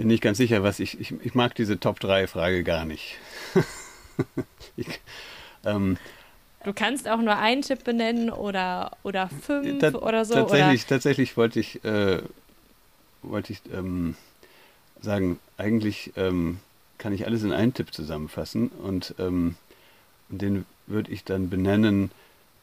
bin 0.02 0.08
nicht 0.08 0.24
ganz 0.24 0.39
sicher, 0.39 0.64
was 0.64 0.80
ich, 0.80 0.99
ich, 0.99 1.14
ich 1.24 1.36
mag 1.36 1.54
diese 1.54 1.80
Top-3-Frage 1.80 2.64
gar 2.64 2.86
nicht. 2.86 3.18
ich, 4.76 4.88
ähm, 5.64 5.97
du 6.64 6.74
kannst 6.74 7.08
auch 7.08 7.20
nur 7.20 7.38
einen 7.38 7.62
Tipp 7.62 7.84
benennen 7.84 8.32
oder, 8.32 8.97
oder 9.04 9.30
fünf 9.30 9.84
oder 9.93 10.26
so. 10.26 10.34
Tatsächlich, 10.34 10.82
oder? 10.82 10.89
tatsächlich 10.89 11.38
wollte 11.38 11.60
ich, 11.60 11.86
äh, 11.86 12.20
wollte 13.22 13.54
ich 13.54 13.62
ähm, 13.72 14.16
sagen, 15.02 15.39
eigentlich 15.58 16.14
ähm, 16.16 16.58
kann 16.97 17.14
ich 17.14 17.28
alles 17.28 17.43
in 17.43 17.54
einen 17.54 17.76
Tipp 17.76 17.93
zusammenfassen 17.93 18.70
und 18.70 19.14
ähm, 19.20 19.54
den 20.30 20.66
würde 20.88 21.12
ich 21.12 21.26
dann 21.26 21.52
benennen 21.52 22.10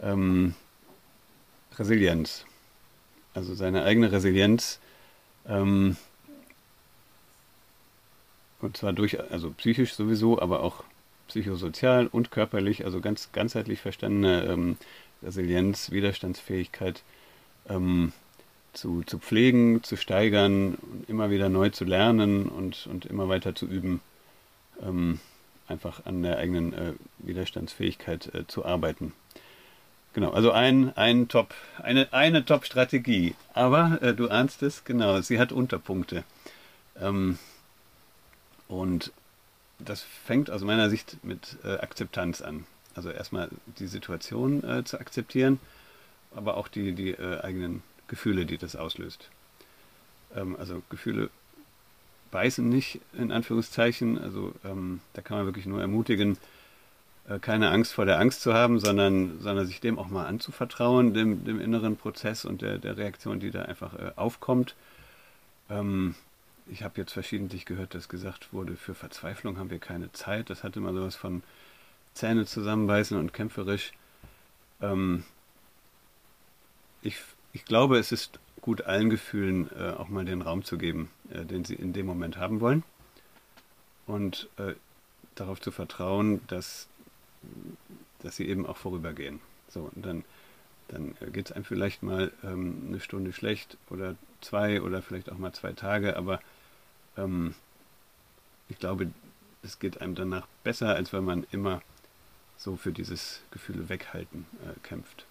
ähm, 0.02 0.56
Resilienz. 1.78 2.46
Also 3.32 3.54
seine 3.54 3.84
eigene 3.84 4.10
Resilienz 4.10 4.80
ähm, 5.48 5.96
und 8.60 8.76
zwar 8.76 8.92
durch, 8.92 9.20
also 9.30 9.50
psychisch 9.50 9.94
sowieso, 9.94 10.40
aber 10.40 10.62
auch 10.62 10.84
psychosozial 11.28 12.06
und 12.06 12.30
körperlich, 12.30 12.84
also 12.84 13.00
ganz 13.00 13.30
ganzheitlich 13.32 13.80
verstandene 13.80 14.44
ähm, 14.44 14.76
Resilienz, 15.22 15.90
Widerstandsfähigkeit 15.90 17.02
ähm, 17.68 18.12
zu, 18.72 19.02
zu 19.02 19.18
pflegen, 19.18 19.82
zu 19.82 19.96
steigern, 19.96 20.78
immer 21.06 21.30
wieder 21.30 21.48
neu 21.48 21.70
zu 21.70 21.84
lernen 21.84 22.48
und, 22.48 22.86
und 22.86 23.06
immer 23.06 23.28
weiter 23.28 23.54
zu 23.54 23.66
üben, 23.66 24.00
ähm, 24.82 25.20
einfach 25.66 26.06
an 26.06 26.22
der 26.22 26.38
eigenen 26.38 26.72
äh, 26.72 26.92
Widerstandsfähigkeit 27.18 28.34
äh, 28.34 28.46
zu 28.46 28.64
arbeiten. 28.64 29.12
Genau, 30.14 30.30
also 30.30 30.52
ein, 30.52 30.96
ein 30.96 31.28
Top, 31.28 31.54
eine, 31.82 32.12
eine 32.12 32.44
Top-Strategie. 32.44 33.34
Aber 33.52 33.98
äh, 34.02 34.14
du 34.14 34.28
ahnst 34.28 34.62
es, 34.62 34.84
genau, 34.84 35.20
sie 35.20 35.38
hat 35.38 35.52
Unterpunkte. 35.52 36.24
Ähm, 37.00 37.38
und 38.68 39.12
das 39.78 40.02
fängt 40.02 40.50
aus 40.50 40.62
meiner 40.62 40.90
Sicht 40.90 41.24
mit 41.24 41.56
äh, 41.64 41.78
Akzeptanz 41.78 42.42
an. 42.42 42.66
Also 42.94 43.10
erstmal 43.10 43.48
die 43.78 43.86
Situation 43.86 44.64
äh, 44.64 44.84
zu 44.84 44.98
akzeptieren, 44.98 45.60
aber 46.34 46.56
auch 46.56 46.68
die, 46.68 46.92
die 46.92 47.10
äh, 47.10 47.40
eigenen 47.40 47.82
Gefühle, 48.08 48.44
die 48.44 48.58
das 48.58 48.76
auslöst. 48.76 49.30
Ähm, 50.34 50.56
also 50.58 50.82
Gefühle 50.90 51.30
beißen 52.30 52.68
nicht, 52.68 53.00
in 53.12 53.32
Anführungszeichen. 53.32 54.18
Also 54.18 54.52
ähm, 54.64 55.00
da 55.12 55.22
kann 55.22 55.38
man 55.38 55.46
wirklich 55.46 55.66
nur 55.66 55.80
ermutigen, 55.80 56.38
äh, 57.28 57.38
keine 57.38 57.70
Angst 57.70 57.92
vor 57.92 58.04
der 58.04 58.18
Angst 58.18 58.40
zu 58.42 58.54
haben, 58.54 58.80
sondern, 58.80 59.40
sondern 59.40 59.66
sich 59.66 59.80
dem 59.80 59.98
auch 59.98 60.08
mal 60.08 60.26
anzuvertrauen, 60.26 61.14
dem, 61.14 61.44
dem 61.44 61.60
inneren 61.60 61.96
Prozess 61.96 62.44
und 62.44 62.62
der, 62.62 62.78
der 62.78 62.96
Reaktion, 62.96 63.40
die 63.40 63.50
da 63.50 63.62
einfach 63.62 63.94
äh, 63.94 64.12
aufkommt. 64.16 64.74
Ähm, 65.70 66.14
ich 66.70 66.82
habe 66.82 67.00
jetzt 67.00 67.12
verschiedentlich 67.12 67.64
gehört, 67.64 67.94
dass 67.94 68.08
gesagt 68.08 68.52
wurde, 68.52 68.76
für 68.76 68.94
Verzweiflung 68.94 69.58
haben 69.58 69.70
wir 69.70 69.78
keine 69.78 70.12
Zeit. 70.12 70.50
Das 70.50 70.64
hatte 70.64 70.80
mal 70.80 70.94
sowas 70.94 71.16
von 71.16 71.42
Zähne 72.14 72.46
zusammenbeißen 72.46 73.18
und 73.18 73.32
kämpferisch. 73.32 73.92
Ähm, 74.80 75.24
ich, 77.02 77.16
ich 77.52 77.64
glaube, 77.64 77.98
es 77.98 78.12
ist 78.12 78.38
gut, 78.60 78.82
allen 78.82 79.10
Gefühlen 79.10 79.70
äh, 79.78 79.90
auch 79.90 80.08
mal 80.08 80.24
den 80.24 80.42
Raum 80.42 80.64
zu 80.64 80.78
geben, 80.78 81.10
äh, 81.30 81.44
den 81.44 81.64
sie 81.64 81.74
in 81.74 81.92
dem 81.92 82.06
Moment 82.06 82.36
haben 82.36 82.60
wollen. 82.60 82.82
Und 84.06 84.48
äh, 84.56 84.74
darauf 85.34 85.60
zu 85.60 85.70
vertrauen, 85.70 86.40
dass, 86.48 86.88
dass 88.20 88.36
sie 88.36 88.48
eben 88.48 88.66
auch 88.66 88.76
vorübergehen. 88.76 89.40
So, 89.68 89.90
und 89.94 90.04
dann, 90.04 90.24
dann 90.88 91.14
geht 91.32 91.46
es 91.46 91.52
einem 91.52 91.64
vielleicht 91.64 92.02
mal 92.02 92.32
ähm, 92.42 92.84
eine 92.88 93.00
Stunde 93.00 93.32
schlecht 93.32 93.76
oder 93.90 94.16
zwei 94.40 94.82
oder 94.82 95.02
vielleicht 95.02 95.30
auch 95.30 95.38
mal 95.38 95.52
zwei 95.52 95.72
Tage, 95.72 96.16
aber 96.16 96.40
ähm, 97.18 97.54
ich 98.68 98.78
glaube, 98.78 99.10
es 99.62 99.78
geht 99.78 100.00
einem 100.00 100.14
danach 100.14 100.46
besser, 100.64 100.94
als 100.94 101.12
wenn 101.12 101.24
man 101.24 101.46
immer 101.50 101.82
so 102.56 102.76
für 102.76 102.92
dieses 102.92 103.40
Gefühl 103.50 103.88
weghalten 103.88 104.46
äh, 104.64 104.78
kämpft. 104.86 105.26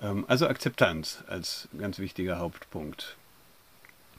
Ähm, 0.00 0.24
also 0.28 0.46
Akzeptanz 0.46 1.24
als 1.26 1.68
ganz 1.78 1.98
wichtiger 1.98 2.38
Hauptpunkt. 2.38 3.16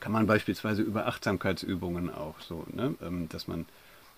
Kann 0.00 0.12
man 0.12 0.26
beispielsweise 0.26 0.82
über 0.82 1.06
Achtsamkeitsübungen 1.06 2.12
auch 2.12 2.40
so, 2.40 2.66
ne? 2.72 2.94
ähm, 3.02 3.28
dass, 3.28 3.48
man, 3.48 3.66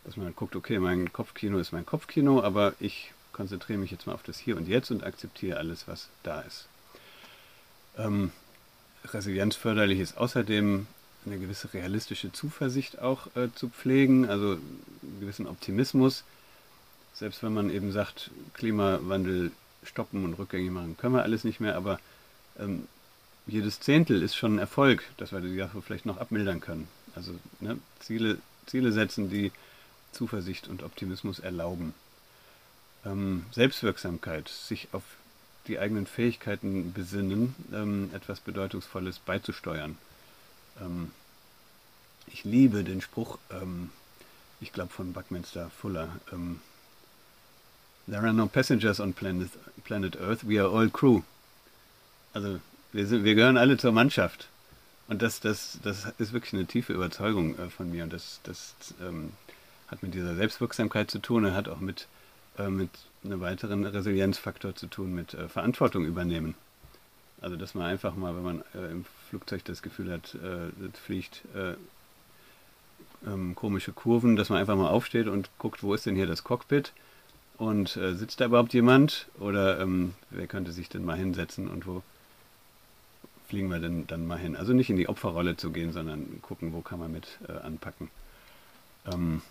dass 0.05 0.17
man 0.17 0.35
guckt, 0.35 0.57
okay, 0.57 0.79
mein 0.79 1.13
Kopfkino 1.13 1.59
ist 1.59 1.73
mein 1.73 1.87
Kopfkino, 1.87 2.43
aber 2.43 2.75
ich 2.81 3.13
konzentriere 3.33 3.79
mich 3.79 3.91
jetzt 3.91 4.07
mal 4.07 4.15
auf 4.15 4.25
das 4.25 4.39
Hier 4.39 4.57
und 4.57 4.67
Jetzt 4.67 4.91
und 4.91 5.05
akzeptiere 5.05 5.59
alles, 5.59 5.87
was 5.87 6.09
da 6.25 6.41
ist. 6.41 6.69
Ähm, 7.97 8.33
resilienzförderlich 9.05 10.01
ist 10.01 10.19
außerdem 10.19 10.87
eine 11.31 11.41
gewisse 11.41 11.73
realistische 11.73 12.33
Zuversicht 12.33 12.99
auch 13.01 13.29
äh, 13.37 13.49
zu 13.55 13.69
pflegen, 13.69 14.29
also 14.29 14.53
einen 14.53 15.21
gewissen 15.21 15.47
Optimismus. 15.47 16.25
Selbst 17.15 17.43
wenn 17.43 17.55
man 17.55 17.71
eben 17.71 17.93
sagt, 17.93 18.31
Klimawandel 18.55 19.53
stoppen 19.85 20.25
und 20.25 20.35
rückgängig 20.35 20.71
machen 20.71 20.97
können 20.97 21.15
wir 21.15 21.23
alles 21.23 21.45
nicht 21.45 21.61
mehr, 21.61 21.77
aber 21.77 21.99
ähm, 22.59 22.87
jedes 23.47 23.81
Zehntel 23.81 24.23
ist 24.23 24.37
schon 24.37 24.57
ein 24.57 24.59
Erfolg, 24.59 25.05
dass 25.17 25.33
wir 25.33 25.41
die 25.41 25.57
Sache 25.57 25.81
vielleicht 25.81 26.07
noch 26.07 26.19
abmildern 26.19 26.61
können. 26.61 26.87
Also 27.15 27.33
ne, 27.61 27.79
Ziele, 28.01 28.39
Ziele 28.67 28.93
setzen, 28.93 29.31
die 29.31 29.53
Zuversicht 30.13 30.69
und 30.69 30.83
Optimismus 30.83 31.39
erlauben. 31.39 31.95
Ähm, 33.07 33.45
Selbstwirksamkeit, 33.53 34.49
sich 34.49 34.89
auf 34.93 35.03
die 35.67 35.79
eigenen 35.79 36.07
Fähigkeiten 36.07 36.93
besinnen, 36.93 37.55
ähm, 37.73 38.11
etwas 38.15 38.41
Bedeutungsvolles 38.41 39.19
beizusteuern. 39.19 39.97
Ähm, 40.81 41.11
ich 42.27 42.45
liebe 42.45 42.85
den 42.85 43.01
Spruch, 43.01 43.39
ähm, 43.51 43.91
ich 44.61 44.73
glaube 44.73 44.93
von 44.93 45.13
Buckminster 45.13 45.71
Fuller, 45.71 46.09
ähm, 46.33 46.61
There 48.09 48.23
are 48.23 48.33
no 48.33 48.47
passengers 48.47 49.01
on 49.01 49.13
planet, 49.13 49.51
planet 49.85 50.19
Earth, 50.19 50.49
we 50.49 50.59
are 50.59 50.71
all 50.71 50.89
crew. 50.89 51.21
Also 52.33 52.59
wir, 52.93 53.07
sind, 53.07 53.25
wir 53.25 53.35
gehören 53.35 53.59
alle 53.59 53.77
zur 53.77 53.93
Mannschaft. 53.93 54.49
Und 55.09 55.21
das, 55.21 55.41
das, 55.41 55.79
das 55.83 56.07
ist 56.19 56.33
wirklich 56.33 56.55
eine 56.55 56.67
tiefe 56.67 56.95
Überzeugung 56.95 57.59
äh, 57.59 57.69
von 57.69 57.91
mir. 57.91 58.05
Und 58.05 58.13
das, 58.13 58.41
das 58.45 58.75
ähm, 59.03 59.33
hat 59.89 60.03
mit 60.03 60.15
dieser 60.15 60.35
Selbstwirksamkeit 60.37 61.11
zu 61.11 61.19
tun 61.19 61.45
und 61.45 61.55
hat 61.55 61.69
auch 61.69 61.81
mit, 61.81 62.09
äh, 62.59 62.69
mit 62.69 62.91
einem 63.25 63.41
weiteren 63.41 63.85
Resilienzfaktor 63.85 64.75
zu 64.75 64.87
tun, 64.87 65.15
mit 65.15 65.35
äh, 65.35 65.49
Verantwortung 65.49 66.07
übernehmen. 66.07 66.55
Also 67.43 67.57
dass 67.57 67.75
man 67.75 67.85
einfach 67.85 68.17
mal, 68.17 68.35
wenn 68.35 68.43
man 68.43 68.65
äh, 68.75 68.91
im 68.91 69.05
Flugzeug 69.29 69.65
das 69.65 69.83
Gefühl 69.83 70.13
hat, 70.13 70.35
äh, 70.35 70.71
das 70.81 71.01
fliegt 71.01 71.43
äh, 71.55 71.75
ähm, 73.27 73.55
komische 73.55 73.93
Kurven, 73.93 74.37
dass 74.37 74.49
man 74.49 74.59
einfach 74.59 74.77
mal 74.77 74.89
aufsteht 74.89 75.27
und 75.27 75.51
guckt, 75.59 75.83
wo 75.83 75.95
ist 75.95 76.07
denn 76.07 76.15
hier 76.15 76.27
das 76.27 76.45
Cockpit 76.45 76.93
und 77.57 77.97
äh, 77.97 78.15
sitzt 78.15 78.41
da 78.41 78.47
überhaupt 78.47 78.73
jemand 78.73 79.27
oder 79.39 79.81
ähm, 79.81 80.15
wer 80.31 80.47
könnte 80.47 80.73
sich 80.73 80.89
denn 80.89 81.05
mal 81.05 81.17
hinsetzen 81.17 81.69
und 81.69 81.87
wo 81.87 82.03
fliegen 83.49 83.71
wir 83.71 83.79
denn 83.79 84.07
dann 84.07 84.27
mal 84.27 84.39
hin? 84.39 84.57
Also 84.57 84.73
nicht 84.73 84.91
in 84.91 84.97
die 84.97 85.09
Opferrolle 85.09 85.57
zu 85.57 85.71
gehen, 85.71 85.93
sondern 85.93 86.41
gucken, 86.43 86.73
wo 86.73 86.81
kann 86.81 86.99
man 86.99 87.11
mit 87.11 87.39
äh, 87.49 87.53
anpacken. 87.53 88.11
Ähm, 89.07 89.43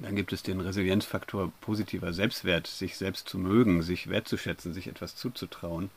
dann 0.00 0.16
gibt 0.16 0.32
es 0.32 0.42
den 0.42 0.60
Resilienzfaktor 0.60 1.52
positiver 1.60 2.12
Selbstwert, 2.12 2.66
sich 2.66 2.96
selbst 2.96 3.28
zu 3.28 3.38
mögen, 3.38 3.82
sich 3.82 4.08
wertzuschätzen, 4.08 4.72
sich 4.72 4.86
etwas 4.86 5.14
zuzutrauen. 5.14 5.90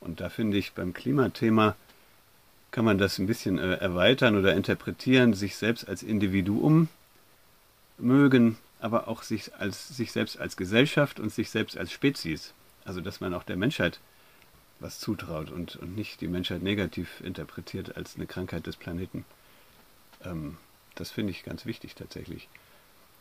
Und 0.00 0.20
da 0.20 0.28
finde 0.28 0.58
ich 0.58 0.72
beim 0.72 0.92
Klimathema 0.92 1.76
kann 2.76 2.84
man 2.84 2.98
das 2.98 3.18
ein 3.18 3.26
bisschen 3.26 3.58
äh, 3.58 3.76
erweitern 3.76 4.36
oder 4.36 4.54
interpretieren, 4.54 5.32
sich 5.32 5.56
selbst 5.56 5.88
als 5.88 6.02
Individuum 6.02 6.90
mögen, 7.96 8.58
aber 8.80 9.08
auch 9.08 9.22
sich, 9.22 9.54
als, 9.54 9.88
sich 9.88 10.12
selbst 10.12 10.38
als 10.38 10.58
Gesellschaft 10.58 11.18
und 11.18 11.32
sich 11.32 11.48
selbst 11.48 11.78
als 11.78 11.90
Spezies. 11.90 12.52
Also 12.84 13.00
dass 13.00 13.22
man 13.22 13.32
auch 13.32 13.44
der 13.44 13.56
Menschheit 13.56 13.98
was 14.78 15.00
zutraut 15.00 15.50
und, 15.50 15.76
und 15.76 15.96
nicht 15.96 16.20
die 16.20 16.28
Menschheit 16.28 16.62
negativ 16.62 17.22
interpretiert 17.22 17.96
als 17.96 18.16
eine 18.16 18.26
Krankheit 18.26 18.66
des 18.66 18.76
Planeten. 18.76 19.24
Ähm, 20.22 20.58
das 20.96 21.10
finde 21.10 21.30
ich 21.30 21.44
ganz 21.44 21.64
wichtig 21.64 21.94
tatsächlich. 21.94 22.46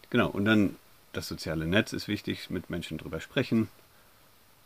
Genau, 0.10 0.28
und 0.28 0.44
dann 0.44 0.76
das 1.14 1.30
soziale 1.30 1.66
Netz 1.66 1.94
ist 1.94 2.10
wichtig, 2.10 2.50
mit 2.50 2.70
Menschen 2.70 2.98
drüber 2.98 3.22
sprechen 3.22 3.70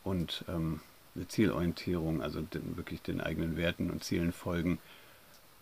und 0.02 0.44
ähm, 0.48 0.80
eine 1.14 1.28
Zielorientierung, 1.28 2.22
also 2.22 2.40
den, 2.40 2.76
wirklich 2.76 3.02
den 3.02 3.20
eigenen 3.20 3.56
Werten 3.56 3.90
und 3.90 4.04
Zielen 4.04 4.32
folgen 4.32 4.78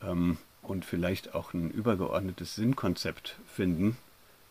ähm, 0.03 0.39
und 0.63 0.85
vielleicht 0.85 1.35
auch 1.35 1.55
ein 1.55 1.71
übergeordnetes 1.71 2.55
Sinnkonzept 2.55 3.37
finden, 3.47 3.97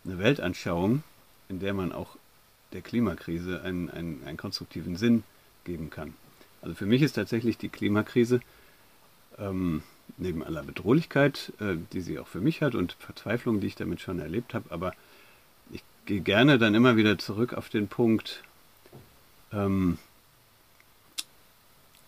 eine 0.05 0.17
Weltanschauung, 0.17 1.03
in 1.49 1.59
der 1.59 1.73
man 1.73 1.91
auch 1.91 2.17
der 2.73 2.81
Klimakrise 2.81 3.61
einen, 3.61 3.89
einen, 3.89 4.23
einen 4.25 4.37
konstruktiven 4.37 4.95
Sinn 4.95 5.23
geben 5.63 5.89
kann. 5.89 6.13
Also 6.61 6.75
für 6.75 6.85
mich 6.85 7.01
ist 7.01 7.13
tatsächlich 7.13 7.57
die 7.57 7.69
Klimakrise 7.69 8.41
ähm, 9.37 9.83
neben 10.17 10.43
aller 10.43 10.63
Bedrohlichkeit, 10.63 11.53
äh, 11.59 11.75
die 11.93 12.01
sie 12.01 12.19
auch 12.19 12.27
für 12.27 12.41
mich 12.41 12.61
hat 12.61 12.75
und 12.75 12.93
Verzweiflung, 12.93 13.59
die 13.59 13.67
ich 13.67 13.75
damit 13.75 14.01
schon 14.01 14.19
erlebt 14.19 14.53
habe, 14.53 14.71
aber 14.71 14.93
ich 15.71 15.83
gehe 16.05 16.21
gerne 16.21 16.57
dann 16.57 16.75
immer 16.75 16.95
wieder 16.95 17.17
zurück 17.17 17.53
auf 17.53 17.69
den 17.69 17.87
Punkt, 17.87 18.43
ähm, 19.51 19.97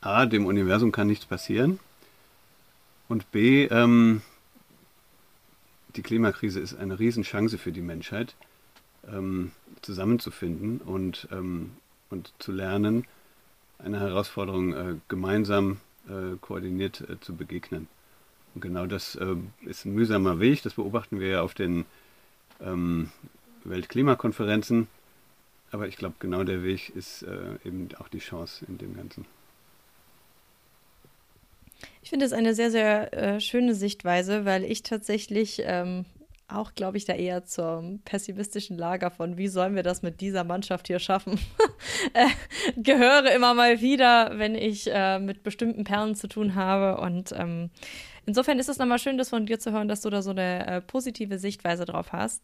A, 0.02 0.26
dem 0.26 0.46
Universum 0.46 0.92
kann 0.92 1.08
nichts 1.08 1.26
passieren 1.26 1.80
und 3.10 3.32
B, 3.32 3.66
ähm, 3.66 4.22
die 5.96 6.04
Klimakrise 6.04 6.60
ist 6.60 6.76
eine 6.76 7.00
Riesenchance 7.00 7.58
für 7.58 7.72
die 7.72 7.82
Menschheit, 7.82 8.36
ähm, 9.12 9.52
zusammenzufinden 9.82 10.80
und, 10.80 11.28
ähm, 11.32 11.72
und 12.10 12.32
zu 12.40 12.52
lernen, 12.52 13.06
einer 13.80 14.00
Herausforderung 14.00 14.74
äh, 14.74 14.96
gemeinsam 15.08 15.78
äh, 16.08 16.38
koordiniert 16.40 17.02
äh, 17.10 17.20
zu 17.20 17.36
begegnen. 17.36 17.88
Und 18.54 18.62
genau 18.62 18.86
das 18.86 19.16
äh, 19.16 19.36
ist 19.62 19.86
ein 19.86 19.94
mühsamer 19.94 20.40
Weg, 20.40 20.62
das 20.64 20.76
beobachten 20.76 21.20
wir 21.20 21.30
ja 21.30 21.42
auf 21.42 21.54
den 21.54 21.86
ähm, 22.62 23.10
Weltklimakonferenzen. 23.64 24.88
Aber 25.72 25.88
ich 25.88 25.98
glaube, 25.98 26.16
genau 26.20 26.44
der 26.44 26.64
Weg 26.64 26.90
ist 26.96 27.24
äh, 27.24 27.56
eben 27.64 27.90
auch 28.00 28.08
die 28.08 28.20
Chance 28.20 28.66
in 28.68 28.78
dem 28.78 28.96
Ganzen. 28.96 29.26
Ich 32.02 32.10
finde 32.10 32.26
es 32.26 32.34
eine 32.34 32.54
sehr, 32.54 32.72
sehr 32.72 33.14
äh, 33.14 33.40
schöne 33.40 33.76
Sichtweise, 33.76 34.46
weil 34.46 34.64
ich 34.64 34.84
tatsächlich 34.84 35.62
ähm, 35.66 36.06
auch, 36.52 36.74
glaube 36.74 36.98
ich, 36.98 37.06
da 37.06 37.14
eher 37.14 37.46
zum 37.46 38.00
pessimistischen 38.04 38.78
Lager 38.78 39.12
von, 39.12 39.38
wie 39.38 39.48
sollen 39.48 39.76
wir 39.76 39.84
das 39.84 40.02
mit 40.02 40.22
dieser 40.22 40.44
Mannschaft 40.44 40.88
hier 40.88 41.00
schaffen, 41.00 41.40
äh, 42.14 42.28
gehöre 42.76 43.32
immer 43.34 43.54
mal 43.54 43.82
wieder, 43.82 44.32
wenn 44.38 44.56
ich 44.56 44.90
äh, 44.92 45.20
mit 45.20 45.44
bestimmten 45.44 45.84
Perlen 45.84 46.16
zu 46.16 46.28
tun 46.28 46.56
habe. 46.56 47.00
Und 47.02 47.34
ähm, 47.38 47.70
insofern 48.26 48.60
ist 48.60 48.70
es 48.70 48.78
nochmal 48.78 49.00
schön, 49.00 49.18
das 49.18 49.30
von 49.30 49.46
dir 49.46 49.60
zu 49.60 49.72
hören, 49.72 49.88
dass 49.88 50.02
du 50.02 50.10
da 50.10 50.22
so 50.22 50.32
eine 50.32 50.66
äh, 50.68 50.82
positive 50.82 51.38
Sichtweise 51.38 51.86
drauf 51.86 52.12
hast. 52.12 52.42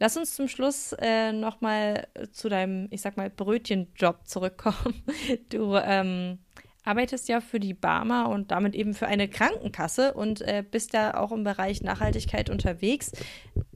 Lass 0.00 0.16
uns 0.16 0.36
zum 0.36 0.46
Schluss 0.46 0.92
äh, 1.00 1.32
nochmal 1.32 2.06
zu 2.30 2.48
deinem, 2.48 2.86
ich 2.90 3.00
sag 3.00 3.16
mal, 3.16 3.30
Brötchenjob 3.30 4.26
zurückkommen. 4.26 5.02
Du 5.48 5.74
ähm, 5.76 6.38
arbeitest 6.88 7.28
ja 7.28 7.40
für 7.40 7.60
die 7.60 7.74
Barmer 7.74 8.30
und 8.30 8.50
damit 8.50 8.74
eben 8.74 8.94
für 8.94 9.06
eine 9.06 9.28
Krankenkasse 9.28 10.14
und 10.14 10.40
äh, 10.40 10.64
bist 10.68 10.94
da 10.94 11.12
auch 11.14 11.32
im 11.32 11.44
Bereich 11.44 11.82
Nachhaltigkeit 11.82 12.48
unterwegs. 12.48 13.12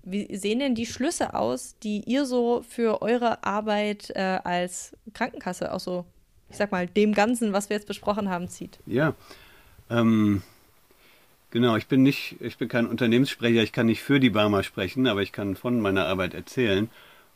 wie 0.02 0.34
sehen 0.36 0.58
denn 0.58 0.74
die 0.74 0.86
Schlüsse 0.86 1.34
aus, 1.34 1.76
die 1.82 2.02
ihr 2.06 2.24
so 2.24 2.64
für 2.68 3.02
eure 3.02 3.44
Arbeit 3.44 4.10
äh, 4.14 4.40
als 4.42 4.96
Krankenkasse, 5.12 5.72
auch 5.72 5.80
so, 5.80 6.06
ich 6.50 6.56
sag 6.56 6.72
mal, 6.72 6.86
dem 6.86 7.12
Ganzen, 7.12 7.52
was 7.52 7.68
wir 7.68 7.76
jetzt 7.76 7.86
besprochen 7.86 8.28
haben, 8.28 8.48
zieht? 8.48 8.80
Ja, 8.86 9.14
ähm, 9.90 10.42
genau, 11.50 11.76
ich 11.76 11.86
bin 11.86 12.02
nicht, 12.02 12.36
ich 12.40 12.56
bin 12.56 12.68
kein 12.68 12.86
Unternehmenssprecher, 12.86 13.62
ich 13.62 13.72
kann 13.72 13.86
nicht 13.86 14.02
für 14.02 14.20
die 14.20 14.30
Barmer 14.30 14.62
sprechen, 14.62 15.06
aber 15.06 15.22
ich 15.22 15.32
kann 15.32 15.54
von 15.54 15.80
meiner 15.80 16.06
Arbeit 16.06 16.34
erzählen. 16.34 16.90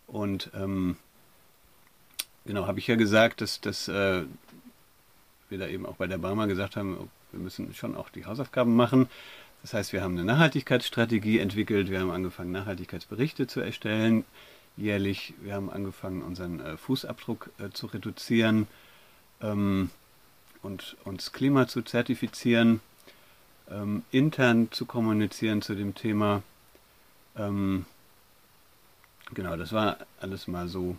Und 0.06 0.50
ähm, 0.54 0.96
genau, 2.46 2.66
habe 2.66 2.78
ich 2.78 2.86
ja 2.86 2.96
gesagt, 2.96 3.42
dass, 3.42 3.60
dass 3.60 3.88
äh, 3.88 4.22
wir 5.49 5.59
da 5.59 5.66
eben 5.66 5.86
auch 5.86 5.97
bei 5.97 6.07
der 6.07 6.18
Barmer 6.18 6.47
gesagt 6.47 6.76
haben, 6.76 7.11
wir 7.32 7.40
müssen 7.40 7.72
schon 7.74 7.97
auch 7.97 8.09
die 8.09 8.26
Hausaufgaben 8.26 8.74
machen. 8.74 9.09
Das 9.62 9.74
heißt, 9.74 9.92
wir 9.92 10.03
haben 10.03 10.14
eine 10.16 10.24
Nachhaltigkeitsstrategie 10.24 11.38
entwickelt, 11.38 11.90
wir 11.90 12.01
haben 12.01 12.11
angefangen, 12.11 12.53
Nachhaltigkeitsberichte 12.53 13.47
zu 13.47 13.61
erstellen, 13.61 14.24
jährlich. 14.76 15.34
Wir 15.40 15.55
haben 15.55 15.70
angefangen, 15.70 16.22
unseren 16.22 16.61
äh, 16.61 16.76
Fußabdruck 16.76 17.51
äh, 17.59 17.70
zu 17.70 17.86
reduzieren 17.86 18.66
ähm, 19.40 19.90
und 20.62 20.97
uns 21.05 21.32
Klima 21.32 21.66
zu 21.66 21.82
zertifizieren, 21.82 22.80
ähm, 23.70 24.03
intern 24.11 24.68
zu 24.70 24.86
kommunizieren 24.86 25.62
zu 25.62 25.74
dem 25.74 25.94
Thema. 25.94 26.42
Ähm, 27.36 27.86
genau, 29.34 29.57
das 29.57 29.72
war 29.72 29.99
alles 30.20 30.47
mal 30.47 30.68
so 30.68 30.97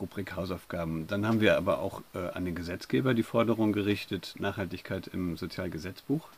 Rubrik 0.00 0.36
Hausaufgaben. 0.36 1.06
Dann 1.06 1.26
haben 1.26 1.40
wir 1.40 1.56
aber 1.56 1.80
auch 1.80 2.02
äh, 2.14 2.28
an 2.30 2.44
den 2.44 2.54
Gesetzgeber 2.54 3.14
die 3.14 3.22
Forderung 3.22 3.72
gerichtet, 3.72 4.34
Nachhaltigkeit 4.38 5.06
im 5.08 5.36
Sozialgesetzbuch 5.36 6.28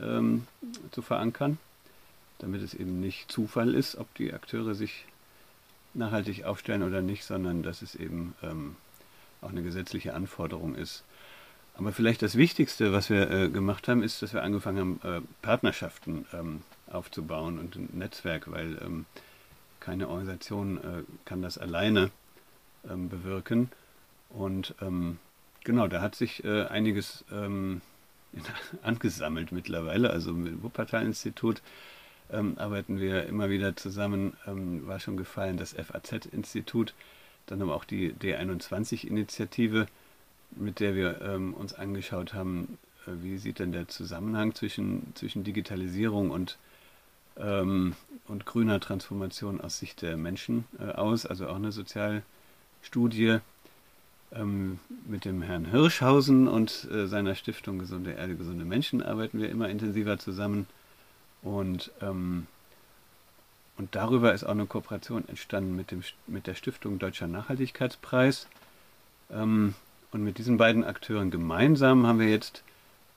ähm, 0.00 0.46
zu 0.90 1.02
verankern, 1.02 1.58
damit 2.38 2.62
es 2.62 2.74
eben 2.74 3.00
nicht 3.00 3.30
Zufall 3.30 3.74
ist, 3.74 3.96
ob 3.96 4.12
die 4.14 4.32
Akteure 4.32 4.74
sich 4.74 5.06
nachhaltig 5.94 6.44
aufstellen 6.44 6.82
oder 6.82 7.02
nicht, 7.02 7.24
sondern 7.24 7.62
dass 7.62 7.82
es 7.82 7.94
eben 7.94 8.34
ähm, 8.42 8.76
auch 9.40 9.50
eine 9.50 9.62
gesetzliche 9.62 10.14
Anforderung 10.14 10.74
ist. 10.74 11.04
Aber 11.74 11.92
vielleicht 11.92 12.22
das 12.22 12.36
Wichtigste, 12.36 12.92
was 12.92 13.08
wir 13.08 13.30
äh, 13.30 13.48
gemacht 13.48 13.88
haben, 13.88 14.02
ist, 14.02 14.22
dass 14.22 14.34
wir 14.34 14.42
angefangen 14.42 15.00
haben, 15.02 15.18
äh, 15.18 15.20
Partnerschaften 15.40 16.26
ähm, 16.32 16.62
aufzubauen 16.90 17.58
und 17.58 17.76
ein 17.76 17.88
Netzwerk, 17.94 18.50
weil 18.50 18.78
ähm, 18.84 19.06
keine 19.80 20.08
Organisation 20.08 20.78
äh, 20.78 21.02
kann 21.24 21.42
das 21.42 21.58
alleine 21.58 22.10
ähm, 22.88 23.08
bewirken. 23.08 23.70
Und 24.30 24.74
ähm, 24.80 25.18
genau, 25.64 25.88
da 25.88 26.00
hat 26.00 26.14
sich 26.14 26.44
äh, 26.44 26.64
einiges 26.64 27.24
ähm, 27.32 27.80
angesammelt 28.82 29.52
mittlerweile. 29.52 30.10
Also 30.10 30.32
mit 30.32 30.52
dem 30.52 30.62
Wuppertal-Institut 30.62 31.62
ähm, 32.30 32.54
arbeiten 32.58 32.98
wir 32.98 33.26
immer 33.26 33.50
wieder 33.50 33.76
zusammen. 33.76 34.34
Ähm, 34.46 34.86
war 34.86 35.00
schon 35.00 35.16
gefallen, 35.16 35.56
das 35.56 35.74
FAZ-Institut, 35.74 36.94
dann 37.46 37.60
aber 37.62 37.74
auch 37.74 37.84
die 37.84 38.12
D21-Initiative, 38.12 39.86
mit 40.52 40.80
der 40.80 40.94
wir 40.94 41.20
ähm, 41.22 41.54
uns 41.54 41.74
angeschaut 41.74 42.34
haben, 42.34 42.78
äh, 43.06 43.10
wie 43.22 43.38
sieht 43.38 43.58
denn 43.58 43.72
der 43.72 43.88
Zusammenhang 43.88 44.54
zwischen, 44.54 45.14
zwischen 45.14 45.44
Digitalisierung 45.44 46.30
und, 46.30 46.58
und 47.34 48.44
grüner 48.44 48.78
Transformation 48.78 49.62
aus 49.62 49.78
Sicht 49.78 50.02
der 50.02 50.18
Menschen 50.18 50.66
äh, 50.78 50.92
aus, 50.92 51.24
also 51.24 51.48
auch 51.48 51.56
eine 51.56 51.72
Sozialstudie 52.82 53.38
ähm, 54.32 54.78
mit 55.06 55.24
dem 55.24 55.42
Herrn 55.42 55.66
Hirschhausen 55.66 56.48
und 56.48 56.88
äh, 56.90 57.06
seiner 57.06 57.34
Stiftung 57.34 57.78
Gesunde 57.78 58.12
Erde, 58.12 58.34
gesunde 58.34 58.64
Menschen 58.64 59.02
arbeiten 59.02 59.40
wir 59.40 59.50
immer 59.50 59.68
intensiver 59.68 60.18
zusammen. 60.18 60.66
Und, 61.42 61.90
ähm, 62.00 62.46
und 63.78 63.94
darüber 63.94 64.34
ist 64.34 64.44
auch 64.44 64.50
eine 64.50 64.66
Kooperation 64.66 65.28
entstanden 65.28 65.76
mit, 65.76 65.90
dem, 65.90 66.02
mit 66.26 66.46
der 66.46 66.54
Stiftung 66.54 66.98
Deutscher 66.98 67.26
Nachhaltigkeitspreis. 67.26 68.48
Ähm, 69.30 69.74
und 70.10 70.24
mit 70.24 70.38
diesen 70.38 70.56
beiden 70.56 70.84
Akteuren 70.84 71.30
gemeinsam 71.30 72.06
haben 72.06 72.18
wir 72.18 72.28
jetzt 72.28 72.62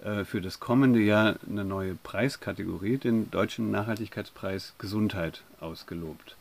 äh, 0.04 0.24
für 0.24 0.42
das 0.42 0.60
kommende 0.60 1.00
Jahr 1.00 1.36
eine 1.48 1.66
neue 1.66 1.96
Preiskategorie, 1.96 2.98
den 2.98 3.32
Deutschen 3.32 3.72
Nachhaltigkeitspreis 3.72 4.74
Gesundheit, 4.78 5.44
ausgelobt. 5.60 6.38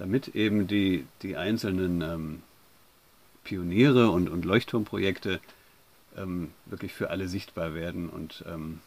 Damit 0.00 0.28
eben 0.28 0.66
die, 0.66 1.04
die 1.20 1.36
einzelnen 1.36 2.00
ähm, 2.00 2.42
Pioniere 3.44 4.10
und, 4.10 4.30
und 4.30 4.46
Leuchtturmprojekte 4.46 5.40
ähm, 6.16 6.52
wirklich 6.64 6.94
für 6.94 7.10
alle 7.10 7.28
sichtbar 7.28 7.74
werden 7.74 8.08
und, 8.08 8.42
ähm, 8.48 8.80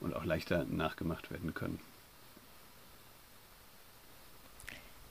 und 0.00 0.16
auch 0.16 0.24
leichter 0.24 0.64
nachgemacht 0.64 1.30
werden 1.30 1.52
können. 1.52 1.78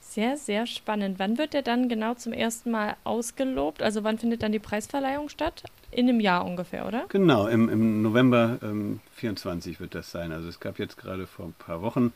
Sehr, 0.01 0.35
sehr 0.35 0.65
spannend. 0.65 1.19
Wann 1.19 1.37
wird 1.37 1.53
der 1.53 1.61
dann 1.61 1.89
genau 1.89 2.15
zum 2.15 2.33
ersten 2.33 2.71
Mal 2.71 2.97
ausgelobt? 3.03 3.83
Also 3.83 4.03
wann 4.03 4.17
findet 4.17 4.41
dann 4.41 4.51
die 4.51 4.57
Preisverleihung 4.57 5.29
statt? 5.29 5.63
In 5.91 6.09
einem 6.09 6.19
Jahr 6.19 6.43
ungefähr, 6.43 6.87
oder? 6.87 7.05
Genau, 7.09 7.45
im, 7.45 7.69
im 7.69 8.01
November 8.01 8.57
ähm, 8.63 8.99
24 9.17 9.79
wird 9.79 9.93
das 9.93 10.09
sein. 10.09 10.31
Also 10.31 10.49
es 10.49 10.59
gab 10.59 10.79
jetzt 10.79 10.97
gerade 10.97 11.27
vor 11.27 11.45
ein 11.45 11.53
paar 11.53 11.83
Wochen 11.83 12.13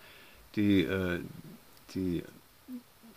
die, 0.56 0.82
äh, 0.82 1.20
die 1.94 2.24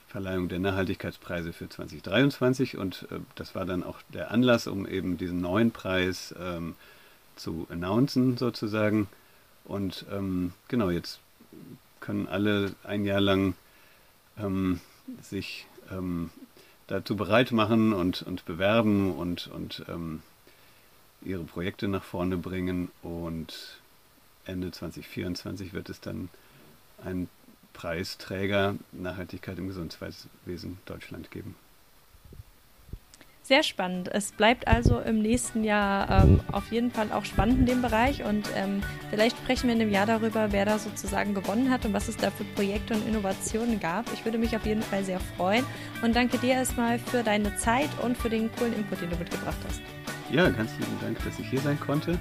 Verleihung 0.08 0.48
der 0.48 0.60
Nachhaltigkeitspreise 0.60 1.52
für 1.52 1.68
2023 1.68 2.76
und 2.76 3.06
äh, 3.10 3.18
das 3.34 3.54
war 3.54 3.64
dann 3.64 3.82
auch 3.82 4.00
der 4.12 4.30
Anlass, 4.30 4.66
um 4.66 4.86
eben 4.86 5.18
diesen 5.18 5.40
neuen 5.40 5.72
Preis 5.72 6.34
ähm, 6.40 6.76
zu 7.34 7.66
announcen 7.70 8.36
sozusagen. 8.36 9.08
Und 9.64 10.06
ähm, 10.10 10.52
genau, 10.68 10.90
jetzt 10.90 11.20
können 12.00 12.28
alle 12.28 12.72
ein 12.84 13.04
Jahr 13.04 13.20
lang 13.20 13.54
ähm, 14.38 14.80
sich 15.20 15.66
ähm, 15.90 16.30
dazu 16.86 17.16
bereit 17.16 17.52
machen 17.52 17.92
und, 17.92 18.22
und 18.22 18.44
bewerben 18.44 19.12
und, 19.12 19.48
und 19.48 19.84
ähm, 19.88 20.22
ihre 21.22 21.42
Projekte 21.42 21.88
nach 21.88 22.04
vorne 22.04 22.36
bringen. 22.36 22.90
Und 23.02 23.80
Ende 24.44 24.70
2024 24.70 25.72
wird 25.72 25.90
es 25.90 26.00
dann 26.00 26.28
ein 27.04 27.28
Preisträger 27.76 28.74
Nachhaltigkeit 28.92 29.58
im 29.58 29.68
Gesundheitswesen 29.68 30.78
Deutschland 30.86 31.30
geben. 31.30 31.54
Sehr 33.42 33.62
spannend. 33.62 34.08
Es 34.12 34.32
bleibt 34.32 34.66
also 34.66 34.98
im 34.98 35.20
nächsten 35.22 35.62
Jahr 35.62 36.24
ähm, 36.24 36.40
auf 36.50 36.72
jeden 36.72 36.90
Fall 36.90 37.12
auch 37.12 37.24
spannend 37.24 37.60
in 37.60 37.66
dem 37.66 37.82
Bereich 37.82 38.24
und 38.24 38.48
ähm, 38.56 38.82
vielleicht 39.10 39.36
sprechen 39.36 39.68
wir 39.68 39.76
in 39.76 39.82
einem 39.82 39.92
Jahr 39.92 40.06
darüber, 40.06 40.50
wer 40.50 40.64
da 40.64 40.80
sozusagen 40.80 41.32
gewonnen 41.32 41.70
hat 41.70 41.84
und 41.84 41.92
was 41.92 42.08
es 42.08 42.16
da 42.16 42.32
für 42.32 42.42
Projekte 42.42 42.94
und 42.94 43.06
Innovationen 43.06 43.78
gab. 43.78 44.12
Ich 44.14 44.24
würde 44.24 44.38
mich 44.38 44.56
auf 44.56 44.66
jeden 44.66 44.82
Fall 44.82 45.04
sehr 45.04 45.20
freuen 45.36 45.64
und 46.02 46.16
danke 46.16 46.38
dir 46.38 46.54
erstmal 46.54 46.98
für 46.98 47.22
deine 47.22 47.54
Zeit 47.56 47.90
und 48.02 48.16
für 48.16 48.30
den 48.30 48.50
coolen 48.56 48.72
Input, 48.72 49.02
den 49.02 49.10
du 49.10 49.16
mitgebracht 49.16 49.58
hast. 49.68 49.82
Ja, 50.32 50.48
ganz 50.48 50.72
lieben 50.80 50.98
Dank, 51.00 51.22
dass 51.24 51.38
ich 51.38 51.48
hier 51.48 51.60
sein 51.60 51.78
konnte 51.78 52.18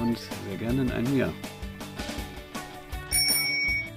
und 0.00 0.18
sehr 0.18 0.58
gerne 0.58 0.82
in 0.82 0.92
einem 0.92 1.18
Jahr. 1.18 1.32